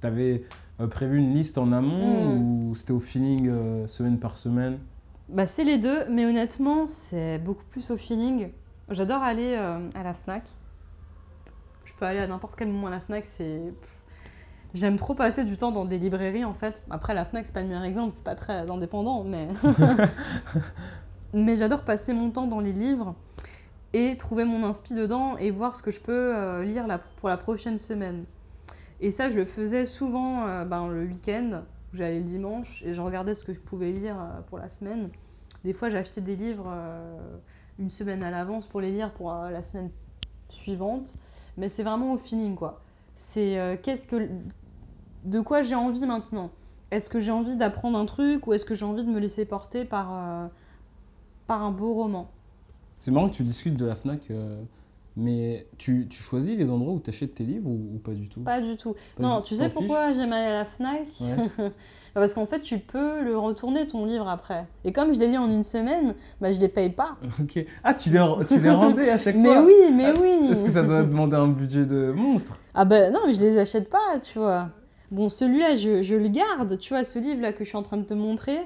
Tu 0.00 0.06
avais 0.06 0.42
prévu 0.90 1.18
une 1.18 1.34
liste 1.34 1.58
en 1.58 1.70
amont 1.72 2.24
Hmm. 2.24 2.70
ou 2.70 2.74
c'était 2.74 2.92
au 2.92 3.00
feeling 3.00 3.86
semaine 3.86 4.18
par 4.18 4.38
semaine? 4.38 4.78
Bah, 5.32 5.46
c'est 5.46 5.64
les 5.64 5.78
deux, 5.78 6.04
mais 6.10 6.26
honnêtement, 6.26 6.86
c'est 6.88 7.38
beaucoup 7.38 7.64
plus 7.64 7.90
au 7.90 7.96
feeling. 7.96 8.50
J'adore 8.90 9.22
aller 9.22 9.54
euh, 9.56 9.88
à 9.94 10.02
la 10.02 10.12
Fnac. 10.14 10.56
Je 11.84 11.92
peux 11.94 12.04
aller 12.04 12.20
à 12.20 12.26
n'importe 12.26 12.56
quel 12.56 12.68
moment 12.68 12.88
à 12.88 12.90
la 12.90 13.00
Fnac, 13.00 13.24
c'est. 13.26 13.64
J'aime 14.74 14.96
trop 14.96 15.14
passer 15.14 15.44
du 15.44 15.56
temps 15.56 15.70
dans 15.72 15.84
des 15.84 15.98
librairies 15.98 16.44
en 16.44 16.54
fait. 16.54 16.82
Après, 16.90 17.14
la 17.14 17.24
Fnac, 17.24 17.46
c'est 17.46 17.52
pas 17.52 17.60
le 17.62 17.68
meilleur 17.68 17.84
exemple, 17.84 18.12
c'est 18.14 18.24
pas 18.24 18.34
très 18.34 18.70
indépendant, 18.70 19.24
mais. 19.24 19.48
mais 21.32 21.56
j'adore 21.56 21.84
passer 21.84 22.12
mon 22.12 22.30
temps 22.30 22.46
dans 22.46 22.60
les 22.60 22.72
livres 22.72 23.14
et 23.94 24.16
trouver 24.16 24.44
mon 24.44 24.64
inspi 24.64 24.94
dedans 24.94 25.36
et 25.38 25.50
voir 25.50 25.74
ce 25.76 25.82
que 25.82 25.90
je 25.90 26.00
peux 26.00 26.34
euh, 26.36 26.64
lire 26.64 26.86
la- 26.86 26.98
pour 26.98 27.28
la 27.28 27.36
prochaine 27.36 27.78
semaine. 27.78 28.24
Et 29.00 29.10
ça, 29.10 29.30
je 29.30 29.36
le 29.38 29.44
faisais 29.44 29.84
souvent 29.86 30.46
euh, 30.46 30.64
ben, 30.64 30.88
le 30.88 31.04
week-end, 31.04 31.62
j'allais 31.92 32.18
le 32.18 32.24
dimanche 32.24 32.82
et 32.82 32.92
je 32.92 33.02
regardais 33.02 33.34
ce 33.34 33.44
que 33.44 33.52
je 33.52 33.60
pouvais 33.60 33.92
lire 33.92 34.16
euh, 34.18 34.40
pour 34.42 34.58
la 34.58 34.68
semaine. 34.68 35.10
Des 35.64 35.72
fois, 35.72 35.88
j'achetais 35.88 36.20
des 36.20 36.36
livres 36.36 36.66
euh, 36.68 37.36
une 37.78 37.90
semaine 37.90 38.22
à 38.22 38.30
l'avance 38.30 38.66
pour 38.66 38.80
les 38.80 38.90
lire 38.90 39.12
pour 39.12 39.32
euh, 39.32 39.50
la 39.50 39.62
semaine 39.62 39.90
suivante. 40.48 41.16
Mais 41.56 41.68
c'est 41.68 41.82
vraiment 41.82 42.14
au 42.14 42.16
feeling, 42.16 42.54
quoi. 42.54 42.80
C'est 43.14 43.78
qu'est-ce 43.82 44.06
que, 44.06 44.26
de 45.24 45.40
quoi 45.40 45.60
j'ai 45.60 45.74
envie 45.74 46.06
maintenant? 46.06 46.50
Est-ce 46.90 47.10
que 47.10 47.20
j'ai 47.20 47.30
envie 47.30 47.56
d'apprendre 47.56 47.98
un 47.98 48.06
truc 48.06 48.46
ou 48.46 48.54
est-ce 48.54 48.64
que 48.64 48.74
j'ai 48.74 48.86
envie 48.86 49.04
de 49.04 49.10
me 49.10 49.20
laisser 49.20 49.44
porter 49.44 49.84
par, 49.84 50.50
par 51.46 51.62
un 51.62 51.70
beau 51.70 51.92
roman? 51.92 52.30
C'est 52.98 53.10
marrant 53.10 53.28
que 53.28 53.34
tu 53.34 53.42
discutes 53.42 53.76
de 53.76 53.84
la 53.84 53.94
Fnac, 53.94 54.32
mais 55.16 55.66
tu, 55.78 56.08
tu 56.08 56.22
choisis 56.22 56.56
les 56.56 56.70
endroits 56.70 56.92
où 56.94 57.00
tu 57.00 57.10
achètes 57.10 57.34
tes 57.34 57.44
livres 57.44 57.68
ou, 57.68 57.94
ou 57.94 57.98
pas 57.98 58.12
du 58.12 58.28
tout? 58.28 58.40
Pas 58.42 58.60
du 58.60 58.76
tout. 58.76 58.94
Pas 59.14 59.22
non, 59.22 59.38
du- 59.40 59.44
tu 59.46 59.54
sais 59.54 59.68
pourquoi 59.68 60.12
j'aime 60.12 60.32
aller 60.32 60.46
à 60.46 60.52
la 60.60 60.64
Fnac? 60.64 61.06
Ouais. 61.20 61.36
Bah, 61.58 61.70
Parce 62.14 62.34
qu'en 62.34 62.46
fait, 62.46 62.60
tu 62.60 62.78
peux 62.78 63.22
le 63.22 63.38
retourner 63.38 63.86
ton 63.86 64.04
livre 64.06 64.28
après. 64.28 64.66
Et 64.84 64.92
comme 64.92 65.14
je 65.14 65.18
l'ai 65.20 65.28
lu 65.28 65.38
en 65.38 65.50
une 65.50 65.62
semaine, 65.62 66.14
bah, 66.40 66.50
je 66.52 66.60
les 66.60 66.68
paye 66.68 66.90
pas. 66.90 67.16
Ok. 67.40 67.64
Ah, 67.84 67.94
tu 67.94 68.10
les, 68.10 68.18
tu 68.48 68.58
les 68.60 68.70
rendais 68.70 69.10
à 69.10 69.18
chaque 69.18 69.36
Mais 69.38 69.48
fois? 69.50 69.62
oui, 69.64 69.74
mais 69.92 70.06
Ah, 70.08 70.20
oui. 70.20 70.48
Est-ce 70.50 70.64
que 70.64 70.70
ça 70.70 70.82
doit 70.82 71.02
demander 71.04 71.36
un 71.36 71.48
budget 71.48 71.86
de 71.86 72.12
monstre? 72.12 72.58
Ah 72.74 72.84
ben 72.84 73.12
non, 73.12 73.20
mais 73.26 73.34
je 73.34 73.40
les 73.40 73.58
achète 73.58 73.88
pas, 73.90 74.18
tu 74.20 74.38
vois. 74.38 74.70
Bon, 75.12 75.28
celui-là, 75.28 75.76
je, 75.76 76.02
je 76.02 76.16
le 76.16 76.28
garde, 76.28 76.78
tu 76.78 76.94
vois, 76.94 77.04
ce 77.04 77.18
livre-là 77.18 77.52
que 77.52 77.64
je 77.64 77.68
suis 77.68 77.76
en 77.76 77.82
train 77.82 77.98
de 77.98 78.04
te 78.04 78.14
montrer. 78.14 78.56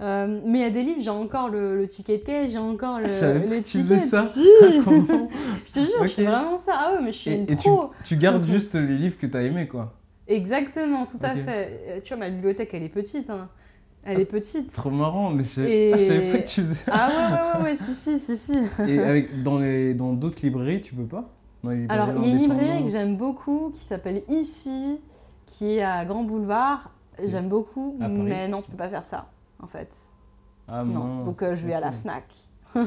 Euh, 0.00 0.40
mais 0.44 0.58
il 0.58 0.62
y 0.62 0.64
a 0.64 0.70
des 0.70 0.82
livres, 0.82 1.00
j'ai 1.00 1.10
encore 1.10 1.48
le, 1.48 1.76
le 1.76 1.86
ticket 1.86 2.18
de 2.18 2.22
caisse, 2.24 2.50
j'ai 2.50 2.58
encore 2.58 2.98
le, 2.98 3.04
Je 3.06 3.12
savais 3.12 3.40
pas 3.40 3.46
le 3.46 3.50
que 3.50 3.56
tu 3.58 3.62
ticket. 3.62 3.84
faisais 3.84 3.98
ça. 4.00 4.24
Si. 4.24 4.44
Marrant. 4.86 5.28
je 5.64 5.70
te 5.72 5.78
jure, 5.78 6.02
je 6.02 6.08
fais 6.08 6.24
vraiment 6.24 6.58
ça. 6.58 6.72
Ah 6.76 6.92
ouais, 6.94 7.02
mais 7.04 7.12
je 7.12 7.18
suis 7.18 7.30
Et, 7.30 7.34
une 7.36 7.42
et 7.44 7.56
tu, 7.56 7.68
pro. 7.68 7.90
tu 8.04 8.16
gardes 8.16 8.44
juste 8.46 8.74
les 8.74 8.98
livres 8.98 9.16
que 9.16 9.26
tu 9.26 9.36
as 9.36 9.42
aimés, 9.42 9.68
quoi. 9.68 9.92
Exactement, 10.28 11.06
tout 11.06 11.18
à 11.22 11.34
fait. 11.36 11.80
Euh, 11.88 12.00
Tu 12.02 12.08
vois, 12.14 12.16
ma 12.18 12.30
bibliothèque, 12.30 12.74
elle 12.74 12.82
est 12.82 12.88
petite. 12.88 13.30
hein. 13.30 13.48
Elle 14.04 14.18
est 14.18 14.24
petite. 14.24 14.72
Trop 14.72 14.90
marrant, 14.90 15.30
mais 15.30 15.44
je, 15.44 15.62
Et- 15.62 15.92
ah, 15.94 15.96
je 15.98 16.04
savais 16.04 16.32
pas 16.32 16.38
que 16.38 16.48
tu 16.48 16.60
faisais 16.62 16.74
ça. 16.74 16.90
Ah 16.92 17.08
ouais, 17.08 17.14
ouais, 17.14 17.62
ouais, 17.64 17.70
ouais, 17.70 17.74
si, 17.76 17.92
si, 17.94 18.18
si, 18.18 18.36
si. 18.36 18.54
Et 18.88 18.98
avec, 18.98 19.42
dans 19.44 19.60
les 19.60 19.94
dans 19.94 20.12
d'autres 20.14 20.38
librairies, 20.42 20.80
tu 20.80 20.94
peux 20.96 21.06
pas? 21.06 21.30
Dans 21.62 21.70
les 21.70 21.86
Alors, 21.88 22.08
il 22.16 22.22
y 22.22 22.26
a 22.26 22.34
une 22.34 22.38
librairie 22.38 22.84
que 22.84 22.90
j'aime 22.90 23.16
beaucoup 23.16 23.70
qui 23.72 23.78
s'appelle 23.84 24.22
Ici, 24.28 25.00
qui 25.52 25.76
est 25.76 25.82
à 25.82 26.04
Grand 26.04 26.22
Boulevard. 26.22 26.90
J'aime 27.22 27.48
beaucoup, 27.48 27.96
À 28.00 28.08
Paris. 28.08 28.22
mais 28.22 28.48
non, 28.48 28.62
tu 28.62 28.70
peux 28.70 28.76
pas 28.76 28.88
faire 28.88 29.04
ça, 29.04 29.26
en 29.62 29.66
fait. 29.66 29.94
Ah 30.66 30.82
non, 30.82 31.04
mince, 31.04 31.26
donc 31.26 31.42
euh, 31.42 31.54
je 31.54 31.66
vais 31.66 31.74
à 31.74 31.80
la. 31.80 31.92
Fnac. 31.92 32.24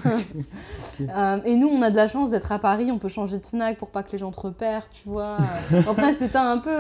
Euh, 1.02 1.40
et 1.44 1.58
nous, 1.58 1.68
on 1.68 1.82
a 1.82 1.90
de 1.90 1.96
la 1.98 2.08
chance 2.08 2.30
d'être 2.32 2.52
à 2.52 2.58
Paris, 2.58 2.90
on 2.92 2.98
peut 2.98 3.10
changer 3.10 3.38
de 3.38 3.46
Fnac 3.46 3.78
pour 3.78 3.90
pas 3.92 4.02
que 4.02 4.12
les 4.14 4.18
gens 4.18 4.32
te 4.32 4.40
repèrent, 4.40 4.90
tu 4.90 5.10
vois. 5.10 5.38
Euh, 5.74 5.82
Enfin, 5.90 6.14
c'était 6.14 6.38
un 6.38 6.58
peu. 6.58 6.76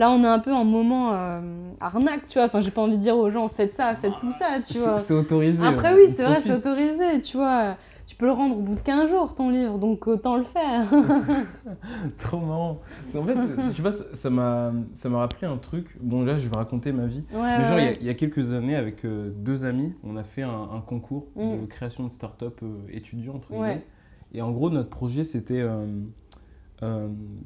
Là, 0.00 0.10
on 0.10 0.24
est 0.24 0.26
un 0.26 0.38
peu 0.38 0.54
en 0.54 0.64
moment 0.64 1.12
euh, 1.12 1.40
arnaque, 1.78 2.26
tu 2.26 2.38
vois. 2.38 2.46
Enfin, 2.46 2.62
j'ai 2.62 2.70
pas 2.70 2.80
envie 2.80 2.96
de 2.96 3.02
dire 3.02 3.18
aux 3.18 3.28
gens, 3.28 3.46
faites 3.48 3.74
ça, 3.74 3.94
faites 3.94 4.18
tout 4.18 4.30
ça, 4.30 4.58
tu 4.66 4.78
vois. 4.78 4.96
C'est 4.96 5.12
autorisé. 5.12 5.66
Après, 5.66 5.92
on- 5.92 5.96
oui, 5.96 6.04
c'est 6.08 6.24
vrai, 6.24 6.40
c'est 6.40 6.54
autorisé, 6.54 7.20
tu 7.20 7.36
vois. 7.36 7.76
Tu 8.06 8.16
peux 8.16 8.24
le 8.24 8.32
rendre 8.32 8.56
au 8.56 8.60
bout 8.62 8.76
de 8.76 8.80
15 8.80 9.10
jours, 9.10 9.34
ton 9.34 9.50
livre, 9.50 9.78
donc 9.78 10.06
autant 10.06 10.38
le 10.38 10.42
faire. 10.42 10.86
Trop 12.16 12.38
marrant. 12.40 12.80
En 13.14 13.24
fait, 13.24 13.34
tu 13.68 13.76
sais 13.76 13.82
pas, 13.82 13.92
ça 13.92 14.30
m'a 14.30 14.72
rappelé 15.18 15.46
un 15.46 15.58
truc. 15.58 15.98
Bon, 16.00 16.22
là, 16.24 16.38
je 16.38 16.48
vais 16.48 16.56
raconter 16.56 16.92
ma 16.92 17.06
vie. 17.06 17.22
Ouais, 17.34 17.38
Mais 17.42 17.58
ouais, 17.58 17.64
genre, 17.64 17.78
il 17.78 17.84
y 17.84 17.88
a- 17.88 17.90
ouais. 17.90 17.98
il 18.00 18.06
y, 18.06 18.10
a 18.10 18.14
quelques 18.14 18.54
années, 18.54 18.76
avec 18.76 19.04
euh, 19.04 19.30
deux 19.36 19.66
amis, 19.66 19.94
on 20.02 20.16
a 20.16 20.22
fait 20.22 20.42
un, 20.42 20.70
un 20.72 20.80
concours 20.80 21.26
de 21.36 21.42
Mm. 21.42 21.66
création 21.68 22.04
de 22.04 22.10
start-up 22.10 22.58
euh, 22.62 22.68
étudiants, 22.90 23.34
entre 23.34 23.50
Ouais. 23.52 23.58
guillemets. 23.58 23.86
Et 24.32 24.40
en 24.40 24.50
gros, 24.50 24.70
notre 24.70 24.88
projet, 24.88 25.24
c'était 25.24 25.62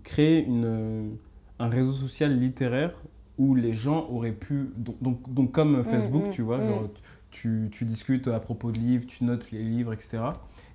créer 0.05 0.45
une, 0.45 1.17
un 1.59 1.69
réseau 1.69 1.93
social 1.93 2.39
littéraire 2.39 2.93
où 3.39 3.55
les 3.55 3.73
gens 3.73 4.07
auraient 4.11 4.33
pu. 4.33 4.71
Donc, 4.77 4.97
donc, 5.03 5.33
donc 5.35 5.53
comme 5.53 5.83
Facebook, 5.85 6.27
mm, 6.29 6.31
tu 6.31 6.43
vois, 6.43 6.59
mm. 6.59 6.67
genre, 6.69 6.89
tu, 7.31 7.69
tu 7.73 7.85
discutes 7.85 8.29
à 8.29 8.39
propos 8.39 8.71
de 8.71 8.79
livres, 8.79 9.07
tu 9.07 9.25
notes 9.25 9.51
les 9.51 9.63
livres, 9.63 9.93
etc. 9.93 10.19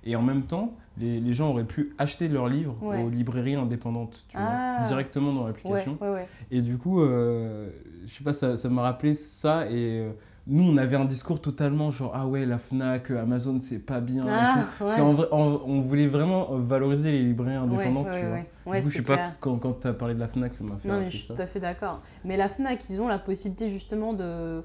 Et 0.04 0.14
en 0.14 0.22
même 0.22 0.42
temps, 0.42 0.74
les, 0.98 1.18
les 1.18 1.32
gens 1.32 1.50
auraient 1.50 1.64
pu 1.66 1.94
acheter 1.98 2.28
leurs 2.28 2.48
livres 2.48 2.76
Ouais. 2.82 3.02
aux 3.02 3.08
librairies 3.08 3.54
indépendantes, 3.54 4.24
tu 4.28 4.36
Ah. 4.38 4.76
vois, 4.78 4.86
directement 4.88 5.32
dans 5.32 5.46
l'application. 5.46 5.96
ouais, 6.02 6.10
ouais. 6.10 6.28
Et 6.50 6.60
du 6.60 6.76
coup, 6.76 7.00
euh, 7.00 7.70
je 8.04 8.12
sais 8.12 8.24
pas, 8.24 8.34
ça 8.34 8.56
ça 8.58 8.68
m'a 8.68 8.82
rappelé 8.82 9.14
ça. 9.14 9.70
Et 9.70 10.00
euh, 10.00 10.12
nous, 10.52 10.64
on 10.64 10.76
avait 10.76 10.96
un 10.96 11.04
discours 11.04 11.40
totalement 11.40 11.90
genre, 11.90 12.12
ah 12.14 12.26
ouais, 12.26 12.44
la 12.44 12.58
Fnac, 12.58 13.10
euh, 13.10 13.22
Amazon, 13.22 13.58
c'est 13.60 13.78
pas 13.78 14.00
bien. 14.00 14.24
et 14.24 14.30
Ah. 14.30 14.66
Parce 14.78 14.96
qu'en 14.96 15.12
vrai, 15.12 15.28
on, 15.32 15.60
on 15.64 15.80
voulait 15.80 16.08
vraiment 16.08 16.52
euh, 16.52 16.58
valoriser 16.58 17.12
les 17.12 17.22
librairies 17.22 17.54
indépendantes, 17.56 18.06
ouais, 18.08 18.20
tu 18.20 18.26
ouais, 18.26 18.50
vois. 18.66 18.76
du 18.76 18.82
coup, 18.82 18.90
je 18.90 18.96
sais 18.96 19.02
pas, 19.02 19.30
quand, 19.40 19.56
quand 19.58 19.80
tu 19.80 19.86
as 19.86 19.92
parlé 19.94 20.14
de 20.14 20.18
la 20.20 20.28
Fnac, 20.28 20.52
ça 20.52 20.64
m'a 20.64 20.76
fait 20.76 20.88
Non, 20.88 20.98
mais 21.00 21.06
je 21.08 21.16
suis 21.16 21.26
ça. 21.28 21.34
tout 21.34 21.40
à 21.42 21.46
fait 21.46 21.60
d'accord. 21.60 22.02
Mais 22.24 22.36
la 22.36 22.48
Fnac, 22.48 22.84
ils 22.90 23.00
ont 23.00 23.08
la 23.08 23.18
possibilité 23.18 23.70
justement 23.70 24.12
de, 24.12 24.62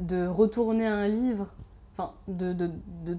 de 0.00 0.26
retourner 0.26 0.86
un 0.86 1.08
livre, 1.08 1.48
enfin, 1.96 2.12
de, 2.28 2.52
de, 2.52 2.70
de 3.06 3.16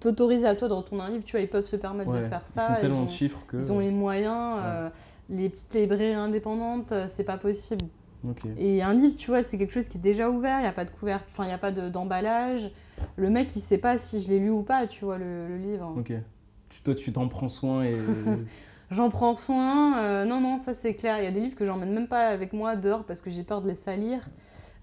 t'autoriser 0.00 0.46
à 0.46 0.54
toi 0.54 0.68
de 0.68 0.74
retourner 0.74 1.04
un 1.04 1.08
livre. 1.10 1.24
Tu 1.24 1.32
vois, 1.32 1.40
ils 1.40 1.48
peuvent 1.48 1.64
se 1.64 1.76
permettre 1.76 2.12
de 2.12 2.18
faire 2.26 2.42
ils 2.44 2.50
ça. 2.60 2.76
tellement 2.78 2.98
ont, 3.00 3.04
de 3.04 3.08
chiffres 3.08 3.42
que. 3.48 3.56
ils 3.56 3.72
ont 3.72 3.78
les 3.78 3.90
moyens. 3.90 4.58
euh, 4.62 4.88
les 5.30 5.48
petites 5.48 5.72
librairies 5.74 6.12
indépendantes, 6.12 6.92
c'est 7.08 7.24
pas 7.24 7.38
possible. 7.38 7.86
Et 8.58 8.82
un 8.82 8.94
livre, 8.94 9.14
tu 9.14 9.30
vois, 9.30 9.42
c'est 9.42 9.58
quelque 9.58 9.72
chose 9.72 9.88
qui 9.88 9.98
est 9.98 10.00
déjà 10.00 10.30
ouvert, 10.30 10.58
il 10.58 10.62
n'y 10.62 10.68
a 10.68 10.72
pas 10.72 10.84
de 10.84 10.90
couverture, 10.90 11.28
enfin, 11.30 11.44
il 11.44 11.48
n'y 11.48 11.52
a 11.52 11.58
pas 11.58 11.70
de- 11.72 11.88
d'emballage. 11.88 12.70
le 13.16 13.30
mec, 13.30 13.54
il 13.56 13.60
sait 13.60 13.78
pas 13.78 13.98
si 13.98 14.20
je 14.20 14.28
l'ai 14.28 14.38
lu 14.38 14.50
ou 14.50 14.62
pas, 14.62 14.86
tu 14.86 15.04
vois, 15.04 15.18
le, 15.18 15.48
le 15.48 15.56
livre. 15.58 15.92
Ok. 15.96 16.12
Tu- 16.70 16.82
toi, 16.82 16.94
tu 16.94 17.12
t'en 17.12 17.28
prends 17.28 17.48
soin 17.48 17.82
et. 17.84 17.96
J'en 18.90 19.08
prends 19.08 19.34
soin. 19.34 19.98
euh, 20.02 20.24
non, 20.24 20.40
non, 20.40 20.58
ça 20.58 20.74
c'est 20.74 20.94
clair. 20.94 21.18
Il 21.18 21.24
y 21.24 21.26
a 21.26 21.30
des 21.30 21.40
livres 21.40 21.56
que 21.56 21.64
j'emmène 21.64 21.92
même 21.92 22.06
pas 22.06 22.28
avec 22.28 22.52
moi 22.52 22.76
dehors 22.76 23.04
parce 23.04 23.20
que 23.22 23.30
j'ai 23.30 23.42
peur 23.42 23.60
de 23.60 23.68
les 23.68 23.74
salir. 23.74 24.20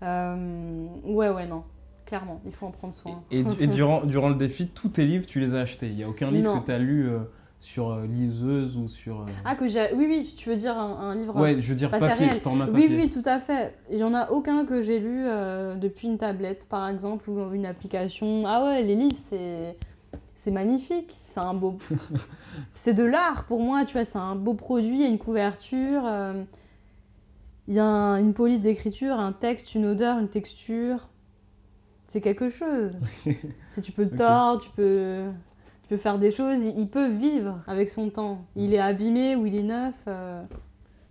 Euh, 0.03 0.85
ouais, 1.05 1.29
ouais, 1.29 1.47
non. 1.47 1.63
Clairement, 2.05 2.41
il 2.45 2.51
faut 2.51 2.65
en 2.65 2.71
prendre 2.71 2.93
soin. 2.93 3.23
Et, 3.31 3.41
et 3.59 3.67
durant, 3.67 4.03
durant 4.03 4.29
le 4.29 4.35
défi, 4.35 4.67
tous 4.67 4.89
tes 4.89 5.05
livres, 5.05 5.25
tu 5.25 5.39
les 5.39 5.53
as 5.55 5.59
achetés. 5.61 5.87
Il 5.87 5.95
n'y 5.95 6.03
a 6.03 6.09
aucun 6.09 6.31
livre 6.31 6.53
Non. 6.53 6.59
que 6.59 6.65
tu 6.65 6.71
as 6.71 6.79
lu 6.79 7.07
euh, 7.07 7.19
sur 7.61 7.91
euh, 7.91 8.05
liseuse 8.07 8.75
ou 8.75 8.87
sur. 8.89 9.21
euh, 9.21 9.25
Ah, 9.45 9.55
que 9.55 9.67
j'ai. 9.67 9.93
Oui, 9.93 10.05
oui, 10.09 10.33
tu 10.35 10.49
veux 10.49 10.55
dire 10.57 10.77
un, 10.77 11.11
un 11.11 11.15
livre. 11.15 11.39
ouais, 11.39 11.61
je 11.61 11.69
veux 11.69 11.75
dire 11.75 11.89
papier, 11.91 12.39
format 12.39 12.65
Oui, 12.65 12.71
papier. 12.73 12.97
oui, 12.97 13.09
tout 13.09 13.21
à 13.23 13.39
fait. 13.39 13.77
Il 13.89 13.95
n'y 13.97 14.03
en 14.03 14.13
a 14.13 14.29
aucun 14.31 14.65
que 14.65 14.81
j'ai 14.81 14.99
lu 14.99 15.23
euh, 15.25 15.75
depuis 15.75 16.07
une 16.07 16.17
tablette, 16.17 16.67
par 16.67 16.89
exemple, 16.89 17.29
ou 17.29 17.53
une 17.53 17.65
application. 17.65 18.43
Ah 18.47 18.65
ouais, 18.65 18.81
les 18.83 18.95
livres, 18.95 19.15
c'est. 19.15 19.77
C'est 20.33 20.51
magnifique, 20.51 21.13
c'est 21.15 21.39
un 21.39 21.53
beau. 21.53 21.77
c'est 22.73 22.93
de 22.93 23.03
l'art 23.03 23.45
pour 23.45 23.59
moi, 23.61 23.83
tu 23.85 23.93
vois, 23.93 24.05
c'est 24.05 24.17
un 24.17 24.35
beau 24.35 24.55
produit, 24.55 24.95
il 24.95 25.01
y 25.01 25.03
a 25.03 25.07
une 25.07 25.19
couverture, 25.19 26.03
euh, 26.05 26.43
il 27.67 27.75
y 27.75 27.79
a 27.79 27.85
un- 27.85 28.17
une 28.17 28.33
police 28.33 28.59
d'écriture, 28.59 29.19
un 29.19 29.31
texte, 29.33 29.75
une 29.75 29.85
odeur, 29.85 30.17
une 30.19 30.29
texture. 30.29 31.09
C'est 32.07 32.21
quelque 32.21 32.49
chose. 32.49 32.97
si 33.69 33.81
tu 33.81 33.91
peux 33.91 34.07
tordre, 34.09 34.61
tu 34.61 34.69
peux, 34.71 35.25
tu 35.91 35.97
peux 35.97 36.01
faire 36.01 36.19
des 36.19 36.31
choses, 36.31 36.63
il, 36.63 36.87
peut 36.87 37.09
vivre 37.09 37.59
avec 37.67 37.89
son 37.89 38.09
temps. 38.09 38.45
Il 38.55 38.73
est 38.73 38.79
abîmé 38.79 39.35
ou 39.35 39.45
il 39.45 39.55
est 39.55 39.61
neuf. 39.63 39.95
euh, 40.07 40.41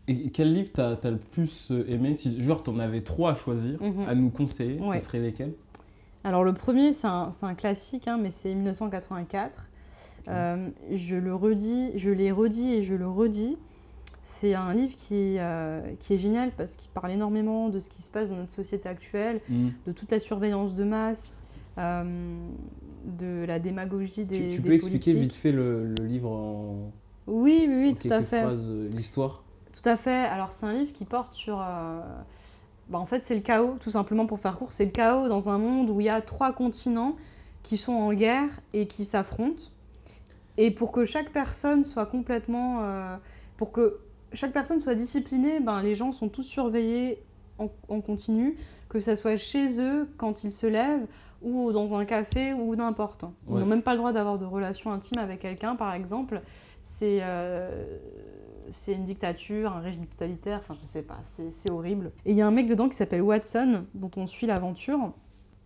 Et 0.09 0.31
quel 0.31 0.55
livre 0.55 0.71
t'as 0.73 0.93
as 0.95 1.11
le 1.11 1.19
plus 1.19 1.71
euh, 1.71 1.85
aimé? 1.87 2.15
Si 2.15 2.43
genre 2.43 2.63
t'en 2.63 2.79
avais 2.79 3.03
trois 3.03 3.33
à 3.33 3.35
choisir, 3.35 3.79
Mhm. 3.83 4.09
à 4.09 4.15
nous 4.15 4.31
conseiller, 4.31 4.81
Ouais. 4.81 4.99
ce 4.99 5.05
serait 5.05 5.19
lesquels? 5.19 5.53
Alors 6.25 6.45
le 6.45 6.55
premier, 6.55 6.95
c'est 6.95 7.09
un, 7.09 7.31
c'est 7.31 7.45
un 7.45 7.53
classique, 7.55 8.09
hein, 8.09 8.17
mais 8.19 8.31
c'est 8.31 8.55
1984. 8.55 9.69
Euh, 10.29 10.71
je 10.91 11.17
le 11.17 11.35
redis, 11.35 11.91
je 11.97 12.09
l'ai 12.09 12.33
redit 12.33 12.73
et 12.73 12.81
je 12.81 12.95
le 12.95 13.07
redis. 13.07 13.59
C'est 14.23 14.53
un 14.55 14.75
livre 14.75 14.95
qui, 14.97 15.37
euh, 15.39 15.81
qui 15.99 16.13
est 16.15 16.19
génial 16.19 16.53
parce 16.55 16.77
qu'il 16.77 16.91
parle 16.91 17.11
énormément 17.11 17.71
de 17.71 17.79
ce 17.79 17.89
qui 17.89 18.03
se 18.03 18.11
passe 18.11 18.29
dans 18.29 18.37
notre 18.37 18.53
société 18.53 18.89
actuelle, 18.89 19.41
Mhm. 19.49 19.73
de 19.87 19.93
toute 19.93 20.11
la 20.13 20.19
surveillance 20.19 20.75
de 20.75 20.85
masse, 20.85 21.41
euh, 21.79 22.49
de 23.07 23.45
la 23.47 23.59
démagogie 23.59 24.27
des, 24.27 24.49
Tu, 24.51 24.57
tu 24.57 24.61
des 24.63 24.69
peux 24.69 24.75
expliquer 24.75 25.15
vite 25.15 25.33
fait 25.33 25.53
le, 25.53 25.87
le 25.87 26.05
livre 26.07 26.31
en, 26.31 26.93
Oui, 27.27 27.65
oui, 27.69 27.75
oui, 27.77 27.91
en 27.91 27.95
tout 27.95 28.09
à 28.13 28.23
fait. 28.23 28.43
phrases, 28.43 28.71
euh, 28.71 28.91
l'histoire? 28.95 29.43
Tout 29.73 29.89
à 29.89 29.97
fait. 29.97 30.11
Alors, 30.27 30.53
c'est 30.53 30.67
un 30.67 30.75
livre 30.75 30.93
qui 30.93 31.07
porte 31.07 31.33
sur. 31.33 31.59
euh, 31.61 32.01
bah, 32.91 32.99
en 32.99 33.07
fait, 33.07 33.23
c'est 33.23 33.35
le 33.37 33.41
chaos, 33.41 33.77
tout 33.81 33.91
simplement 33.91 34.27
pour 34.27 34.39
faire 34.39 34.59
court. 34.59 34.73
C'est 34.73 34.85
le 34.85 34.91
chaos 34.91 35.29
dans 35.29 35.49
un 35.49 35.59
monde 35.59 35.89
où 35.91 36.01
il 36.01 36.05
y 36.07 36.11
a 36.11 36.21
trois 36.21 36.53
continents 36.53 37.17
qui 37.63 37.79
sont 37.79 37.93
en 37.93 38.13
guerre 38.13 38.51
et 38.75 38.87
qui 38.87 39.05
s'affrontent. 39.07 39.63
Et 40.59 40.71
pour 40.71 40.93
que 40.93 41.05
chaque 41.07 41.31
personne 41.31 41.85
soit 41.85 42.05
complètement. 42.07 42.81
euh, 42.85 43.17
pour 43.57 43.73
que 43.73 43.99
chaque 44.33 44.53
personne 44.53 44.81
soit 44.81 44.95
disciplinée, 44.95 45.61
ben, 45.61 45.83
les 45.83 45.95
gens 45.95 46.13
sont 46.13 46.29
tous 46.29 46.43
surveillés 46.43 47.23
en, 47.59 47.69
en 47.89 48.01
continu, 48.01 48.57
que 48.89 49.01
ça 49.01 49.17
soit 49.17 49.37
chez 49.37 49.81
eux 49.81 50.09
quand 50.17 50.45
ils 50.45 50.53
se 50.53 50.67
lèvent 50.67 51.07
ou 51.43 51.73
dans 51.73 51.95
un 51.95 52.05
café 52.05 52.53
ou 52.53 52.75
n'importe. 52.77 53.25
Ils 53.49 53.55
Ouais. 53.55 53.61
n'ont 53.61 53.67
même 53.67 53.83
pas 53.83 53.93
le 53.93 53.99
droit 53.99 54.13
d'avoir 54.13 54.39
de 54.39 54.45
relations 54.45 54.93
intimes 54.93 55.19
avec 55.19 55.41
quelqu'un, 55.41 55.75
par 55.77 55.95
exemple. 55.95 56.43
C'est 56.83 57.19
euh, 57.23 57.99
c'est 58.71 58.93
une 58.93 59.05
dictature, 59.05 59.73
un 59.73 59.81
régime 59.81 60.07
totalitaire, 60.07 60.59
enfin 60.59 60.75
je 60.81 60.87
sais 60.87 61.03
pas, 61.03 61.19
c'est 61.23 61.51
c'est 61.51 61.71
horrible. 61.71 62.13
Et 62.25 62.31
il 62.31 62.37
y 62.37 62.43
a 62.43 62.47
un 62.47 62.51
mec 62.53 62.67
dedans 62.67 62.89
qui 62.89 62.97
s'appelle 62.97 63.23
Watson, 63.23 63.85
dont 63.95 64.11
on 64.17 64.27
suit 64.27 64.47
l'aventure. 64.47 65.13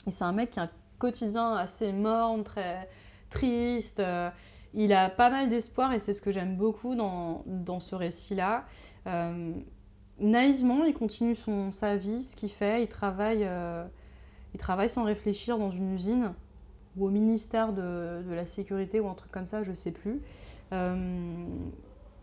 Et 0.06 0.10
c'est 0.10 0.24
un 0.24 0.32
mec 0.32 0.50
qui 0.52 0.60
a 0.60 0.64
un 0.64 0.70
quotidien 0.98 1.54
assez 1.54 1.92
morne, 1.92 2.44
très 2.44 2.88
triste. 3.30 4.00
euh, 4.00 4.30
il 4.74 4.92
a 4.92 5.08
pas 5.08 5.30
mal 5.30 5.48
d'espoir 5.48 5.92
et 5.92 5.98
c'est 5.98 6.12
ce 6.12 6.20
que 6.20 6.30
j'aime 6.32 6.56
beaucoup 6.56 6.94
dans, 6.94 7.42
dans 7.46 7.80
ce 7.80 7.94
récit-là. 7.94 8.64
Euh, 9.06 9.52
naïvement, 10.18 10.84
il 10.84 10.94
continue 10.94 11.34
son, 11.34 11.70
sa 11.72 11.96
vie, 11.96 12.22
ce 12.24 12.36
qu'il 12.36 12.50
fait. 12.50 12.82
Il 12.82 12.88
travaille, 12.88 13.44
euh, 13.44 13.84
il 14.54 14.58
travaille 14.60 14.88
sans 14.88 15.04
réfléchir 15.04 15.58
dans 15.58 15.70
une 15.70 15.92
usine 15.94 16.32
ou 16.96 17.06
au 17.06 17.10
ministère 17.10 17.72
de, 17.72 18.22
de 18.28 18.34
la 18.34 18.46
sécurité 18.46 19.00
ou 19.00 19.08
un 19.08 19.14
truc 19.14 19.32
comme 19.32 19.46
ça, 19.46 19.62
je 19.62 19.72
sais 19.72 19.92
plus. 19.92 20.20
Euh, 20.72 20.96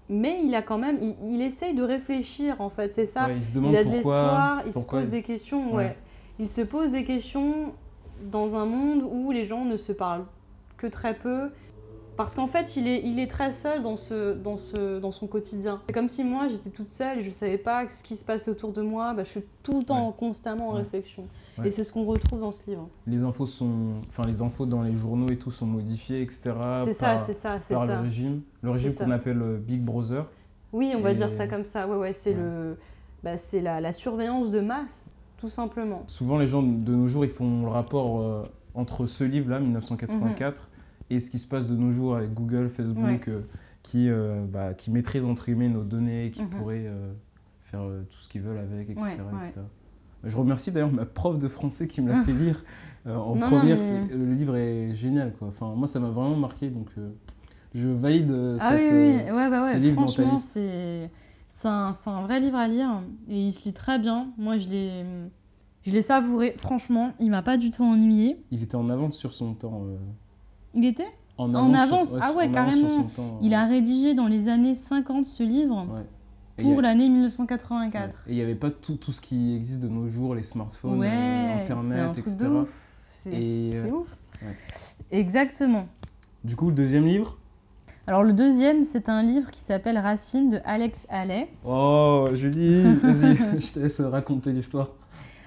mais 0.10 0.42
il 0.44 0.54
a 0.56 0.62
quand 0.62 0.78
même, 0.78 0.98
il, 1.02 1.16
il 1.36 1.42
essaye 1.42 1.74
de 1.74 1.84
réfléchir 1.84 2.60
en 2.60 2.70
fait, 2.70 2.92
c'est 2.92 3.06
ça. 3.06 3.28
Ouais, 3.28 3.36
il 3.36 3.44
se 3.44 3.54
demande 3.54 3.72
il 3.74 3.78
a 3.78 3.84
de 3.84 3.90
l'espoir, 3.90 4.62
il 4.66 4.74
se 4.74 4.86
pose 4.86 5.10
des 5.10 5.24
questions, 5.24 5.70
Ouais. 5.74 5.86
ouais. 5.86 5.98
Il 6.40 6.50
se 6.50 6.62
pose 6.62 6.92
des 6.92 7.04
questions 7.04 7.74
dans 8.32 8.56
un 8.56 8.66
monde 8.66 9.04
où 9.10 9.32
les 9.32 9.44
gens 9.46 9.64
ne 9.64 9.78
se 9.78 9.92
parlent 9.92 10.26
que 10.78 10.88
très 10.88 11.14
peu. 11.14 11.50
Parce 12.18 12.36
qu'en 12.36 12.48
fait, 12.48 12.76
il 12.76 12.88
est, 12.88 13.02
il 13.04 13.20
est 13.20 13.28
très 13.28 13.52
seul 13.52 13.82
dans, 13.82 13.98
ce, 13.98 14.34
dans, 14.34 14.58
ce, 14.58 15.00
dans 15.00 15.12
son 15.12 15.28
quotidien. 15.28 15.82
C'est 15.88 15.94
comme 15.94 16.08
si 16.10 16.24
moi, 16.24 16.48
j'étais 16.48 16.70
toute 16.70 16.90
seule 16.90 17.18
et 17.20 17.22
je 17.22 17.28
ne 17.28 17.32
savais 17.34 17.58
pas 17.58 17.88
ce 17.90 18.04
qui 18.04 18.16
se 18.16 18.26
passait 18.26 18.52
autour 18.52 18.72
de 18.74 18.82
moi. 18.82 19.14
Bah, 19.14 19.24
je 19.24 19.30
suis 19.30 19.44
tout 19.64 19.80
le 19.80 19.86
temps, 19.86 20.08
Ouais. 20.10 20.14
constamment 20.18 20.70
en 20.70 20.74
Ouais. 20.74 20.80
réflexion. 20.80 21.24
Ouais. 21.58 21.68
Et 21.68 21.70
c'est 21.72 21.84
ce 21.84 21.92
qu'on 21.92 22.06
retrouve 22.06 22.42
dans 22.42 22.52
ce 22.52 22.70
livre. 22.70 22.88
Les 23.08 23.24
infos 23.24 23.46
sont, 23.46 23.90
enfin 24.10 24.26
les 24.26 24.42
infos 24.42 24.66
dans 24.66 24.84
les 24.84 24.96
journaux 24.96 25.30
et 25.32 25.38
tout 25.38 25.52
sont 25.52 25.66
modifiées, 25.66 26.22
etc. 26.22 26.54
c'est 26.86 26.94
ça, 26.94 27.18
c'est 27.18 27.34
ça, 27.34 27.60
c'est 27.60 27.74
par 27.74 27.86
ça. 27.88 27.96
le 27.96 28.02
régime, 28.04 28.42
le 28.62 28.70
régime 28.72 28.94
qu'on 28.94 29.12
appelle 29.12 29.42
euh, 29.42 29.58
Big 29.58 29.82
Brother. 29.82 30.26
Oui, 30.74 30.94
on 30.96 31.02
va 31.02 31.14
dire 31.14 31.32
ça 31.32 31.48
comme 31.48 31.66
ça. 31.66 31.88
Ouais, 31.88 31.98
ouais, 31.98 32.14
c'est 32.14 32.34
le, 32.34 32.78
bah, 33.24 33.32
la 33.62 33.92
surveillance 33.92 34.52
de 34.52 34.60
masse, 34.62 35.16
tout 35.38 35.50
simplement. 35.50 36.04
Souvent, 36.08 36.38
les 36.38 36.48
gens 36.48 36.62
de 36.64 36.96
nos 36.96 37.08
jours, 37.08 37.26
ils 37.26 37.32
font 37.32 37.64
le 37.64 37.68
rapport 37.68 38.22
euh, 38.22 38.44
entre 38.74 39.06
ce 39.06 39.24
livre-là, 39.26 39.60
1984, 39.60 40.70
et 41.12 41.20
ce 41.20 41.30
qui 41.30 41.38
se 41.40 41.48
passe 41.48 41.68
de 41.68 41.76
nos 41.76 41.92
jours 41.92 42.16
avec 42.16 42.34
Google, 42.34 42.70
Facebook, 42.70 43.04
Ouais. 43.06 43.22
euh, 43.28 43.42
qui, 43.84 44.10
euh, 44.10 44.44
bah, 44.52 44.74
qui 44.74 44.92
maîtrisent 44.92 45.26
entre 45.26 45.46
guillemets 45.46 45.70
nos 45.70 45.84
données, 45.84 46.32
qui 46.32 46.42
Mhm. 46.44 46.50
pourraient 46.50 46.86
euh, 46.88 47.14
faire 47.62 47.82
tout 48.10 48.18
ce 48.20 48.28
qu'ils 48.30 48.42
veulent 48.42 48.58
avec, 48.60 48.90
etc. 48.90 49.04
Ouais, 49.04 49.38
ouais. 49.40 49.48
etc. 49.48 49.62
Je 50.24 50.38
remercie 50.38 50.72
d'ailleurs 50.72 50.92
ma 50.92 51.06
prof 51.06 51.40
de 51.40 51.48
français 51.48 51.88
qui 51.88 52.00
me 52.02 52.10
l'a 52.12 52.24
fait 52.24 52.34
lire 52.34 52.64
euh, 53.08 53.16
en 53.16 53.36
Non, 53.36 53.50
non, 53.50 53.58
première. 53.58 53.78
mais- 53.78 54.16
Le 54.16 54.34
livre 54.34 54.56
est 54.56 54.94
génial, 54.94 55.34
quoi. 55.34 55.48
Enfin, 55.48 55.74
moi, 55.76 55.88
ça 55.88 56.00
m'a 56.00 56.10
vraiment 56.12 56.36
marqué, 56.36 56.70
donc 56.70 56.90
euh, 57.00 57.10
je 57.74 57.88
valide 57.88 58.30
euh, 58.30 58.58
Ah 58.62 58.70
cette, 58.70 58.92
oui, 58.92 59.16
oui, 59.26 59.32
ouais, 59.32 59.50
bah 59.50 59.62
ce 59.64 59.78
livre 59.78 59.96
dans 60.00 60.06
ta 60.06 60.14
franchement, 60.14 60.34
liste. 60.34 60.48
c'est 60.50 61.10
c'est 61.48 61.68
un, 61.68 61.92
c'est 61.94 62.10
un 62.12 62.22
vrai 62.22 62.40
livre 62.40 62.58
à 62.58 62.68
lire 62.68 63.02
et 63.28 63.48
il 63.48 63.52
se 63.52 63.66
lit 63.66 63.74
très 63.74 63.98
bien. 64.00 64.28
Moi, 64.38 64.58
je 64.58 64.70
l'ai 64.70 65.04
je 65.84 65.92
l'ai 65.92 66.04
savouré, 66.04 66.54
franchement, 66.58 67.14
il 67.20 67.32
m'a 67.32 67.42
pas 67.42 67.58
du 67.58 67.72
tout 67.72 67.84
ennuyé. 67.84 68.38
Il 68.52 68.62
était 68.62 68.76
en 68.76 68.88
avance 68.90 69.18
sur 69.18 69.34
son 69.34 69.56
temps. 69.56 69.84
Euh, 70.76 70.80
Il 70.80 70.86
était 70.86 71.08
en 71.38 71.54
En 71.56 71.74
avance, 71.74 72.18
ah 72.22 72.34
ouais, 72.34 72.52
carrément. 72.52 73.04
temps, 73.04 73.40
Il 73.42 73.54
euh, 73.54 73.58
a 73.58 73.66
rédigé 73.66 74.14
dans 74.14 74.28
les 74.28 74.48
années 74.48 74.74
50 74.74 75.26
ce 75.26 75.44
livre 75.44 75.86
ouais. 75.94 76.06
Pour 76.64 76.82
l'année 76.82 77.06
Ouais. 77.06 77.10
1984. 77.10 78.26
Et 78.28 78.32
il 78.32 78.36
n'y 78.36 78.42
avait 78.42 78.56
pas 78.56 78.70
tout, 78.70 78.96
tout 78.96 79.12
ce 79.12 79.22
qui 79.22 79.56
existe 79.56 79.82
de 79.82 79.88
nos 79.88 80.10
jours, 80.10 80.36
les 80.36 80.44
smartphones, 80.44 81.00
Ouais, 81.00 81.08
euh, 81.10 81.62
Internet, 81.64 82.18
etc. 82.18 82.46
ouf. 82.48 82.70
C'est 83.10 83.32
euh, 83.88 83.92
ouf. 83.92 84.08
ouais. 84.44 84.56
Exactement. 85.12 85.88
Du 86.44 86.56
coup, 86.56 86.68
le 86.68 86.76
deuxième 86.76 87.06
livre? 87.06 87.38
Alors 88.08 88.24
le 88.24 88.34
deuxième, 88.34 88.84
c'est 88.84 89.10
un 89.10 89.24
livre 89.24 89.50
qui 89.52 89.62
s'appelle 89.62 89.98
Racine 89.98 90.50
de 90.50 90.60
Alex 90.66 91.08
Haley. 91.10 91.48
Oh, 91.66 92.28
Julie, 92.34 92.84
vas-y, 93.02 93.36
je 93.62 93.74
te 93.74 93.80
laisse 93.80 94.02
raconter 94.02 94.52
l'histoire. 94.52 94.90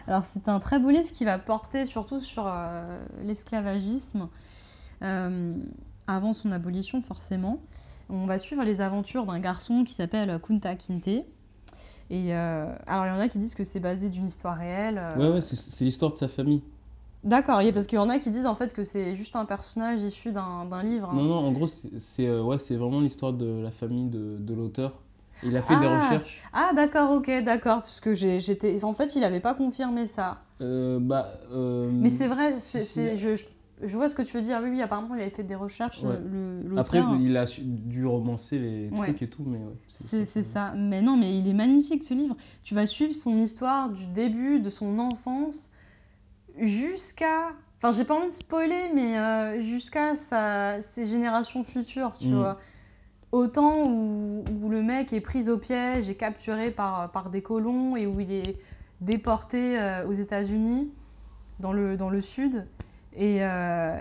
Alors 0.07 0.25
c'est 0.25 0.49
un 0.49 0.59
très 0.61 0.79
beau 0.79 0.91
livre 0.91 1.11
qui 1.13 1.25
va 1.25 1.39
porter 1.39 1.85
surtout 1.85 2.21
sur 2.21 2.45
euh, 2.47 2.99
l'esclavagisme 3.25 4.23
euh, 4.23 4.27
avant 5.01 6.33
son 6.33 6.53
abolition 6.53 7.01
forcément. 7.03 7.61
On 8.11 8.27
va 8.27 8.39
suivre 8.39 8.65
les 8.65 8.81
aventures 8.81 9.25
d'un 9.27 9.39
garçon 9.41 9.85
qui 9.85 9.95
s'appelle 9.95 10.39
Kunta 10.41 10.75
Kinte. 10.75 11.09
Et 12.11 12.35
euh, 12.35 12.67
alors 12.87 13.07
il 13.07 13.09
y 13.09 13.13
en 13.13 13.19
a 13.21 13.29
qui 13.29 13.39
disent 13.39 13.55
que 13.55 13.65
c'est 13.65 13.81
basé 13.81 14.11
d'une 14.11 14.27
histoire 14.27 14.57
réelle. 14.59 14.99
euh, 14.99 15.17
Ouais, 15.31 15.35
ouais, 15.37 15.41
c'est- 15.41 15.85
l'histoire 15.85 16.11
de 16.11 16.17
sa 16.17 16.29
famille. 16.29 16.63
D'accord, 17.25 17.63
parce 17.73 17.87
qu'il 17.87 17.97
y 17.97 17.99
en 17.99 18.11
a 18.11 18.19
qui 18.19 18.29
disent 18.29 18.45
en 18.45 18.55
fait 18.55 18.75
que 18.75 18.85
c'est 18.85 19.15
juste 19.15 19.35
un 19.35 19.47
personnage 19.47 20.03
issu 20.03 20.31
d'un 20.31 20.83
livre. 20.83 21.09
hein. 21.11 21.15
Non, 21.17 21.23
non, 21.23 21.35
en 21.37 21.53
gros, 21.53 21.67
c'est 21.67 22.27
euh, 22.27 22.43
ouais, 22.43 22.59
c'est 22.59 22.77
vraiment 22.77 23.01
l'histoire 23.01 23.33
de 23.33 23.61
la 23.63 23.71
famille 23.71 24.11
de, 24.11 24.37
de 24.39 24.55
l'auteur. 24.55 25.01
Il 25.43 25.57
a 25.57 25.63
fait 25.63 25.75
des 25.79 25.87
Ah. 25.87 25.97
recherches. 26.05 26.43
Ah 26.53 26.71
d'accord, 26.77 27.11
ok, 27.13 27.31
d'accord, 27.43 27.81
parce 27.81 28.01
que 28.01 28.15
j'étais... 28.15 28.85
En 28.85 28.93
fait, 28.93 29.17
il 29.17 29.23
n'avait 29.23 29.41
pas 29.41 29.55
confirmé 29.55 30.07
ça. 30.07 30.43
Euh, 30.61 30.99
bah, 31.01 31.33
euh, 31.53 31.91
Mais 31.91 32.11
c'est 32.11 32.29
vrai, 32.29 32.53
c'est- 32.53 33.17
je, 33.17 33.35
je- 33.37 33.45
je 33.83 33.97
vois 33.97 34.09
ce 34.09 34.15
que 34.15 34.23
tu 34.23 34.37
veux 34.37 34.43
dire. 34.43 34.61
Oui, 34.63 34.71
oui, 34.71 34.83
apparemment, 34.83 35.15
il 35.15 35.21
avait 35.21 35.31
fait 35.31 35.43
des 35.43 35.55
recherches, 35.55 36.03
Ouais. 36.03 36.19
le, 36.25 36.63
l'auteur. 36.63 36.79
Après, 36.79 37.03
il 37.21 37.37
a 37.37 37.45
dû 37.61 38.07
romancer 38.07 38.59
les 38.59 38.91
Ouais. 38.91 39.07
trucs 39.09 39.23
et 39.23 39.29
tout, 39.31 39.45
mais 39.45 39.59
ouais. 39.59 39.77
C'est, 39.87 40.25
ça. 40.25 40.73
Mais 40.77 41.03
non, 41.03 41.17
mais 41.17 41.37
il 41.39 41.49
est 41.49 41.53
magnifique 41.55 42.03
ce 42.03 42.15
livre. 42.15 42.37
Tu 42.63 42.75
vas 42.75 42.87
suivre 42.87 43.13
son 43.15 43.37
histoire 43.39 43.91
du 43.91 44.07
début, 44.07 44.61
de 44.61 44.71
son 44.71 44.99
enfance, 44.99 45.71
jusqu'à. 46.59 47.51
Enfin, 47.79 47.93
j'ai 47.93 48.05
pas 48.05 48.15
envie 48.15 48.29
de 48.29 48.33
spoiler, 48.35 48.91
mais 48.95 49.19
euh, 49.19 49.61
jusqu'à 49.61 50.15
sa, 50.17 50.81
ses 50.81 51.05
générations 51.07 51.63
futures, 51.65 52.15
tu 52.19 52.29
Mm. 52.29 52.35
vois. 52.37 52.59
Autant 53.33 53.89
où, 53.91 54.45
où 54.63 54.69
le 54.69 54.83
mec 54.83 55.13
est 55.13 55.21
pris 55.21 55.49
au 55.49 55.59
piège 55.59 56.09
et 56.09 56.15
capturé 56.15 56.71
par, 56.71 57.11
par 57.11 57.31
des 57.31 57.43
colons 57.43 57.97
et 57.97 58.07
où 58.07 58.21
il 58.21 58.31
est 58.31 58.57
déporté 59.01 59.79
euh, 59.79 60.07
aux 60.07 60.13
États-Unis, 60.13 60.89
dans 61.59 61.73
le, 61.73 61.97
dans 61.97 62.11
le 62.11 62.21
sud. 62.21 62.65
Et, 63.17 63.45
euh, 63.45 63.99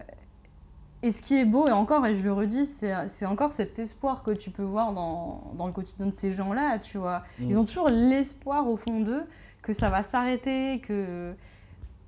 et 1.02 1.12
ce 1.12 1.22
qui 1.22 1.36
est 1.36 1.46
beau, 1.46 1.68
et 1.68 1.72
encore, 1.72 2.06
et 2.06 2.16
je 2.16 2.24
le 2.24 2.32
redis, 2.34 2.66
c'est 2.66 3.26
encore 3.26 3.52
cet 3.52 3.78
espoir 3.80 4.24
que 4.24 4.32
tu 4.32 4.52
peux 4.52 4.64
voir 4.64 4.94
dans, 4.94 5.52
dans 5.58 5.68
le 5.68 5.74
quotidien 5.74 6.06
de 6.06 6.12
ces 6.14 6.32
gens-là, 6.32 6.80
tu 6.80 6.98
vois. 6.98 7.24
Mm. 7.40 7.50
Ils 7.50 7.58
ont 7.58 7.66
toujours 7.66 7.90
l'espoir 7.90 8.68
au 8.70 8.78
fond 8.78 9.02
d'eux 9.02 9.24
que 9.62 9.74
ça 9.74 9.90
va 9.90 10.02
s'arrêter, 10.04 10.80
que 10.80 11.34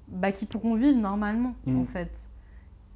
bah, 0.08 0.32
qu'ils 0.32 0.48
pourront 0.48 0.76
vivre 0.76 0.98
normalement, 0.98 1.56
Mm. 1.66 1.82
en 1.82 1.86
fait. 1.86 2.30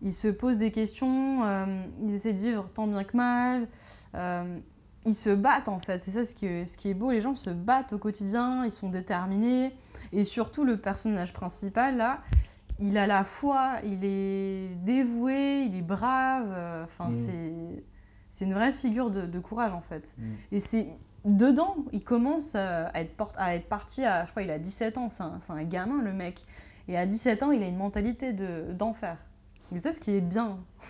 Ils 0.02 0.14
se 0.14 0.30
posent 0.30 0.58
des 0.58 0.72
questions, 0.72 1.44
euh, 1.46 1.66
ils 2.04 2.14
essaient 2.16 2.32
de 2.32 2.40
vivre 2.40 2.70
tant 2.70 2.88
bien 2.88 3.04
que 3.04 3.18
mal. 3.18 3.68
euh, 4.16 4.58
ils 5.06 5.14
se 5.16 5.30
battent 5.30 5.70
en 5.70 5.80
fait, 5.80 6.00
c'est 6.02 6.12
ça 6.12 6.26
ce 6.26 6.36
qui, 6.36 6.46
est, 6.46 6.66
ce 6.66 6.76
qui 6.78 6.90
est 6.90 6.94
beau, 6.94 7.10
les 7.12 7.22
gens 7.22 7.34
se 7.34 7.50
battent 7.50 7.94
au 7.94 7.98
quotidien, 7.98 8.66
ils 8.66 8.72
sont 8.72 8.90
déterminés, 8.90 9.74
et 10.12 10.26
surtout 10.26 10.66
le 10.66 10.76
personnage 10.76 11.32
principal 11.32 11.96
là, 11.96 12.20
il 12.80 12.98
a 12.98 13.08
la 13.08 13.24
foi, 13.24 13.78
il 13.84 14.04
est 14.06 14.76
dévoué, 14.84 15.64
il 15.70 15.76
est 15.76 15.82
brave, 15.82 16.48
euh, 16.52 16.84
enfin 16.84 17.10
Mm. 17.10 17.82
c'est 18.30 18.46
une 18.46 18.54
vraie 18.54 18.72
figure 18.72 19.12
de, 19.12 19.22
de 19.26 19.40
courage 19.40 19.74
en 19.74 19.82
fait. 19.82 20.14
Mm. 20.18 20.24
Et 20.54 20.60
c'est 20.60 20.88
dedans, 21.26 21.76
il 21.92 22.04
commence 22.04 22.54
euh, 22.56 22.88
à 22.94 23.02
être, 23.02 23.16
port- 23.16 23.34
à 23.38 23.56
être 23.56 23.68
parti 23.68 24.04
à, 24.06 24.26
je 24.26 24.32
crois, 24.32 24.44
il 24.44 24.52
a 24.52 24.60
17 24.60 24.98
ans, 24.98 25.10
c'est 25.10 25.24
un, 25.52 25.64
gamin 25.64 26.02
le 26.02 26.14
mec. 26.14 26.46
Et 26.88 26.98
à 26.98 27.06
17 27.06 27.44
ans, 27.44 27.52
il 27.52 27.62
a 27.64 27.68
une 27.68 27.78
mentalité 27.78 28.34
de- 28.34 28.72
d'enfer. 28.74 29.18
Et 29.76 29.80
c'est 29.80 29.92
ce 29.92 30.00
qui 30.02 30.12
est 30.16 30.22
bien. 30.22 30.58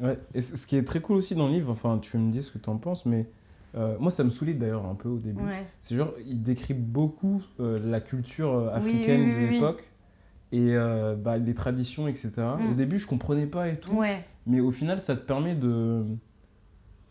Ouais, 0.00 0.16
et 0.32 0.40
ce 0.42 0.64
qui 0.68 0.76
est 0.76 0.84
très 0.84 1.00
cool 1.00 1.16
aussi 1.16 1.34
dans 1.34 1.46
le 1.48 1.52
livre, 1.54 1.72
enfin 1.72 1.98
tu 1.98 2.18
me 2.18 2.30
dis 2.30 2.44
ce 2.44 2.52
que 2.52 2.58
tu 2.58 2.70
en 2.70 2.76
penses, 2.76 3.04
mais 3.04 3.26
euh, 3.74 3.96
moi 3.98 4.12
ça 4.12 4.22
me 4.22 4.30
souligne 4.30 4.56
d'ailleurs 4.58 4.86
un 4.86 4.94
peu 4.94 5.08
au 5.08 5.18
début. 5.18 5.42
Ouais. 5.42 5.66
C'est 5.80 5.96
genre, 5.96 6.12
il 6.24 6.40
décrit 6.40 6.74
beaucoup 6.74 7.42
euh, 7.58 7.80
la 7.84 8.00
culture 8.00 8.52
Oui, 8.66 8.68
africaine 8.76 9.22
oui, 9.22 9.32
de 9.32 9.36
oui, 9.36 9.44
oui. 9.46 9.50
l'époque 9.54 9.90
et 10.52 10.74
euh, 10.74 11.14
bah, 11.16 11.36
les 11.38 11.54
traditions, 11.54 12.08
etc. 12.08 12.32
Mm. 12.58 12.70
Au 12.70 12.74
début, 12.74 12.98
je 12.98 13.06
comprenais 13.06 13.46
pas 13.46 13.68
et 13.68 13.76
tout, 13.76 13.92
Ouais, 13.92 14.24
mais 14.46 14.60
au 14.60 14.70
final, 14.70 15.00
ça 15.00 15.14
te 15.16 15.20
permet 15.20 15.54
de, 15.54 16.04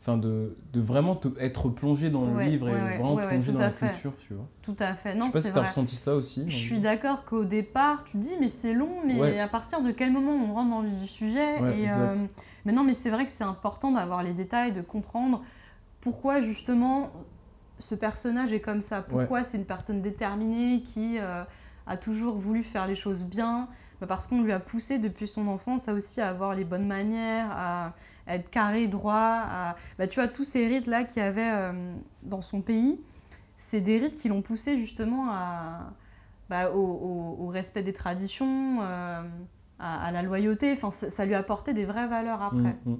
enfin 0.01 0.17
de, 0.17 0.55
de 0.73 0.79
vraiment 0.79 1.15
te- 1.15 1.27
être 1.39 1.69
plongé 1.69 2.09
dans 2.09 2.25
le 2.25 2.35
Ouais, 2.37 2.45
livre 2.49 2.69
et 2.69 2.73
ouais, 2.73 2.97
vraiment 2.97 3.17
plongé 3.17 3.51
dans 3.51 3.59
la 3.59 3.71
fait. 3.71 3.89
culture, 3.91 4.13
tu 4.27 4.33
vois. 4.33 4.47
tout 4.63 4.75
à 4.79 4.93
fait. 4.95 5.13
je 5.13 5.17
Non, 5.17 5.25
sais 5.25 5.31
pas 5.31 5.41
si 5.41 5.53
t'as 5.53 5.63
ressenti 5.63 5.95
ça 5.95 6.15
aussi. 6.15 6.43
Je 6.47 6.55
suis 6.55 6.79
d'accord 6.79 7.25
qu'au 7.25 7.45
départ, 7.45 8.03
tu 8.03 8.13
te 8.13 8.17
dis, 8.17 8.33
mais 8.39 8.47
c'est 8.47 8.73
long, 8.73 9.01
mais 9.05 9.39
à 9.39 9.47
partir 9.47 9.81
de 9.81 9.91
quel 9.91 10.11
moment 10.11 10.31
on 10.33 10.53
rentre 10.53 10.69
dans 10.69 10.81
le 10.81 10.87
vif 10.89 10.99
du 11.01 11.07
sujet 11.07 11.57
et, 11.79 11.89
euh, 11.91 12.15
Mais 12.65 12.71
non, 12.73 12.83
mais 12.83 12.93
c'est 12.93 13.09
vrai 13.09 13.25
que 13.25 13.31
c'est 13.31 13.43
important 13.43 13.91
d'avoir 13.91 14.23
les 14.23 14.33
détails, 14.33 14.71
de 14.71 14.81
comprendre 14.81 15.41
pourquoi 16.01 16.41
justement 16.41 17.11
ce 17.79 17.95
personnage 17.95 18.53
est 18.53 18.59
comme 18.59 18.81
ça. 18.81 19.01
Pourquoi 19.01 19.43
c'est 19.43 19.57
une 19.57 19.65
personne 19.65 20.01
déterminée 20.01 20.81
qui 20.81 21.19
euh, 21.19 21.43
a 21.87 21.97
toujours 21.97 22.37
voulu 22.37 22.63
faire 22.63 22.87
les 22.87 22.95
choses 22.95 23.23
bien. 23.25 23.67
Bah, 23.99 24.07
parce 24.07 24.27
qu'on 24.27 24.41
lui 24.41 24.51
a 24.51 24.59
poussé 24.59 24.99
depuis 24.99 25.27
son 25.27 25.47
enfance 25.47 25.87
à 25.87 25.93
aussi 25.93 26.21
avoir 26.21 26.53
les 26.55 26.63
bonnes 26.65 26.85
manières, 26.85 27.49
à, 27.51 27.93
à 28.27 28.35
être 28.35 28.49
carré, 28.49 28.87
droit. 28.87 29.15
À... 29.15 29.75
Bah, 29.97 30.07
tu 30.07 30.19
vois, 30.19 30.27
tous 30.27 30.43
ces 30.43 30.67
rites-là 30.67 31.03
qu'il 31.03 31.21
y 31.23 31.25
avait 31.25 31.49
euh, 31.51 31.95
dans 32.23 32.41
son 32.41 32.61
pays, 32.61 32.99
c'est 33.55 33.81
des 33.81 33.97
rites 33.97 34.15
qui 34.15 34.29
l'ont 34.29 34.41
poussé 34.43 34.77
justement 34.77 35.31
à, 35.31 35.93
bah, 36.49 36.71
au, 36.71 36.79
au- 36.79 37.45
au 37.45 37.47
respect 37.47 37.83
des 37.83 37.93
traditions, 37.93 38.79
euh, 38.81 39.21
à, 39.79 40.05
à 40.07 40.11
la 40.11 40.21
loyauté. 40.21 40.71
Enfin, 40.73 40.91
ça, 40.91 41.09
ça 41.09 41.25
lui 41.25 41.33
a 41.35 41.39
apporté 41.39 41.73
des 41.73 41.85
vraies 41.85 42.07
valeurs 42.07 42.41
après. 42.43 42.77
Mm, 42.85 42.91
mm. 42.91 42.97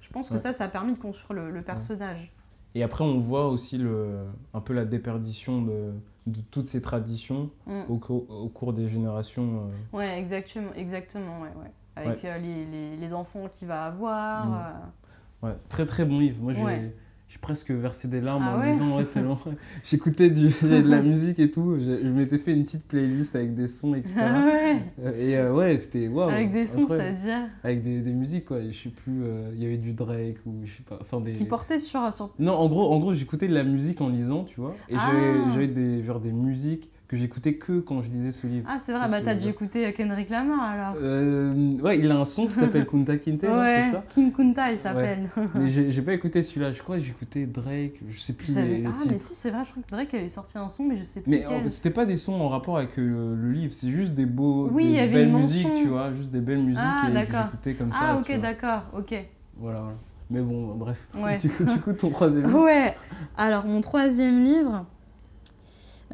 Je 0.00 0.10
pense 0.10 0.28
que 0.28 0.34
ça, 0.38 0.52
ça 0.52 0.64
a 0.64 0.68
permis 0.68 0.92
de 0.92 0.98
construire 0.98 1.40
le, 1.42 1.50
le 1.50 1.62
personnage. 1.62 2.32
Et 2.74 2.82
après, 2.82 3.04
on 3.04 3.18
voit 3.18 3.48
aussi 3.48 3.78
le, 3.78 4.24
un 4.52 4.60
peu 4.60 4.72
la 4.74 4.84
déperdition 4.84 5.62
de, 5.62 5.92
de 6.26 6.40
toutes 6.50 6.66
ces 6.66 6.82
traditions 6.82 7.50
Mm. 7.66 7.82
au, 7.88 7.98
cours- 7.98 8.26
au 8.30 8.48
cours 8.48 8.72
des 8.72 8.88
générations. 8.88 9.68
euh. 9.92 9.96
Ouais, 9.96 10.18
exactement, 10.18 10.72
exactement, 10.74 11.40
ouais, 11.40 11.52
ouais. 11.62 11.70
Avec 11.96 12.24
euh, 12.24 12.38
les, 12.38 12.64
les- 12.66 12.96
les 12.96 13.14
enfants 13.14 13.46
qu'il 13.48 13.68
va 13.68 13.86
avoir. 13.86 14.46
Mm. 14.46 14.54
euh, 14.54 15.48
Ouais, 15.48 15.56
très 15.68 15.86
très 15.86 16.04
bon 16.04 16.18
livre. 16.18 16.42
Moi, 16.42 16.52
j'ai. 16.54 16.94
J'ai 17.34 17.40
presque 17.40 17.72
versé 17.72 18.06
des 18.06 18.20
larmes 18.20 18.44
Ah 18.46 18.56
en 18.56 18.60
ouais 18.60 18.70
lisant. 18.70 18.96
Ouais, 18.96 19.04
tellement... 19.04 19.38
J'écoutais 19.84 20.30
du... 20.30 20.46
de 20.62 20.88
la 20.88 21.02
musique 21.02 21.40
et 21.40 21.50
tout. 21.50 21.76
Je, 21.80 22.04
je 22.04 22.08
m'étais 22.12 22.38
fait 22.38 22.52
une 22.52 22.62
petite 22.62 22.86
playlist 22.86 23.34
avec 23.34 23.54
des 23.54 23.66
sons, 23.66 23.92
etc. 23.96 24.14
Ah 24.20 24.44
ouais. 24.46 25.12
Et 25.18 25.36
euh, 25.36 25.52
ouais, 25.52 25.76
c'était 25.76 26.06
waouh. 26.06 26.28
Avec 26.30 26.52
des 26.52 26.68
sons, 26.68 26.82
incroyable. 26.82 27.16
c'est-à-dire 27.16 27.48
Avec 27.64 27.82
des, 27.82 28.02
des 28.02 28.12
musiques, 28.12 28.44
quoi. 28.44 28.60
Je 28.70 28.78
sais 28.78 28.88
plus, 28.90 29.24
euh, 29.24 29.50
il 29.56 29.62
y 29.62 29.66
avait 29.66 29.78
du 29.78 29.94
Drake 29.94 30.36
ou 30.46 30.60
je 30.64 30.76
sais 30.76 30.82
pas. 30.88 30.98
Enfin, 31.00 31.20
des... 31.20 31.32
qui 31.32 31.44
portait 31.44 31.80
sur, 31.80 32.12
sur 32.12 32.30
Non, 32.38 32.52
en 32.54 32.68
gros, 32.68 32.92
en 32.92 33.00
gros 33.00 33.12
j'écoutais 33.12 33.48
de 33.48 33.54
la 33.54 33.64
musique 33.64 34.00
en 34.00 34.10
lisant, 34.10 34.44
tu 34.44 34.60
vois. 34.60 34.76
Et 34.88 34.94
j'avais 34.94 35.38
Ah. 35.44 35.50
j'avais 35.52 35.66
des, 35.68 36.04
genre, 36.04 36.20
des 36.20 36.32
musiques 36.32 36.92
que 37.06 37.16
j'écoutais 37.16 37.54
que 37.54 37.80
quand 37.80 38.00
je 38.00 38.10
lisais 38.10 38.32
ce 38.32 38.46
livre. 38.46 38.66
Ah, 38.68 38.78
c'est 38.78 38.92
vrai, 38.92 39.08
bah 39.10 39.20
t'as 39.22 39.34
dû 39.34 39.48
écouter 39.48 39.92
Kendrick 39.92 40.30
Lamar 40.30 40.60
alors. 40.60 40.94
Euh, 40.96 41.76
ouais, 41.80 41.98
il 41.98 42.10
a 42.10 42.16
un 42.16 42.24
son 42.24 42.46
qui 42.46 42.54
s'appelle 42.54 42.86
Kunta 42.90 43.18
Kinte, 43.18 43.42
non, 43.42 43.60
ouais, 43.60 43.82
c'est 43.82 43.90
ça 43.90 44.04
King 44.08 44.32
Kunta 44.32 44.70
il 44.70 44.78
s'appelle. 44.78 45.28
Mais 45.54 45.68
j'ai 45.68 46.02
pas 46.02 46.14
écouté 46.14 46.42
celui-là, 46.42 46.72
je 46.72 46.82
crois 46.82 46.96
que 46.96 47.02
j'écoutais 47.02 47.46
Drake, 47.46 48.00
je 48.08 48.18
sais 48.18 48.32
plus 48.32 48.46
savais- 48.52 48.68
les, 48.68 48.80
les 48.82 48.88
Ah, 48.88 49.02
mais 49.10 49.18
si, 49.18 49.34
c'est 49.34 49.50
vrai, 49.50 49.64
je 49.64 49.70
crois 49.70 49.82
que 49.82 49.88
Drake 49.88 50.14
avait 50.14 50.28
sorti 50.28 50.56
un 50.56 50.68
son, 50.68 50.84
mais 50.84 50.96
je 50.96 51.02
sais 51.02 51.20
plus 51.20 51.30
Mais 51.30 51.44
c'était 51.68 51.90
pas 51.90 52.06
des 52.06 52.16
sons 52.16 52.40
en 52.40 52.48
rapport 52.48 52.78
avec 52.78 52.98
euh, 52.98 53.34
le 53.36 53.52
livre, 53.52 53.72
c'est 53.72 53.90
juste 53.90 54.14
des 54.14 54.26
beaux, 54.26 54.68
Oui, 54.70 54.84
il 54.86 54.92
y 54.92 54.98
avait 54.98 55.12
belles 55.12 55.28
une 55.28 55.36
musiques, 55.36 55.74
tu 55.74 55.88
vois, 55.88 56.12
juste 56.12 56.30
des 56.30 56.40
belles 56.40 56.62
musiques 56.62 56.80
Ah, 56.80 57.02
et 57.04 57.10
que 57.10 57.14
d'accord. 57.14 57.46
j'écoutais 57.50 57.74
comme 57.74 57.92
ça. 57.92 57.98
ah, 58.12 58.16
ok, 58.16 58.40
d'accord, 58.40 58.82
ok. 58.96 59.14
Voilà, 59.58 59.80
voilà. 59.80 59.96
Mais 60.30 60.40
bon, 60.40 60.74
bref. 60.74 61.08
Ouais. 61.14 61.36
du, 61.40 61.48
coup, 61.50 61.64
du 61.64 61.80
coup, 61.80 61.92
ton 61.92 62.08
troisième 62.10 62.46
livre. 62.46 62.64
Ouais, 62.64 62.94
alors 63.36 63.66
mon 63.66 63.80
troisième 63.80 64.42
livre, 64.42 64.86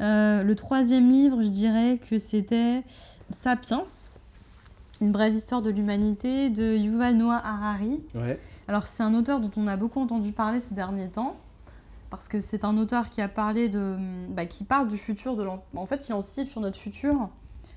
euh, 0.01 0.43
le 0.43 0.55
troisième 0.55 1.11
livre, 1.11 1.41
je 1.41 1.49
dirais 1.49 1.99
que 1.99 2.17
c'était 2.17 2.83
Sapiens, 3.29 3.83
une 4.99 5.11
brève 5.11 5.33
histoire 5.33 5.61
de 5.61 5.69
l'humanité 5.69 6.49
de 6.49 6.75
Yuval 6.75 7.15
Noah 7.17 7.41
Harari. 7.43 8.03
Ouais. 8.15 8.39
Alors 8.67 8.87
c'est 8.87 9.03
un 9.03 9.13
auteur 9.13 9.39
dont 9.39 9.51
on 9.57 9.67
a 9.67 9.77
beaucoup 9.77 9.99
entendu 10.01 10.31
parler 10.31 10.59
ces 10.59 10.75
derniers 10.75 11.09
temps, 11.09 11.37
parce 12.09 12.27
que 12.27 12.41
c'est 12.41 12.65
un 12.65 12.77
auteur 12.77 13.09
qui 13.09 13.21
a 13.21 13.27
parlé 13.27 13.69
de, 13.69 13.95
bah, 14.29 14.45
qui 14.45 14.63
parle 14.63 14.87
du 14.87 14.97
futur 14.97 15.35
de 15.35 15.45
En 15.75 15.85
fait, 15.85 16.07
il 16.09 16.13
anticipe 16.13 16.49
sur 16.49 16.61
notre 16.61 16.77
futur. 16.77 17.29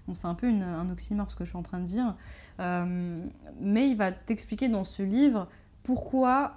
Bon, 0.06 0.12
c'est 0.14 0.26
un 0.26 0.34
peu 0.34 0.48
une- 0.48 0.62
un 0.62 0.90
oxymore 0.90 1.30
ce 1.30 1.36
que 1.36 1.44
je 1.44 1.50
suis 1.50 1.58
en 1.58 1.62
train 1.62 1.78
de 1.80 1.86
dire, 1.86 2.16
Euh, 2.60 3.24
mais 3.58 3.88
il 3.88 3.96
va 3.96 4.12
t'expliquer 4.12 4.68
dans 4.68 4.84
ce 4.84 5.02
livre 5.02 5.48
pourquoi 5.82 6.56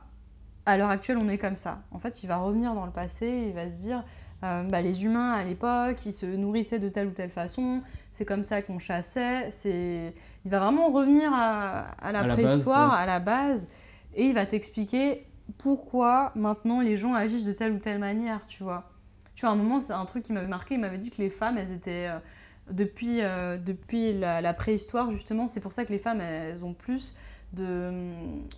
à 0.65 0.77
l'heure 0.77 0.89
actuelle 0.89 1.17
on 1.17 1.27
est 1.29 1.37
comme 1.37 1.55
ça. 1.55 1.81
En 1.91 1.97
fait, 1.97 2.23
il 2.23 2.27
va 2.27 2.37
revenir 2.37 2.73
dans 2.75 2.85
le 2.85 2.91
passé, 2.91 3.25
et 3.25 3.47
il 3.47 3.53
va 3.53 3.67
se 3.67 3.75
dire 3.75 4.03
euh, 4.43 4.63
bah, 4.63 4.81
les 4.81 5.03
humains 5.03 5.31
à 5.31 5.43
l'époque, 5.43 6.05
ils 6.05 6.11
se 6.13 6.25
nourrissaient 6.25 6.79
de 6.79 6.89
telle 6.89 7.07
ou 7.07 7.11
telle 7.11 7.29
façon, 7.29 7.81
c'est 8.11 8.25
comme 8.25 8.43
ça 8.43 8.61
qu'on 8.61 8.79
chassait. 8.79 9.49
C'est, 9.49 10.13
il 10.45 10.51
va 10.51 10.59
vraiment 10.59 10.91
revenir 10.91 11.31
à, 11.33 11.87
à 12.01 12.11
la 12.11 12.19
À 12.19 12.27
la 12.27 12.35
base, 12.35 12.45
préhistoire, 12.45 12.93
ouais. 12.93 12.99
à 12.99 13.05
la 13.05 13.19
base, 13.19 13.67
et 14.15 14.25
il 14.25 14.33
va 14.33 14.45
t'expliquer 14.45 15.25
pourquoi 15.57 16.31
maintenant 16.35 16.81
les 16.81 16.95
gens 16.95 17.13
agissent 17.13 17.45
de 17.45 17.53
telle 17.53 17.71
ou 17.71 17.79
telle 17.79 17.99
manière, 17.99 18.45
tu 18.45 18.63
vois. 18.63 18.89
Tu 19.35 19.41
vois, 19.41 19.51
à 19.51 19.53
un 19.53 19.57
moment, 19.57 19.79
c'est 19.79 19.93
un 19.93 20.05
truc 20.05 20.23
qui 20.23 20.33
m'avait 20.33 20.47
marqué, 20.47 20.75
il 20.75 20.81
m'avait 20.81 20.97
dit 20.97 21.09
que 21.09 21.21
les 21.21 21.29
femmes, 21.29 21.57
elles 21.57 21.71
étaient, 21.71 22.07
euh, 22.07 22.19
depuis, 22.71 23.21
euh, 23.21 23.57
depuis 23.57 24.13
la, 24.13 24.41
la 24.41 24.53
préhistoire, 24.53 25.09
justement, 25.09 25.47
c'est 25.47 25.61
pour 25.61 25.71
ça 25.71 25.85
que 25.85 25.91
les 25.91 25.99
femmes, 25.99 26.21
elles 26.21 26.65
ont 26.65 26.73
plus 26.73 27.15
de, 27.53 28.11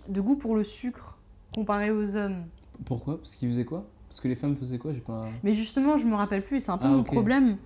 de 0.07 0.21
goût 0.21 0.35
pour 0.35 0.55
le 0.55 0.63
sucre 0.63 1.19
comparé 1.53 1.91
aux 1.91 2.15
hommes. 2.15 2.43
Pourquoi? 2.85 3.17
Parce 3.17 3.35
qu'il 3.35 3.49
faisait 3.49 3.65
quoi? 3.65 3.85
Parce 4.09 4.21
que 4.21 4.27
les 4.27 4.35
femmes 4.35 4.57
faisaient 4.57 4.79
quoi 4.79 4.91
J'ai 4.91 5.01
pas. 5.01 5.25
Mais 5.43 5.53
justement, 5.53 5.95
je 5.95 6.05
me 6.05 6.15
rappelle 6.15 6.41
plus, 6.41 6.59
c'est 6.59 6.71
un 6.71 6.77
peu 6.77 6.87
Ah, 6.87 6.91
mon 6.91 7.03
problème. 7.03 7.57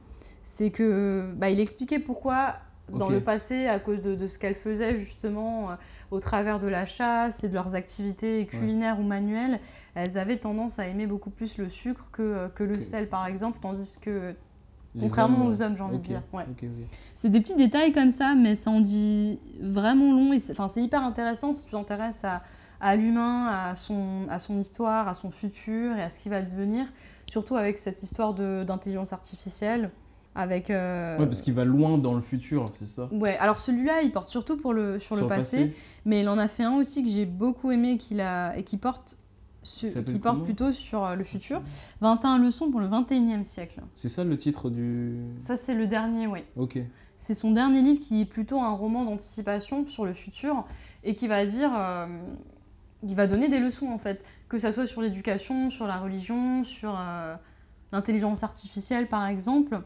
C'est 0.44 0.72
que 0.72 1.32
bah, 1.38 1.50
il 1.50 1.60
expliquait 1.60 2.00
pourquoi 2.00 2.56
dans 2.92 3.10
le 3.10 3.22
passé, 3.22 3.68
à 3.68 3.80
cause 3.80 4.02
de, 4.02 4.16
de 4.16 4.28
ce 4.28 4.38
qu'elles 4.38 4.56
faisaient 4.56 4.98
justement 4.98 5.72
euh, 5.72 5.76
au 6.12 6.20
travers 6.20 6.60
de 6.60 6.68
la 6.68 6.86
chasse 6.86 7.44
et 7.44 7.50
de 7.50 7.54
leurs 7.54 7.76
activités 7.76 8.46
culinaires 8.46 9.00
ou 9.00 9.04
manuelles, 9.04 9.60
elles 9.96 10.18
avaient 10.18 10.38
tendance 10.38 10.80
à 10.80 10.88
aimer 10.88 11.08
beaucoup 11.08 11.30
plus 11.30 11.58
le 11.58 11.70
sucre 11.70 12.10
que, 12.12 12.22
euh, 12.22 12.48
que 12.50 12.64
le 12.64 12.80
sel 12.80 13.08
par 13.08 13.26
exemple, 13.26 13.60
tandis 13.62 13.98
que 14.02 14.36
les 14.96 15.02
Contrairement 15.02 15.46
hommes, 15.46 15.52
aux 15.52 15.62
hommes, 15.64 15.76
j'ai 15.76 15.82
envie 15.82 15.98
de 15.98 16.04
dire, 16.04 16.22
ouais. 16.34 16.46
c'est 17.16 17.30
des 17.30 17.42
petits 17.42 17.56
détails 17.56 17.92
comme 17.92 18.12
ça, 18.12 18.36
mais 18.36 18.54
ça 18.54 18.70
en 18.70 18.80
dit 18.80 19.40
vraiment 19.60 20.14
long 20.14 20.34
et 20.34 20.40
c'est 20.40 20.84
hyper 20.84 21.02
intéressant 21.02 21.52
si 21.52 21.66
tu 21.66 21.72
t'intéresses 21.72 22.24
à, 22.26 22.44
à 22.82 22.96
l'humain, 22.96 23.48
à 23.48 23.76
son, 23.76 24.28
à 24.30 24.40
son 24.40 24.60
histoire, 24.60 25.08
à 25.08 25.14
son 25.14 25.32
futur 25.32 25.96
et 25.96 26.02
à 26.02 26.10
ce 26.10 26.20
qui 26.20 26.30
va 26.30 26.42
devenir, 26.42 26.86
surtout 27.28 27.56
avec 27.56 27.78
cette 27.78 28.04
histoire 28.04 28.34
d'intelligence 28.34 29.14
artificielle. 29.14 29.92
Avec, 30.36 30.72
euh, 30.72 31.20
Ouais, 31.20 31.28
parce 31.28 31.42
qu'il 31.42 31.54
va 31.54 31.64
loin 31.64 32.00
dans 32.00 32.16
le 32.16 32.22
futur, 32.22 32.66
c'est 32.74 32.88
ça? 32.88 33.08
Ouais, 33.12 33.38
alors 33.38 33.60
celui-là, 33.60 34.02
il 34.02 34.12
porte 34.12 34.30
surtout 34.30 34.58
pour 34.58 34.74
le, 34.74 34.98
sur, 34.98 35.16
le, 35.16 35.28
passé, 35.28 35.72
mais 36.06 36.22
il 36.22 36.28
en 36.28 36.40
a 36.40 36.48
fait 36.48 36.64
un 36.64 36.76
aussi 36.76 37.04
que 37.04 37.10
j'ai 37.10 37.26
beaucoup 37.26 37.70
aimé 37.72 38.00
qu'il 38.00 38.20
a, 38.20 38.58
et 38.58 38.64
qui 38.64 38.78
porte, 38.78 39.20
qui 39.64 40.20
porte 40.20 40.44
plutôt 40.44 40.72
sur 40.72 41.06
euh, 41.06 41.14
le 41.14 41.24
futur. 41.24 41.62
21 42.02 42.40
leçons 42.40 42.72
pour 42.72 42.80
le 42.80 42.88
21e 42.88 43.44
siècle. 43.44 43.82
C'est 43.94 44.10
ça 44.10 44.24
le 44.24 44.36
titre 44.36 44.72
du. 44.72 45.06
Ça, 45.38 45.56
c'est 45.56 45.76
le 45.76 45.86
dernier, 45.86 46.26
oui. 46.26 46.40
Ok. 46.56 46.80
C'est 47.18 47.36
son 47.36 47.52
dernier 47.52 47.82
livre 47.82 48.00
qui 48.00 48.22
est 48.22 48.26
plutôt 48.26 48.60
un 48.60 48.72
roman 48.72 49.06
d'anticipation 49.06 49.88
sur 49.88 50.04
le 50.04 50.14
futur 50.14 50.66
et 51.04 51.14
qui 51.14 51.28
va 51.28 51.46
dire, 51.46 51.72
euh, 51.74 52.08
qui 53.08 53.16
va 53.16 53.28
donner 53.28 53.50
des 53.50 53.60
leçons 53.60 53.88
en 53.88 53.98
fait, 53.98 54.26
que 54.50 54.58
ça 54.58 54.72
soit 54.72 54.88
sur 54.88 55.02
l'éducation, 55.02 55.70
sur 55.70 55.88
la 55.88 55.98
religion, 56.00 56.64
sur 56.64 56.96
euh, 57.00 57.36
l'intelligence 57.92 58.44
artificielle 58.44 59.08
par 59.08 59.26
exemple. 59.28 59.82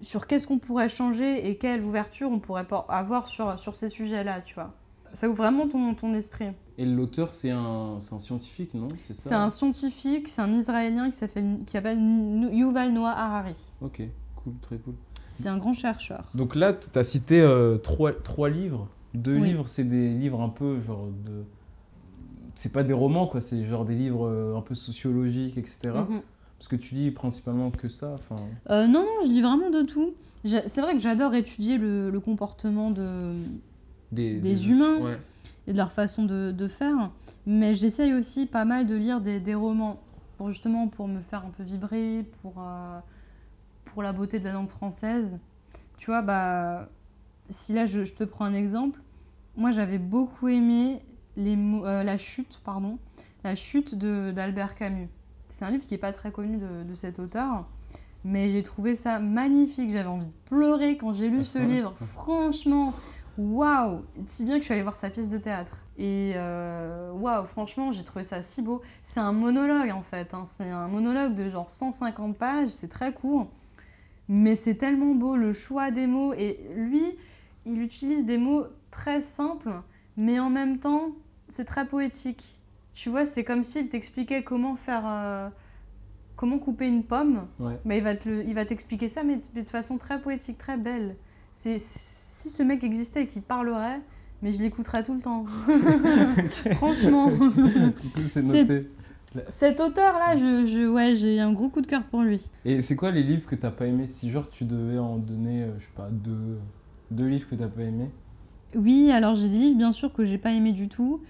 sur 0.00 0.26
qu'est-ce 0.26 0.46
qu'on 0.46 0.58
pourrait 0.58 0.88
changer 0.88 1.48
et 1.48 1.56
quelle 1.58 1.82
ouverture 1.82 2.30
on 2.30 2.40
pourrait 2.40 2.66
avoir 2.88 3.26
sur, 3.28 3.58
sur 3.58 3.76
ces 3.76 3.88
sujets-là, 3.88 4.40
tu 4.40 4.54
vois. 4.54 4.74
Ça 5.12 5.28
ouvre 5.28 5.36
vraiment 5.36 5.68
ton, 5.68 5.94
ton 5.94 6.14
esprit. 6.14 6.46
Et 6.78 6.86
l'auteur, 6.86 7.30
c'est 7.32 7.50
un, 7.50 8.00
scientifique, 8.00 8.72
non? 8.74 8.88
C'est 8.96 9.12
ça? 9.12 9.28
C'est 9.28 9.34
un 9.34 9.50
scientifique, 9.50 10.26
c'est 10.26 10.40
un 10.40 10.52
Israélien 10.52 11.10
qui 11.10 11.16
s'appelle 11.18 11.58
qui 11.66 11.72
s'appelle 11.72 11.98
Yuval 12.00 12.92
Noah 12.92 13.10
Harari. 13.12 13.74
Ok, 13.82 14.02
cool, 14.36 14.54
très 14.60 14.78
cool. 14.78 14.94
C'est 15.26 15.48
un 15.48 15.58
grand 15.58 15.74
chercheur. 15.74 16.24
Donc 16.34 16.54
là, 16.54 16.72
tu 16.72 16.98
as 16.98 17.02
cité 17.04 17.40
euh, 17.42 17.76
trois, 17.76 18.12
trois 18.12 18.48
livres. 18.48 18.88
Deux 19.14 19.36
Oui. 19.38 19.48
livres, 19.48 19.68
c'est 19.68 19.84
des 19.84 20.08
livres 20.08 20.40
un 20.40 20.48
peu 20.48 20.80
genre 20.80 21.06
de. 21.26 21.44
C'est 22.54 22.72
pas 22.72 22.82
des 22.84 22.92
romans, 22.92 23.26
quoi, 23.26 23.40
c'est 23.40 23.64
genre 23.64 23.84
des 23.84 23.94
livres 23.94 24.26
euh, 24.26 24.56
un 24.56 24.60
peu 24.60 24.74
sociologiques, 24.74 25.58
etc. 25.58 25.90
Mhm. 26.08 26.22
Parce 26.58 26.68
que 26.68 26.76
tu 26.76 26.94
lis 26.94 27.10
principalement 27.10 27.70
que 27.72 27.88
ça. 27.88 28.18
Euh, 28.70 28.86
non, 28.86 29.00
non, 29.00 29.26
je 29.26 29.32
lis 29.32 29.40
vraiment 29.40 29.70
de 29.70 29.82
tout. 29.82 30.14
C'est 30.44 30.80
vrai 30.80 30.92
que 30.94 31.00
j'adore 31.00 31.34
étudier 31.34 31.76
le, 31.76 32.08
le 32.10 32.20
comportement 32.20 32.90
de, 32.92 33.34
des, 34.12 34.38
Des 34.38 34.70
humains. 34.70 34.98
Ouais. 35.00 35.18
et 35.66 35.72
de 35.72 35.76
leur 35.76 35.90
façon 35.90 36.24
de, 36.24 36.52
de 36.52 36.68
faire, 36.68 37.10
mais 37.46 37.74
j'essaye 37.74 38.12
aussi 38.14 38.46
pas 38.46 38.64
mal 38.64 38.86
de 38.86 38.94
lire 38.94 39.20
des, 39.20 39.40
des 39.40 39.54
romans, 39.54 40.00
pour 40.38 40.50
justement 40.50 40.86
pour 40.86 41.08
me 41.08 41.20
faire 41.20 41.44
un 41.44 41.50
peu 41.50 41.64
vibrer, 41.64 42.24
pour, 42.42 42.54
euh, 42.58 42.98
pour 43.86 44.02
la 44.04 44.12
beauté 44.12 44.38
de 44.38 44.44
la 44.44 44.52
langue 44.52 44.68
française. 44.68 45.38
Tu 45.98 46.06
vois, 46.06 46.22
bah, 46.22 46.88
si 47.48 47.72
là 47.72 47.86
je, 47.86 48.04
je 48.04 48.14
te 48.14 48.22
prends 48.24 48.44
un 48.44 48.54
exemple, 48.54 49.00
moi 49.56 49.72
j'avais 49.72 49.98
beaucoup 49.98 50.46
aimé 50.48 51.00
les 51.36 51.56
euh, 51.56 52.02
La 52.04 52.16
chute, 52.16 52.60
pardon, 52.64 52.98
La 53.44 53.54
chute 53.54 53.94
de- 53.94 54.30
d'Albert 54.34 54.74
Camus. 54.74 55.08
C'est 55.48 55.64
un 55.64 55.70
livre 55.70 55.84
qui 55.84 55.94
n'est 55.94 55.98
pas 55.98 56.12
très 56.12 56.30
connu 56.32 56.56
de, 56.56 56.82
de 56.84 56.94
cet 56.94 57.18
auteur, 57.18 57.66
mais 58.24 58.50
j'ai 58.50 58.62
trouvé 58.62 58.94
ça 58.94 59.18
magnifique. 59.18 59.90
J'avais 59.90 60.08
envie 60.08 60.26
de 60.28 60.32
pleurer 60.46 60.96
quand 60.96 61.12
j'ai 61.12 61.28
lu 61.28 61.44
ce 61.44 61.58
livre. 61.68 61.92
Franchement, 61.96 62.94
waouh 63.36 64.02
Si 64.26 64.44
bien 64.44 64.54
que 64.56 64.60
je 64.60 64.64
suis 64.66 64.74
allée 64.74 64.82
voir 64.82 64.96
sa 64.96 65.10
pièce 65.10 65.28
de 65.28 65.38
théâtre. 65.38 65.84
Et 65.98 66.32
euh, 66.36 67.12
waouh, 67.12 67.44
franchement, 67.44 67.92
j'ai 67.92 68.04
trouvé 68.04 68.22
ça 68.24 68.40
si 68.40 68.62
beau. 68.62 68.80
C'est 69.02 69.20
un 69.20 69.32
monologue 69.32 69.90
en 69.90 70.02
fait. 70.02 70.32
hein. 70.34 70.44
C'est 70.46 70.70
un 70.70 70.88
monologue 70.88 71.34
de 71.34 71.48
genre 71.50 71.68
150 71.68 72.36
pages. 72.38 72.68
C'est 72.68 72.88
très 72.88 73.12
court. 73.12 73.50
Mais 74.28 74.54
c'est 74.54 74.76
tellement 74.76 75.14
beau, 75.14 75.36
le 75.36 75.52
choix 75.52 75.90
des 75.90 76.06
mots. 76.06 76.32
Et 76.34 76.58
lui, 76.76 77.04
il 77.66 77.82
utilise 77.82 78.24
des 78.24 78.38
mots 78.38 78.64
très 78.90 79.20
simples, 79.20 79.70
mais 80.16 80.38
en 80.38 80.50
même 80.50 80.78
temps, 80.78 81.10
c'est 81.48 81.64
très 81.64 81.86
poétique. 81.86 82.58
Tu 82.94 83.08
vois, 83.08 83.24
c'est 83.24 83.44
comme 83.44 83.62
s'il 83.62 83.88
t'expliquait 83.88 84.42
comment 84.42 84.76
faire. 84.76 85.02
euh, 85.06 85.48
comment 86.36 86.58
couper 86.58 86.86
une 86.88 87.04
pomme. 87.04 87.46
Ouais. 87.60 87.78
Bah, 87.84 87.94
il 87.96 88.02
va 88.02 88.14
te 88.16 88.28
le- 88.28 88.44
il 88.46 88.54
va 88.54 88.64
t'expliquer 88.64 89.08
ça, 89.08 89.22
mais 89.24 89.36
de 89.36 89.60
de 89.62 89.68
façon 89.68 89.96
très 89.98 90.20
poétique, 90.20 90.58
très 90.58 90.76
belle. 90.76 91.16
C'est 91.52 91.78
si 91.78 92.48
ce 92.50 92.62
mec 92.62 92.82
existait 92.82 93.22
et 93.22 93.26
qu'il 93.26 93.42
parlerait, 93.42 94.00
mais 94.42 94.50
je 94.52 94.60
l'écouterais 94.62 95.02
tout 95.02 95.14
le 95.14 95.20
temps. 95.20 95.44
Franchement, 96.76 97.30
c'est 98.26 98.42
noté. 98.42 98.88
cet 99.48 99.80
auteur-là, 99.80 100.36
je, 100.36 100.66
je- 100.66 100.88
ouais, 100.88 101.14
j'ai 101.14 101.40
un 101.40 101.52
gros 101.52 101.68
coup 101.68 101.80
de 101.80 101.86
cœur 101.86 102.02
pour 102.04 102.22
lui. 102.22 102.50
Et 102.64 102.82
c'est 102.82 102.96
quoi 102.96 103.10
les 103.10 103.22
livres 103.22 103.46
que 103.46 103.54
t'as 103.54 103.70
pas 103.70 103.86
aimé 103.86 104.06
Si 104.06 104.30
genre 104.30 104.48
tu 104.50 104.64
devais 104.64 104.98
en 104.98 105.16
donner, 105.18 105.62
euh, 105.64 105.78
je 105.78 105.84
sais 105.84 105.90
pas, 105.94 106.08
deux, 106.10 106.58
deux 107.10 107.28
livres 107.28 107.48
que 107.48 107.54
t'as 107.54 107.68
pas 107.68 107.82
aimé 107.82 108.10
Oui, 108.74 109.10
alors 109.10 109.34
j'ai 109.34 109.48
des 109.48 109.58
livres 109.58 109.76
bien 109.76 109.92
sûr 109.92 110.12
que 110.12 110.24
j'ai 110.24 110.38
pas 110.38 110.52
aimé 110.52 110.72
du 110.72 110.88
tout. 110.88 111.22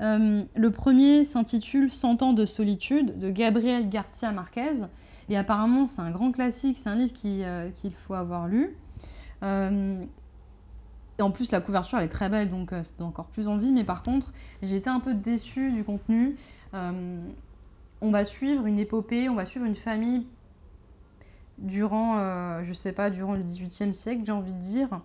Euh, 0.00 0.42
le 0.54 0.70
premier 0.70 1.24
s'intitule 1.24 1.90
Cent 1.90 2.22
ans 2.22 2.32
de 2.32 2.46
solitude 2.46 3.18
de 3.18 3.30
Gabriel 3.30 3.88
Garcia 3.88 4.32
Marquez. 4.32 4.86
Et 5.28 5.36
apparemment, 5.36 5.86
c'est 5.86 6.02
un 6.02 6.10
grand 6.10 6.32
classique, 6.32 6.76
c'est 6.76 6.88
un 6.88 6.96
livre 6.96 7.12
euh, 7.24 7.70
qu'il 7.70 7.92
faut 7.92 8.14
avoir 8.14 8.46
lu. 8.46 8.76
Euh, 9.42 10.04
en 11.20 11.30
plus, 11.30 11.52
la 11.52 11.60
couverture 11.60 11.98
elle 11.98 12.06
est 12.06 12.08
très 12.08 12.28
belle, 12.28 12.50
donc 12.50 12.72
c'est 12.82 13.02
encore 13.02 13.26
plus 13.26 13.48
envie. 13.48 13.72
Mais 13.72 13.84
par 13.84 14.02
contre, 14.02 14.32
j'ai 14.62 14.76
été 14.76 14.90
un 14.90 15.00
peu 15.00 15.14
déçue 15.14 15.70
du 15.70 15.84
contenu. 15.84 16.36
On 16.72 18.10
va 18.10 18.24
suivre 18.24 18.66
une 18.66 18.78
épopée, 18.80 19.28
on 19.28 19.36
va 19.36 19.44
suivre 19.44 19.64
une 19.64 19.76
famille 19.76 20.26
durant, 21.58 22.18
je 22.64 22.72
sais 22.72 22.92
pas, 22.92 23.10
durant 23.10 23.34
le 23.34 23.44
XVIIIe 23.44 23.94
siècle, 23.94 24.22
j'ai 24.24 24.32
envie 24.32 24.52
de 24.52 24.58
dire. 24.58 25.00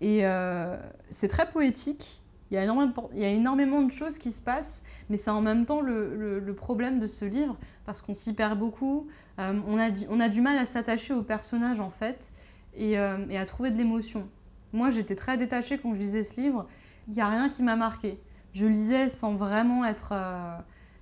Et 0.00 0.20
euh, 0.26 0.76
c'est 1.10 1.28
très 1.28 1.48
poétique. 1.48 2.22
Il 2.50 2.54
y, 2.54 2.56
a 2.56 2.64
énormément, 2.64 3.10
il 3.12 3.18
y 3.18 3.24
a 3.24 3.28
énormément 3.28 3.82
de 3.82 3.90
choses 3.90 4.16
qui 4.16 4.30
se 4.32 4.40
passent, 4.40 4.84
mais 5.10 5.18
c'est 5.18 5.30
en 5.30 5.42
même 5.42 5.66
temps 5.66 5.82
le, 5.82 6.16
le- 6.16 6.38
le 6.40 6.54
problème 6.54 6.98
de 6.98 7.06
ce 7.06 7.26
livre, 7.26 7.58
parce 7.84 8.00
qu'on 8.00 8.14
s'y 8.14 8.32
perd 8.34 8.58
beaucoup. 8.58 9.06
Euh, 9.38 9.60
on, 9.66 9.76
a, 9.76 9.90
di- 9.90 10.06
on 10.08 10.18
a 10.18 10.30
du 10.30 10.40
mal 10.40 10.56
à 10.56 10.64
s'attacher 10.64 11.12
au 11.12 11.22
personnage, 11.22 11.78
en 11.80 11.90
fait, 11.90 12.32
et, 12.74 12.98
euh, 12.98 13.18
et 13.28 13.36
à 13.36 13.44
trouver 13.44 13.70
de 13.70 13.76
l'émotion. 13.76 14.26
Moi, 14.72 14.88
j'étais 14.88 15.14
très 15.14 15.36
détachée 15.36 15.76
quand 15.78 15.92
je 15.92 15.98
lisais 16.00 16.22
ce 16.22 16.40
livre. 16.40 16.66
Il 17.08 17.14
n'y 17.14 17.20
a 17.20 17.28
rien 17.28 17.50
qui 17.50 17.62
m'a 17.62 17.76
marqué. 17.76 18.18
Je 18.52 18.64
lisais 18.66 19.10
sans 19.10 19.34
vraiment 19.34 19.84
être, 19.84 20.14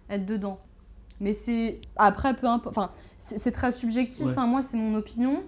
être 0.08 0.26
dedans. 0.26 0.56
Mais 1.20 1.32
c'est. 1.32 1.80
Après, 1.96 2.34
peu 2.34 2.46
importe. 2.48 2.76
Enfin, 2.76 2.90
c'est 3.18 3.50
très 3.52 3.72
subjectif. 3.72 4.26
Ouais. 4.26 4.32
Enfin, 4.32 4.46
moi, 4.46 4.62
c'est 4.62 4.76
mon 4.76 4.94
opinion. 4.94 5.42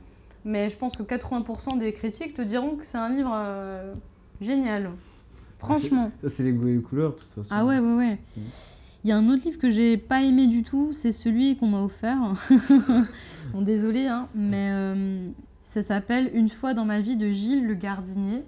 Mais 0.48 0.70
je 0.70 0.78
pense 0.78 0.96
que 0.96 1.02
80% 1.02 1.76
des 1.76 1.92
critiques 1.92 2.32
te 2.32 2.40
diront 2.40 2.76
que 2.76 2.86
c'est 2.86 2.96
un 2.96 3.14
livre 3.14 3.32
euh, 3.34 3.94
génial. 4.40 4.92
Franchement. 5.58 6.10
Ça, 6.22 6.30
c'est 6.30 6.42
les 6.42 6.52
goûts 6.52 6.68
et 6.68 6.76
les 6.76 6.80
couleurs, 6.80 7.10
de 7.10 7.16
toute 7.16 7.28
façon. 7.28 7.54
Ah 7.54 7.66
ouais, 7.66 7.78
ouais, 7.78 7.94
ouais. 7.96 8.18
Mhm. 8.36 8.44
Il 9.04 9.10
y 9.10 9.12
a 9.12 9.16
un 9.18 9.28
autre 9.28 9.44
livre 9.44 9.58
que 9.58 9.68
j'ai 9.68 9.98
pas 9.98 10.22
aimé 10.22 10.46
du 10.46 10.62
tout, 10.62 10.94
c'est 10.94 11.12
celui 11.12 11.58
qu'on 11.58 11.66
m'a 11.66 11.82
offert. 11.82 12.16
bon, 13.52 13.60
désolé, 13.60 14.06
hein, 14.06 14.26
mais 14.34 14.70
euh, 14.72 15.28
ça 15.60 15.82
s'appelle 15.82 16.30
Une 16.32 16.48
fois 16.48 16.72
dans 16.72 16.86
ma 16.86 17.00
vie 17.00 17.18
de 17.18 17.30
Gilles 17.30 17.66
Le 17.66 17.74
Gardinier. 17.74 18.42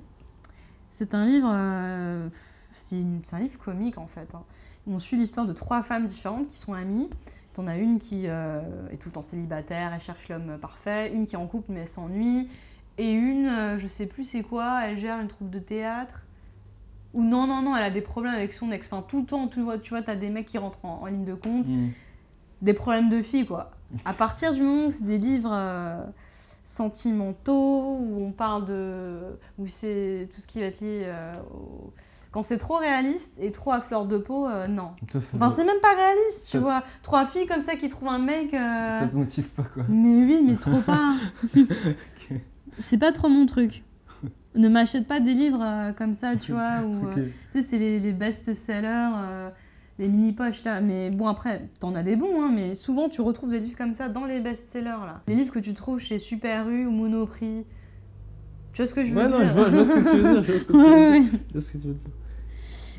C'est 0.89 1.15
un 1.15 1.27
livre, 1.27 1.51
euh, 1.53 2.31
c'est 2.73 3.05
un 3.33 3.39
livre 3.41 3.59
comique 3.59 3.99
en 3.99 4.07
fait. 4.07 4.35
hein. 4.35 4.43
On 4.87 4.99
suit 4.99 5.19
l'histoire 5.19 5.45
de 5.45 5.53
trois 5.53 5.83
femmes 5.83 6.07
différentes 6.07 6.47
qui 6.47 6.57
sont 6.57 6.73
amies. 6.73 7.11
T'en 7.53 7.67
as 7.67 7.77
une 7.77 7.99
qui 7.99 8.25
euh, 8.29 8.61
est 8.91 8.97
tout 8.97 9.09
le 9.09 9.15
temps 9.15 9.23
célibataire, 9.23 9.93
elle 9.93 10.01
cherche 10.01 10.29
l'homme 10.29 10.59
parfait. 10.61 11.13
Une 11.13 11.27
qui 11.27 11.35
est 11.35 11.39
en 11.39 11.47
couple 11.47 11.73
mais 11.73 11.81
elle 11.81 11.89
s'ennuie. 11.89 12.49
Et 12.99 13.11
une, 13.11 13.47
euh, 13.49 13.79
je 13.79 13.87
sais 13.87 14.07
plus 14.07 14.25
c'est 14.25 14.43
quoi, 14.43 14.83
elle 14.87 14.97
gère 14.99 15.19
une 15.21 15.29
troupe 15.29 15.51
de 15.51 15.59
théâtre. 15.59 16.23
Ou 17.13 17.25
non, 17.25 17.47
non, 17.49 17.61
non, 17.63 17.75
elle 17.77 17.83
a 17.83 17.91
des 17.91 18.03
problèmes 18.03 18.35
avec 18.35 18.53
son 18.53 18.71
ex. 18.71 18.93
Enfin, 18.93 19.03
tout 19.09 19.21
le 19.23 19.27
temps, 19.27 19.49
tu 19.49 19.61
vois, 19.63 19.79
tu 19.79 19.91
vois, 19.91 20.03
t'as 20.03 20.15
des 20.15 20.31
mecs 20.31 20.47
qui 20.47 20.59
rentrent 20.59 20.85
en, 20.85 21.01
en 21.03 21.07
ligne 21.07 21.25
de 21.25 21.35
compte, 21.35 21.67
Mm. 21.69 21.89
des 22.63 22.73
problèmes 22.75 23.09
de 23.09 23.21
filles, 23.21 23.47
quoi. 23.47 23.73
À 24.05 24.15
partir 24.15 24.53
du 24.55 24.63
moment 24.63 24.87
où 24.87 24.91
c'est 24.93 25.05
des 25.05 25.19
livres 25.19 25.51
euh, 25.53 26.05
sentimentaux, 26.63 27.97
où 27.99 28.25
on 28.25 28.33
parle 28.33 28.65
de. 28.65 29.39
où 29.59 29.67
c'est 29.67 30.29
tout 30.33 30.41
ce 30.41 30.47
qui 30.47 30.61
va 30.61 30.67
être 30.67 30.81
lié. 30.81 31.05
euh, 31.07 31.33
au- 31.53 31.93
Quand 32.33 32.43
c'est 32.45 32.59
trop 32.59 32.77
réaliste 32.77 33.41
et 33.43 33.51
trop 33.51 33.73
à 33.73 33.81
fleur 33.81 34.07
de 34.07 34.17
peau, 34.17 34.47
euh, 34.47 34.69
non. 34.69 34.91
Toi, 35.11 35.21
ça, 35.21 35.37
Enfin, 35.37 35.51
c'est 35.51 35.65
même 35.65 35.81
pas 35.83 35.95
réaliste, 35.97 36.45
tu 36.45 36.51
ça- 36.53 36.61
vois. 36.61 36.85
Trois 37.03 37.27
filles 37.27 37.47
comme 37.47 37.63
ça 37.63 37.75
qui 37.77 37.89
trouvent 37.89 38.09
un 38.09 38.19
mec. 38.21 38.55
euh, 38.55 38.89
ça 38.91 39.09
te 39.09 39.17
motive 39.17 39.49
pas, 39.49 39.65
quoi. 39.65 39.83
Mais 39.89 40.17
oui, 40.19 40.41
mais 40.45 40.55
trop 40.57 40.81
pas. 40.81 41.15
Ok. 41.55 42.37
C'est 42.79 42.99
pas 42.99 43.11
trop 43.13 43.29
mon 43.29 43.47
truc. 43.47 43.83
Ne 44.55 44.69
m'achète 44.69 45.07
pas 45.07 45.21
des 45.21 45.35
livres 45.35 45.63
euh, 45.63 45.93
comme 45.93 46.15
ça, 46.15 46.37
tu 46.37 46.53
vois, 46.53 46.81
Ok. 46.85 47.17
euh, 47.19 47.25
tu 47.27 47.33
sais, 47.51 47.63
c'est 47.63 47.79
les, 47.79 47.99
les 48.01 48.13
best-sellers, 48.13 49.11
euh, 49.17 49.51
les 49.99 50.09
mini-poches 50.09 50.65
là. 50.65 50.81
Mais 50.81 51.11
bon, 51.11 51.27
après, 51.29 51.69
t'en 51.81 51.95
as 51.95 52.03
des 52.03 52.17
bons, 52.17 52.43
hein, 52.43 52.51
mais 52.55 52.75
souvent 52.75 53.09
tu 53.09 53.21
retrouves 53.23 53.51
des 53.51 53.59
livres 53.61 53.77
comme 53.77 53.95
ça 53.95 54.09
dans 54.09 54.25
les 54.25 54.41
best-sellers 54.41 54.85
là. 55.05 55.21
Les 55.27 55.35
livres 55.35 55.53
que 55.53 55.59
tu 55.59 55.75
trouves 55.75 56.01
chez 56.01 56.19
Super 56.21 56.69
U 56.69 56.87
ou 56.87 56.91
Monoprix. 56.91 57.65
Tu 58.81 58.85
vois 58.85 58.87
ce 58.87 58.95
que 58.95 59.05
je 59.05 59.15
veux 59.15 59.21
Ouais, 59.21 59.29
dire 59.29 59.39
non, 59.39 59.47
je 59.47 59.53
vois, 59.53 59.69
je 59.71 59.75
vois 59.77 59.85
ce 59.85 59.95
que 59.95 60.11
tu 60.11 60.17
veux 60.17 60.33
dire. 60.33 60.43
Je 60.43 60.51
vois 60.53 60.61
ce 60.61 60.67
que 60.67 60.73
tu 60.73 60.79
veux 60.79 60.85
dire. 60.85 61.11
ouais. 61.11 61.23
Je 61.49 61.53
vois 61.53 61.61
ce 61.61 61.73
que 61.73 61.79
tu 61.79 61.87
veux 61.89 61.95
dire. 61.95 62.11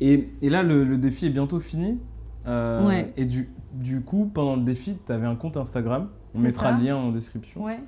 Et, 0.00 0.28
et 0.42 0.50
là, 0.50 0.62
le, 0.62 0.84
le 0.84 0.96
défi 0.98 1.26
est 1.26 1.30
bientôt 1.30 1.58
fini. 1.60 2.00
Euh, 2.46 2.86
Ouais. 2.86 3.12
Et 3.16 3.24
du, 3.24 3.48
du 3.72 4.02
coup, 4.02 4.30
pendant 4.32 4.56
le 4.56 4.62
défi, 4.62 4.96
tu 5.04 5.10
avais 5.12 5.26
un 5.26 5.34
compte 5.36 5.56
Instagram. 5.56 6.08
On 6.34 6.40
mettra 6.40 6.70
ça. 6.70 6.78
le 6.78 6.84
lien 6.84 6.96
en 6.96 7.10
description. 7.10 7.64
Ouais, 7.64 7.80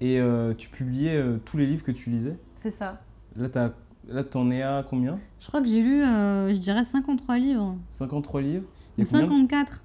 Et 0.00 0.20
euh, 0.20 0.52
tu 0.54 0.68
publiais 0.68 1.16
euh, 1.16 1.38
tous 1.44 1.56
les 1.56 1.66
livres 1.66 1.82
que 1.82 1.90
tu 1.90 2.10
lisais. 2.10 2.38
c'est 2.56 2.70
ça. 2.70 3.00
Là, 3.36 4.24
t'en 4.24 4.50
es 4.50 4.62
à 4.62 4.84
combien? 4.88 5.18
Je 5.40 5.46
crois 5.48 5.60
que 5.62 5.68
j'ai 5.68 5.80
lu, 5.82 6.00
je 6.02 6.58
dirais 6.60 6.84
53 6.84 7.38
livres. 7.38 7.76
53 7.90 8.40
livres? 8.42 8.64
Il 8.98 9.02
Ou 9.02 9.04
y 9.04 9.08
a 9.08 9.10
combien 9.10 9.26
de- 9.26 9.30
54. 9.48 9.82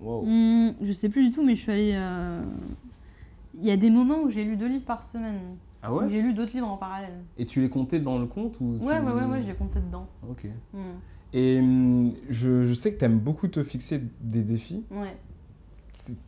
Wow. 0.00 0.24
Hmm, 0.26 0.72
je 0.82 0.92
sais 0.92 1.08
plus 1.08 1.24
du 1.24 1.30
tout, 1.30 1.44
mais 1.44 1.54
je 1.54 1.60
suis 1.62 1.72
allée. 1.72 1.98
Il 3.56 3.64
y 3.64 3.70
a 3.70 3.76
des 3.76 3.90
moments 3.90 4.20
où 4.22 4.30
j'ai 4.30 4.44
lu 4.44 4.56
deux 4.56 4.66
livres 4.68 4.84
par 4.84 5.04
semaine. 5.04 5.38
Ah 5.84 5.92
ouais? 5.92 6.08
J'ai 6.08 6.22
lu 6.22 6.32
d'autres 6.32 6.52
livres 6.54 6.68
en 6.68 6.76
parallèle. 6.78 7.12
Et 7.36 7.44
tu 7.46 7.60
les 7.60 7.68
comptais 7.68 8.00
dans 8.00 8.18
le 8.18 8.26
compte 8.26 8.58
ou 8.60 8.78
tu- 8.80 8.86
Ouais, 8.86 8.98
ouais, 9.00 9.12
ouais, 9.12 9.24
ouais, 9.26 9.42
je 9.42 9.48
les 9.48 9.54
comptais 9.54 9.80
dedans. 9.80 10.06
Ok. 10.28 10.46
Hmm, 10.72 10.78
Et 11.34 11.58
hum, 11.60 12.12
je, 12.30 12.64
je 12.64 12.74
sais 12.74 12.92
que 12.94 12.98
tu 12.98 13.04
aimes 13.04 13.18
beaucoup 13.18 13.48
te 13.48 13.62
fixer 13.62 14.00
des 14.20 14.44
défis. 14.44 14.84
Ouais. 14.90 15.16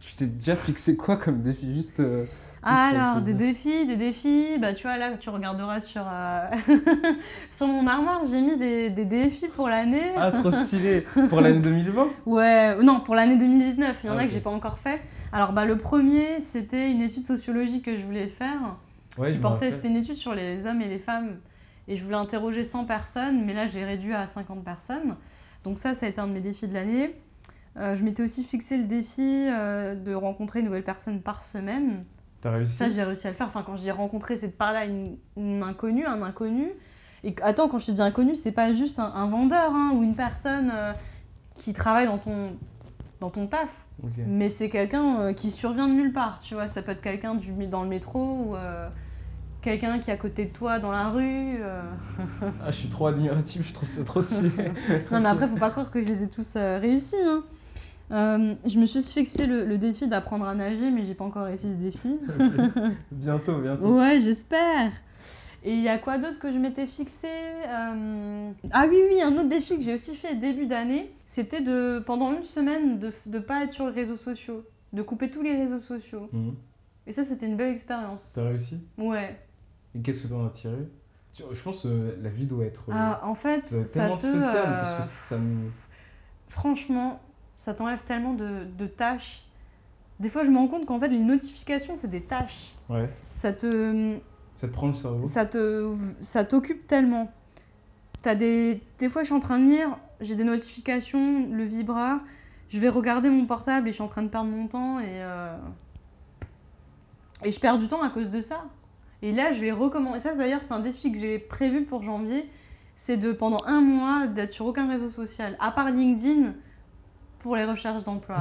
Tu 0.01 0.14
t'es 0.16 0.27
déjà 0.27 0.57
fixé 0.57 0.97
quoi 0.97 1.16
comme 1.19 1.42
défi? 1.42 1.71
Juste. 1.73 2.01
euh, 2.01 2.25
Ah, 2.62 2.90
alors, 2.92 3.21
des 3.23 3.35
défis, 3.35 3.87
des 3.87 3.97
défis. 3.97 4.59
Bah, 4.59 4.73
tu 4.73 4.85
vois, 4.85 4.97
là, 4.97 5.16
tu 5.19 5.29
regarderas 5.29 5.81
sur, 5.81 6.03
euh, 6.07 6.47
sur 7.53 7.66
mon 7.66 7.87
armoire, 7.87 8.23
j'ai 8.25 8.40
mis 8.40 8.57
des, 8.57 8.88
des 8.88 9.05
défis 9.05 9.49
pour 9.49 9.69
l'année. 9.69 10.01
Ah, 10.16 10.33
trop 10.33 10.51
stylé 10.51 11.03
Pour 11.29 11.42
l'année 11.42 11.61
2020 11.61 12.09
Ouais, 12.27 12.75
non, 12.83 13.01
pour 13.01 13.14
l'année 13.14 13.37
2019, 13.37 14.01
il 14.03 14.07
y 14.07 14.11
en 14.11 14.14
Ah, 14.14 14.16
a 14.16 14.23
ok. 14.23 14.29
que 14.29 14.33
j'ai 14.33 14.40
pas 14.40 14.51
encore 14.51 14.79
fait. 14.79 15.01
Alors, 15.33 15.53
bah, 15.53 15.66
le 15.66 15.77
premier, 15.77 16.40
c'était 16.40 16.90
une 16.90 17.03
étude 17.03 17.25
sociologique 17.25 17.85
que 17.85 17.99
je 17.99 18.05
voulais 18.05 18.29
faire. 18.29 18.77
Ouais, 19.18 19.33
qui 19.33 19.38
portait, 19.38 19.66
rappelle. 19.66 19.72
c'était 19.74 19.88
une 19.88 19.96
étude 19.96 20.16
sur 20.16 20.35
les 20.35 20.66
hommes 20.66 20.83
et 20.83 20.88
les 20.88 20.98
femmes. 20.98 21.38
Et 21.88 21.96
je 21.96 22.05
voulais 22.05 22.16
interroger 22.16 22.64
100 22.64 22.85
personnes, 22.85 23.44
mais 23.44 23.55
là 23.55 23.66
j'ai 23.66 23.85
réduit 23.85 24.14
à 24.14 24.26
50 24.26 24.64
personnes. 24.64 25.16
Donc 25.64 25.79
ça, 25.79 25.94
ça 25.94 26.07
a 26.07 26.09
été 26.09 26.20
un 26.20 26.26
de 26.26 26.33
mes 26.33 26.40
défis 26.40 26.68
de 26.68 26.74
l'année. 26.74 27.14
Euh, 27.76 27.94
je 27.94 28.05
m'étais 28.05 28.22
aussi 28.22 28.42
fixé 28.42 28.76
le 28.79 28.85
défi 28.85 29.48
euh, 29.50 29.94
de 29.94 30.14
rencontrer 30.14 30.61
une 30.61 30.66
nouvelle 30.66 30.85
personne 30.85 31.20
par 31.20 31.42
semaine. 31.42 32.05
T'as 32.40 32.50
réussi 32.50 32.74
Ça, 32.74 32.88
j'ai 32.88 33.02
réussi 33.02 33.26
à 33.26 33.31
le 33.31 33.37
faire. 33.37 33.46
Enfin, 33.46 33.62
quand 33.64 33.76
je 33.76 33.83
dis 33.83 33.90
rencontrer, 33.90 34.37
c'est 34.37 34.48
de 34.48 34.52
parler 34.52 34.79
à 34.79 34.85
une, 34.87 35.16
une 35.37 35.62
inconnue, 35.62 36.07
un 36.07 36.22
inconnu. 36.22 36.70
Et 37.24 37.35
attends, 37.42 37.68
quand 37.68 37.79
je 37.79 37.87
te 37.87 37.90
dis 37.92 38.02
inconnu, 38.02 38.35
c'est 38.35 38.52
pas 38.52 38.72
juste 38.72 38.98
un, 38.98 39.12
un 39.12 39.26
vendeur 39.26 39.72
hein, 39.74 39.92
ou 39.94 40.02
une 40.02 40.14
personne 40.14 40.70
euh, 40.74 40.92
qui 41.55 41.72
travaille 41.72 42.07
dans 42.07 42.18
ton, 42.18 42.57
dans 43.20 43.31
ton 43.31 43.46
taf. 43.46 43.85
Mais 44.26 44.48
c'est 44.48 44.68
quelqu'un 44.68 45.33
qui 45.35 45.50
survient 45.50 45.88
de 45.88 45.94
nulle 45.94 46.12
part, 46.12 46.40
tu 46.40 46.55
vois. 46.55 46.66
Ça 46.66 46.83
peut 46.83 46.92
être 46.92 47.00
quelqu'un 47.00 47.35
dans 47.35 47.83
le 47.83 47.88
métro 47.88 48.20
ou 48.20 48.57
quelqu'un 49.66 49.98
qui 49.98 50.11
est 50.11 50.14
à 50.14 50.16
côté 50.16 50.44
de 50.46 50.50
toi 50.52 50.79
dans 50.79 50.92
la 50.92 51.09
rue. 51.11 51.59
euh. 51.61 51.83
Ah, 52.64 52.70
je 52.70 52.76
suis 52.76 52.88
trop 52.88 53.07
admiratif, 53.09 53.66
je 53.66 53.74
trouve 53.74 53.88
ça 53.88 54.05
trop 54.05 54.22
stylé. 54.22 54.50
Non, 55.11 55.20
mais 55.20 55.29
après, 55.29 55.48
faut 55.48 55.57
pas 55.57 55.70
croire 55.70 55.90
que 55.90 56.00
je 56.00 56.07
les 56.07 56.22
ai 56.22 56.29
tous 56.29 56.55
euh, 56.57 56.79
réussis. 56.79 57.16
hein. 57.26 57.42
Euh, 58.12 58.55
je 58.64 58.79
me 58.79 58.87
suis 58.87 59.02
fixé 59.02 59.46
le, 59.46 59.64
le 59.64 59.79
défi 59.79 60.07
d'apprendre 60.07 60.46
à 60.46 60.55
nager, 60.55 60.90
mais 60.92 61.05
j'ai 61.05 61.14
pas 61.14 61.24
encore 61.24 61.46
réussi 61.46 61.72
ce 61.72 61.79
défi. 61.79 62.16
Bientôt, 63.11 63.59
bientôt. 63.61 63.96
Ouais, 63.98 64.20
j'espère. 64.20 64.92
Et 65.64 65.72
il 65.72 65.81
y 65.83 65.88
a 65.88 65.98
quoi 65.98 66.16
d'autre 66.18 66.38
que 66.38 66.52
je 66.52 66.59
m'étais 66.59 66.87
fixé 66.87 67.26
Euh, 67.26 68.50
Ah 68.72 68.87
oui, 68.88 68.98
oui, 69.11 69.20
un 69.22 69.33
autre 69.35 69.48
défi 69.48 69.76
que 69.76 69.83
j'ai 69.83 69.94
aussi 69.94 70.14
fait 70.14 70.37
début 70.37 70.66
d'année, 70.66 71.11
c'était 71.24 71.61
de 71.61 72.00
pendant 72.07 72.33
une 72.33 72.44
semaine 72.44 73.00
de 73.00 73.11
ne 73.26 73.38
pas 73.40 73.64
être 73.64 73.72
sur 73.72 73.87
les 73.88 73.92
réseaux 73.92 74.16
sociaux, 74.16 74.62
de 74.92 75.02
couper 75.02 75.29
tous 75.29 75.42
les 75.42 75.57
réseaux 75.57 75.81
sociaux. 75.81 76.29
Mhm. 76.33 76.55
Et 77.09 77.12
ça, 77.12 77.24
c'était 77.24 77.46
une 77.46 77.57
belle 77.57 77.72
expérience. 77.72 78.33
T'as 78.37 78.44
réussi? 78.44 78.81
Ouais. 78.98 79.37
Et 79.96 80.00
qu'est-ce 80.02 80.22
que 80.24 80.28
t'en 80.28 80.46
as 80.46 80.50
tiré? 80.50 80.76
Je 81.52 81.62
pense 81.62 81.82
que 81.82 82.16
la 82.22 82.28
vie 82.30 82.46
doit 82.46 82.64
être, 82.64 82.90
euh, 82.90 82.94
Ah, 82.94 83.20
en 83.24 83.35
fait, 83.35 83.70
doit 83.70 83.80
être 83.80 83.87
ça 83.88 83.92
tellement 84.00 84.16
te. 84.16 84.26
spéciale 84.26 84.64
euh, 84.66 84.80
parce 84.80 84.94
que 84.94 85.02
ça 85.02 85.38
nous. 85.38 85.70
Franchement, 86.48 87.20
ça 87.56 87.74
t'enlève 87.74 88.02
tellement 88.04 88.35
de, 88.35 88.64
de 88.78 88.87
tâches. 88.87 89.42
Des 90.20 90.30
fois, 90.30 90.44
je 90.44 90.50
me 90.50 90.56
rends 90.56 90.68
compte 90.68 90.87
qu'en 90.87 90.98
fait, 90.98 91.09
les 91.09 91.18
notifications, 91.18 91.94
c'est 91.94 92.11
des 92.11 92.22
tâches. 92.22 92.74
Ouais. 92.88 93.09
Ça 93.32 93.52
te. 93.52 94.16
Ça 94.54 94.68
te 94.68 94.72
prend 94.72 94.87
le 94.87 94.94
cerveau. 94.94 95.26
ça 95.26 95.44
te 95.44 95.94
ça 96.22 96.42
t'occupe 96.44 96.87
tellement. 96.87 97.30
T'as 98.22 98.35
des 98.35 98.80
des 98.98 99.11
fois 99.11 99.20
je 99.22 99.26
suis 99.26 99.35
en 99.35 99.40
train 99.40 99.59
de 99.59 99.66
lire, 99.66 99.98
j'ai 100.22 100.35
des 100.35 100.44
notifications, 100.44 101.46
le 101.52 101.62
vibreur, 101.64 102.20
je 102.70 102.78
vais 102.80 102.88
regarder 102.88 103.28
mon 103.28 103.44
portable 103.44 103.87
et 103.87 103.90
je 103.92 103.96
suis 103.96 104.02
en 104.02 104.09
train 104.09 104.22
de 104.22 104.28
perdre 104.28 104.48
mon 104.50 104.66
temps 104.66 104.98
et 104.98 105.04
euh, 105.22 105.54
et 107.44 107.50
je 107.50 107.61
perds 107.61 107.76
du 107.76 107.87
temps 107.87 108.00
à 108.02 108.09
cause 108.09 108.30
de 108.30 108.40
ça. 108.40 108.64
Et 109.22 109.33
là 109.33 109.52
je 109.52 109.61
vais 109.61 109.72
recommencer. 109.72 110.20
Ça 110.20 110.35
d'ailleurs 110.35 110.62
c'est 110.62 110.74
un 110.74 110.81
défi 110.81 111.12
que 111.12 111.18
j'ai 111.18 111.38
prévu 111.38 111.85
pour 111.85 112.02
janvier, 112.02 112.48
c'est 112.94 113.16
de 113.16 113.33
pendant 113.33 113.62
un 113.66 113.81
mois 113.81 114.26
d'être 114.26 114.50
sur 114.50 114.66
aucun 114.66 114.88
réseau 114.88 115.09
social 115.09 115.57
à 115.61 115.70
part 115.70 115.90
LinkedIn 115.90 116.55
pour 117.38 117.55
les 117.57 117.64
recherches 117.64 118.02
d'emploi. 118.05 118.37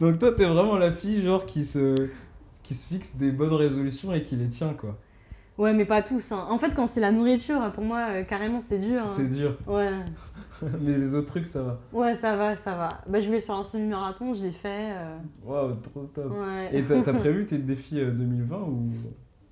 Donc 0.00 0.18
toi, 0.18 0.32
t'es 0.32 0.44
vraiment 0.44 0.76
la 0.76 0.92
fille 0.92 1.22
genre 1.22 1.46
qui 1.46 1.64
se 1.64 2.10
qui 2.62 2.74
se 2.74 2.86
fixe 2.86 3.16
des 3.16 3.32
bonnes 3.32 3.54
résolutions 3.54 4.12
et 4.12 4.22
qui 4.22 4.36
les 4.36 4.48
tient 4.48 4.74
quoi. 4.74 4.98
Ouais 5.60 5.72
mais 5.74 5.84
pas 5.84 6.02
tous. 6.02 6.32
hein. 6.32 6.46
En 6.50 6.58
fait 6.58 6.74
quand 6.74 6.86
c'est 6.86 7.00
la 7.00 7.12
nourriture 7.12 7.70
pour 7.72 7.84
moi 7.84 8.06
euh, 8.10 8.22
carrément 8.24 8.60
c'est 8.60 8.78
dur. 8.78 9.02
hein. 9.02 9.06
C'est 9.06 9.28
dur. 9.28 9.56
Ouais. 9.66 9.90
Mais 10.82 10.98
les 10.98 11.14
autres 11.14 11.28
trucs, 11.28 11.46
ça 11.46 11.62
va. 11.62 11.78
Ouais, 11.92 12.14
ça 12.14 12.36
va, 12.36 12.54
ça 12.54 12.74
va. 12.74 12.98
Bah, 13.08 13.18
je 13.20 13.26
voulais 13.28 13.40
faire 13.40 13.54
un 13.54 13.62
semi-marathon, 13.62 14.34
je 14.34 14.44
l'ai 14.44 14.52
fait. 14.52 14.92
euh, 14.92 15.16
Waouh, 15.46 15.76
trop 15.76 16.02
top. 16.04 16.32
Ouais. 16.32 16.68
Et 16.76 16.82
t'as 16.82 17.00
t'as 17.02 17.14
prévu 17.18 17.46
tes 17.46 17.56
défis 17.56 17.98
euh, 18.00 18.10
2020 18.10 18.58
ou? 18.58 18.90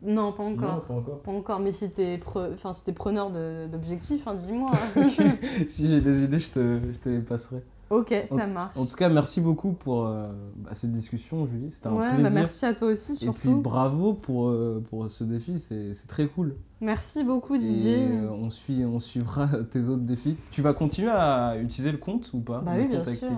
Non, 0.02 0.32
pas 0.32 0.42
non 0.42 0.52
encore. 0.52 0.84
pas 0.84 0.94
encore 0.94 1.18
Pas 1.22 1.32
encore, 1.32 1.60
mais 1.60 1.72
si 1.72 1.90
t'es 1.90 2.18
pre... 2.18 2.50
enfin, 2.52 2.72
si 2.74 2.84
t'es 2.84 2.92
preneur 2.92 3.30
de- 3.30 3.66
d'objectifs, 3.72 4.28
hein, 4.28 4.34
dis-moi. 4.34 4.70
Si 5.68 5.88
j'ai 5.88 6.00
des 6.02 6.24
idées, 6.24 6.40
je 6.40 6.50
te, 6.50 6.78
je 6.92 6.98
te 6.98 7.08
les 7.08 7.20
passerai. 7.20 7.62
Ok, 7.90 8.14
ça 8.27 8.46
marche. 8.46 8.77
En 8.77 8.85
tout 8.87 8.96
cas, 8.96 9.09
merci 9.09 9.40
beaucoup 9.40 9.72
pour 9.72 10.07
euh, 10.07 10.29
bah, 10.57 10.70
cette 10.74 10.92
discussion, 10.92 11.46
Julie. 11.46 11.70
C'était 11.70 11.88
un 11.88 11.94
Ouais, 11.96 12.09
plaisir. 12.09 12.24
bah, 12.24 12.31
merci 12.35 12.66
à 12.66 12.74
toi 12.74 12.88
aussi, 12.88 13.12
Et 13.12 13.14
puis 13.16 13.24
surtout. 13.24 13.55
bravo 13.61 14.14
pour, 14.14 14.48
euh, 14.48 14.83
pour 14.90 15.11
ce 15.11 15.24
défi, 15.24 15.59
c'est 15.59 15.92
très 16.07 16.27
cool. 16.27 16.55
Merci 16.81 17.24
beaucoup, 17.24 17.57
Didier. 17.57 17.92
Et 17.92 18.18
euh, 18.18 18.31
on, 18.31 18.51
suit, 18.51 18.85
on 18.85 19.01
suivra 19.01 19.48
tes 19.70 19.88
autres 19.88 20.03
défis. 20.03 20.37
Tu 20.53 20.62
vas 20.62 20.74
continuer 20.74 21.11
à 21.11 21.57
utiliser 21.61 21.92
le 21.92 21.98
compte 21.98 22.31
ou 22.35 22.40
pas 22.40 22.61
Bah 22.61 22.77
Le 22.77 22.83
oui, 22.83 22.88
bien 22.88 23.05
sûr. 23.05 23.29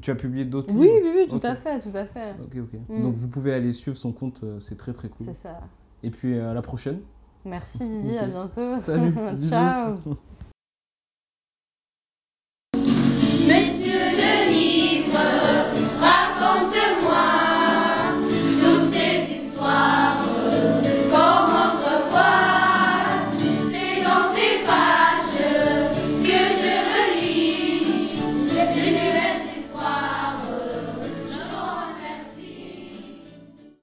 Tu 0.00 0.10
as 0.10 0.14
publié 0.14 0.44
d'autres 0.44 0.72
Oui, 0.74 0.86
livres? 0.86 0.94
oui, 1.02 1.26
oui, 1.30 1.40
tout 1.40 1.44
à 1.46 1.56
fait, 1.56 1.80
tout 1.80 1.96
à 1.96 2.06
fait. 2.06 2.34
Ok, 2.44 2.56
ok. 2.62 2.80
Mm. 2.88 3.02
Donc 3.02 3.14
vous 3.16 3.28
pouvez 3.28 3.52
aller 3.52 3.72
suivre 3.72 3.96
son 3.96 4.12
compte, 4.12 4.44
c'est 4.60 4.76
très 4.76 4.92
très 4.92 5.08
cool. 5.08 5.26
C'est 5.26 5.34
ça. 5.34 5.60
Et 6.02 6.10
puis 6.10 6.38
à 6.38 6.54
la 6.54 6.62
prochaine. 6.62 7.00
Merci, 7.44 7.78
Didier, 7.88 8.18
à 8.18 8.26
bientôt. 8.26 8.76
Salut. 8.78 9.12
Ciao. 9.48 9.96
should 13.90 14.39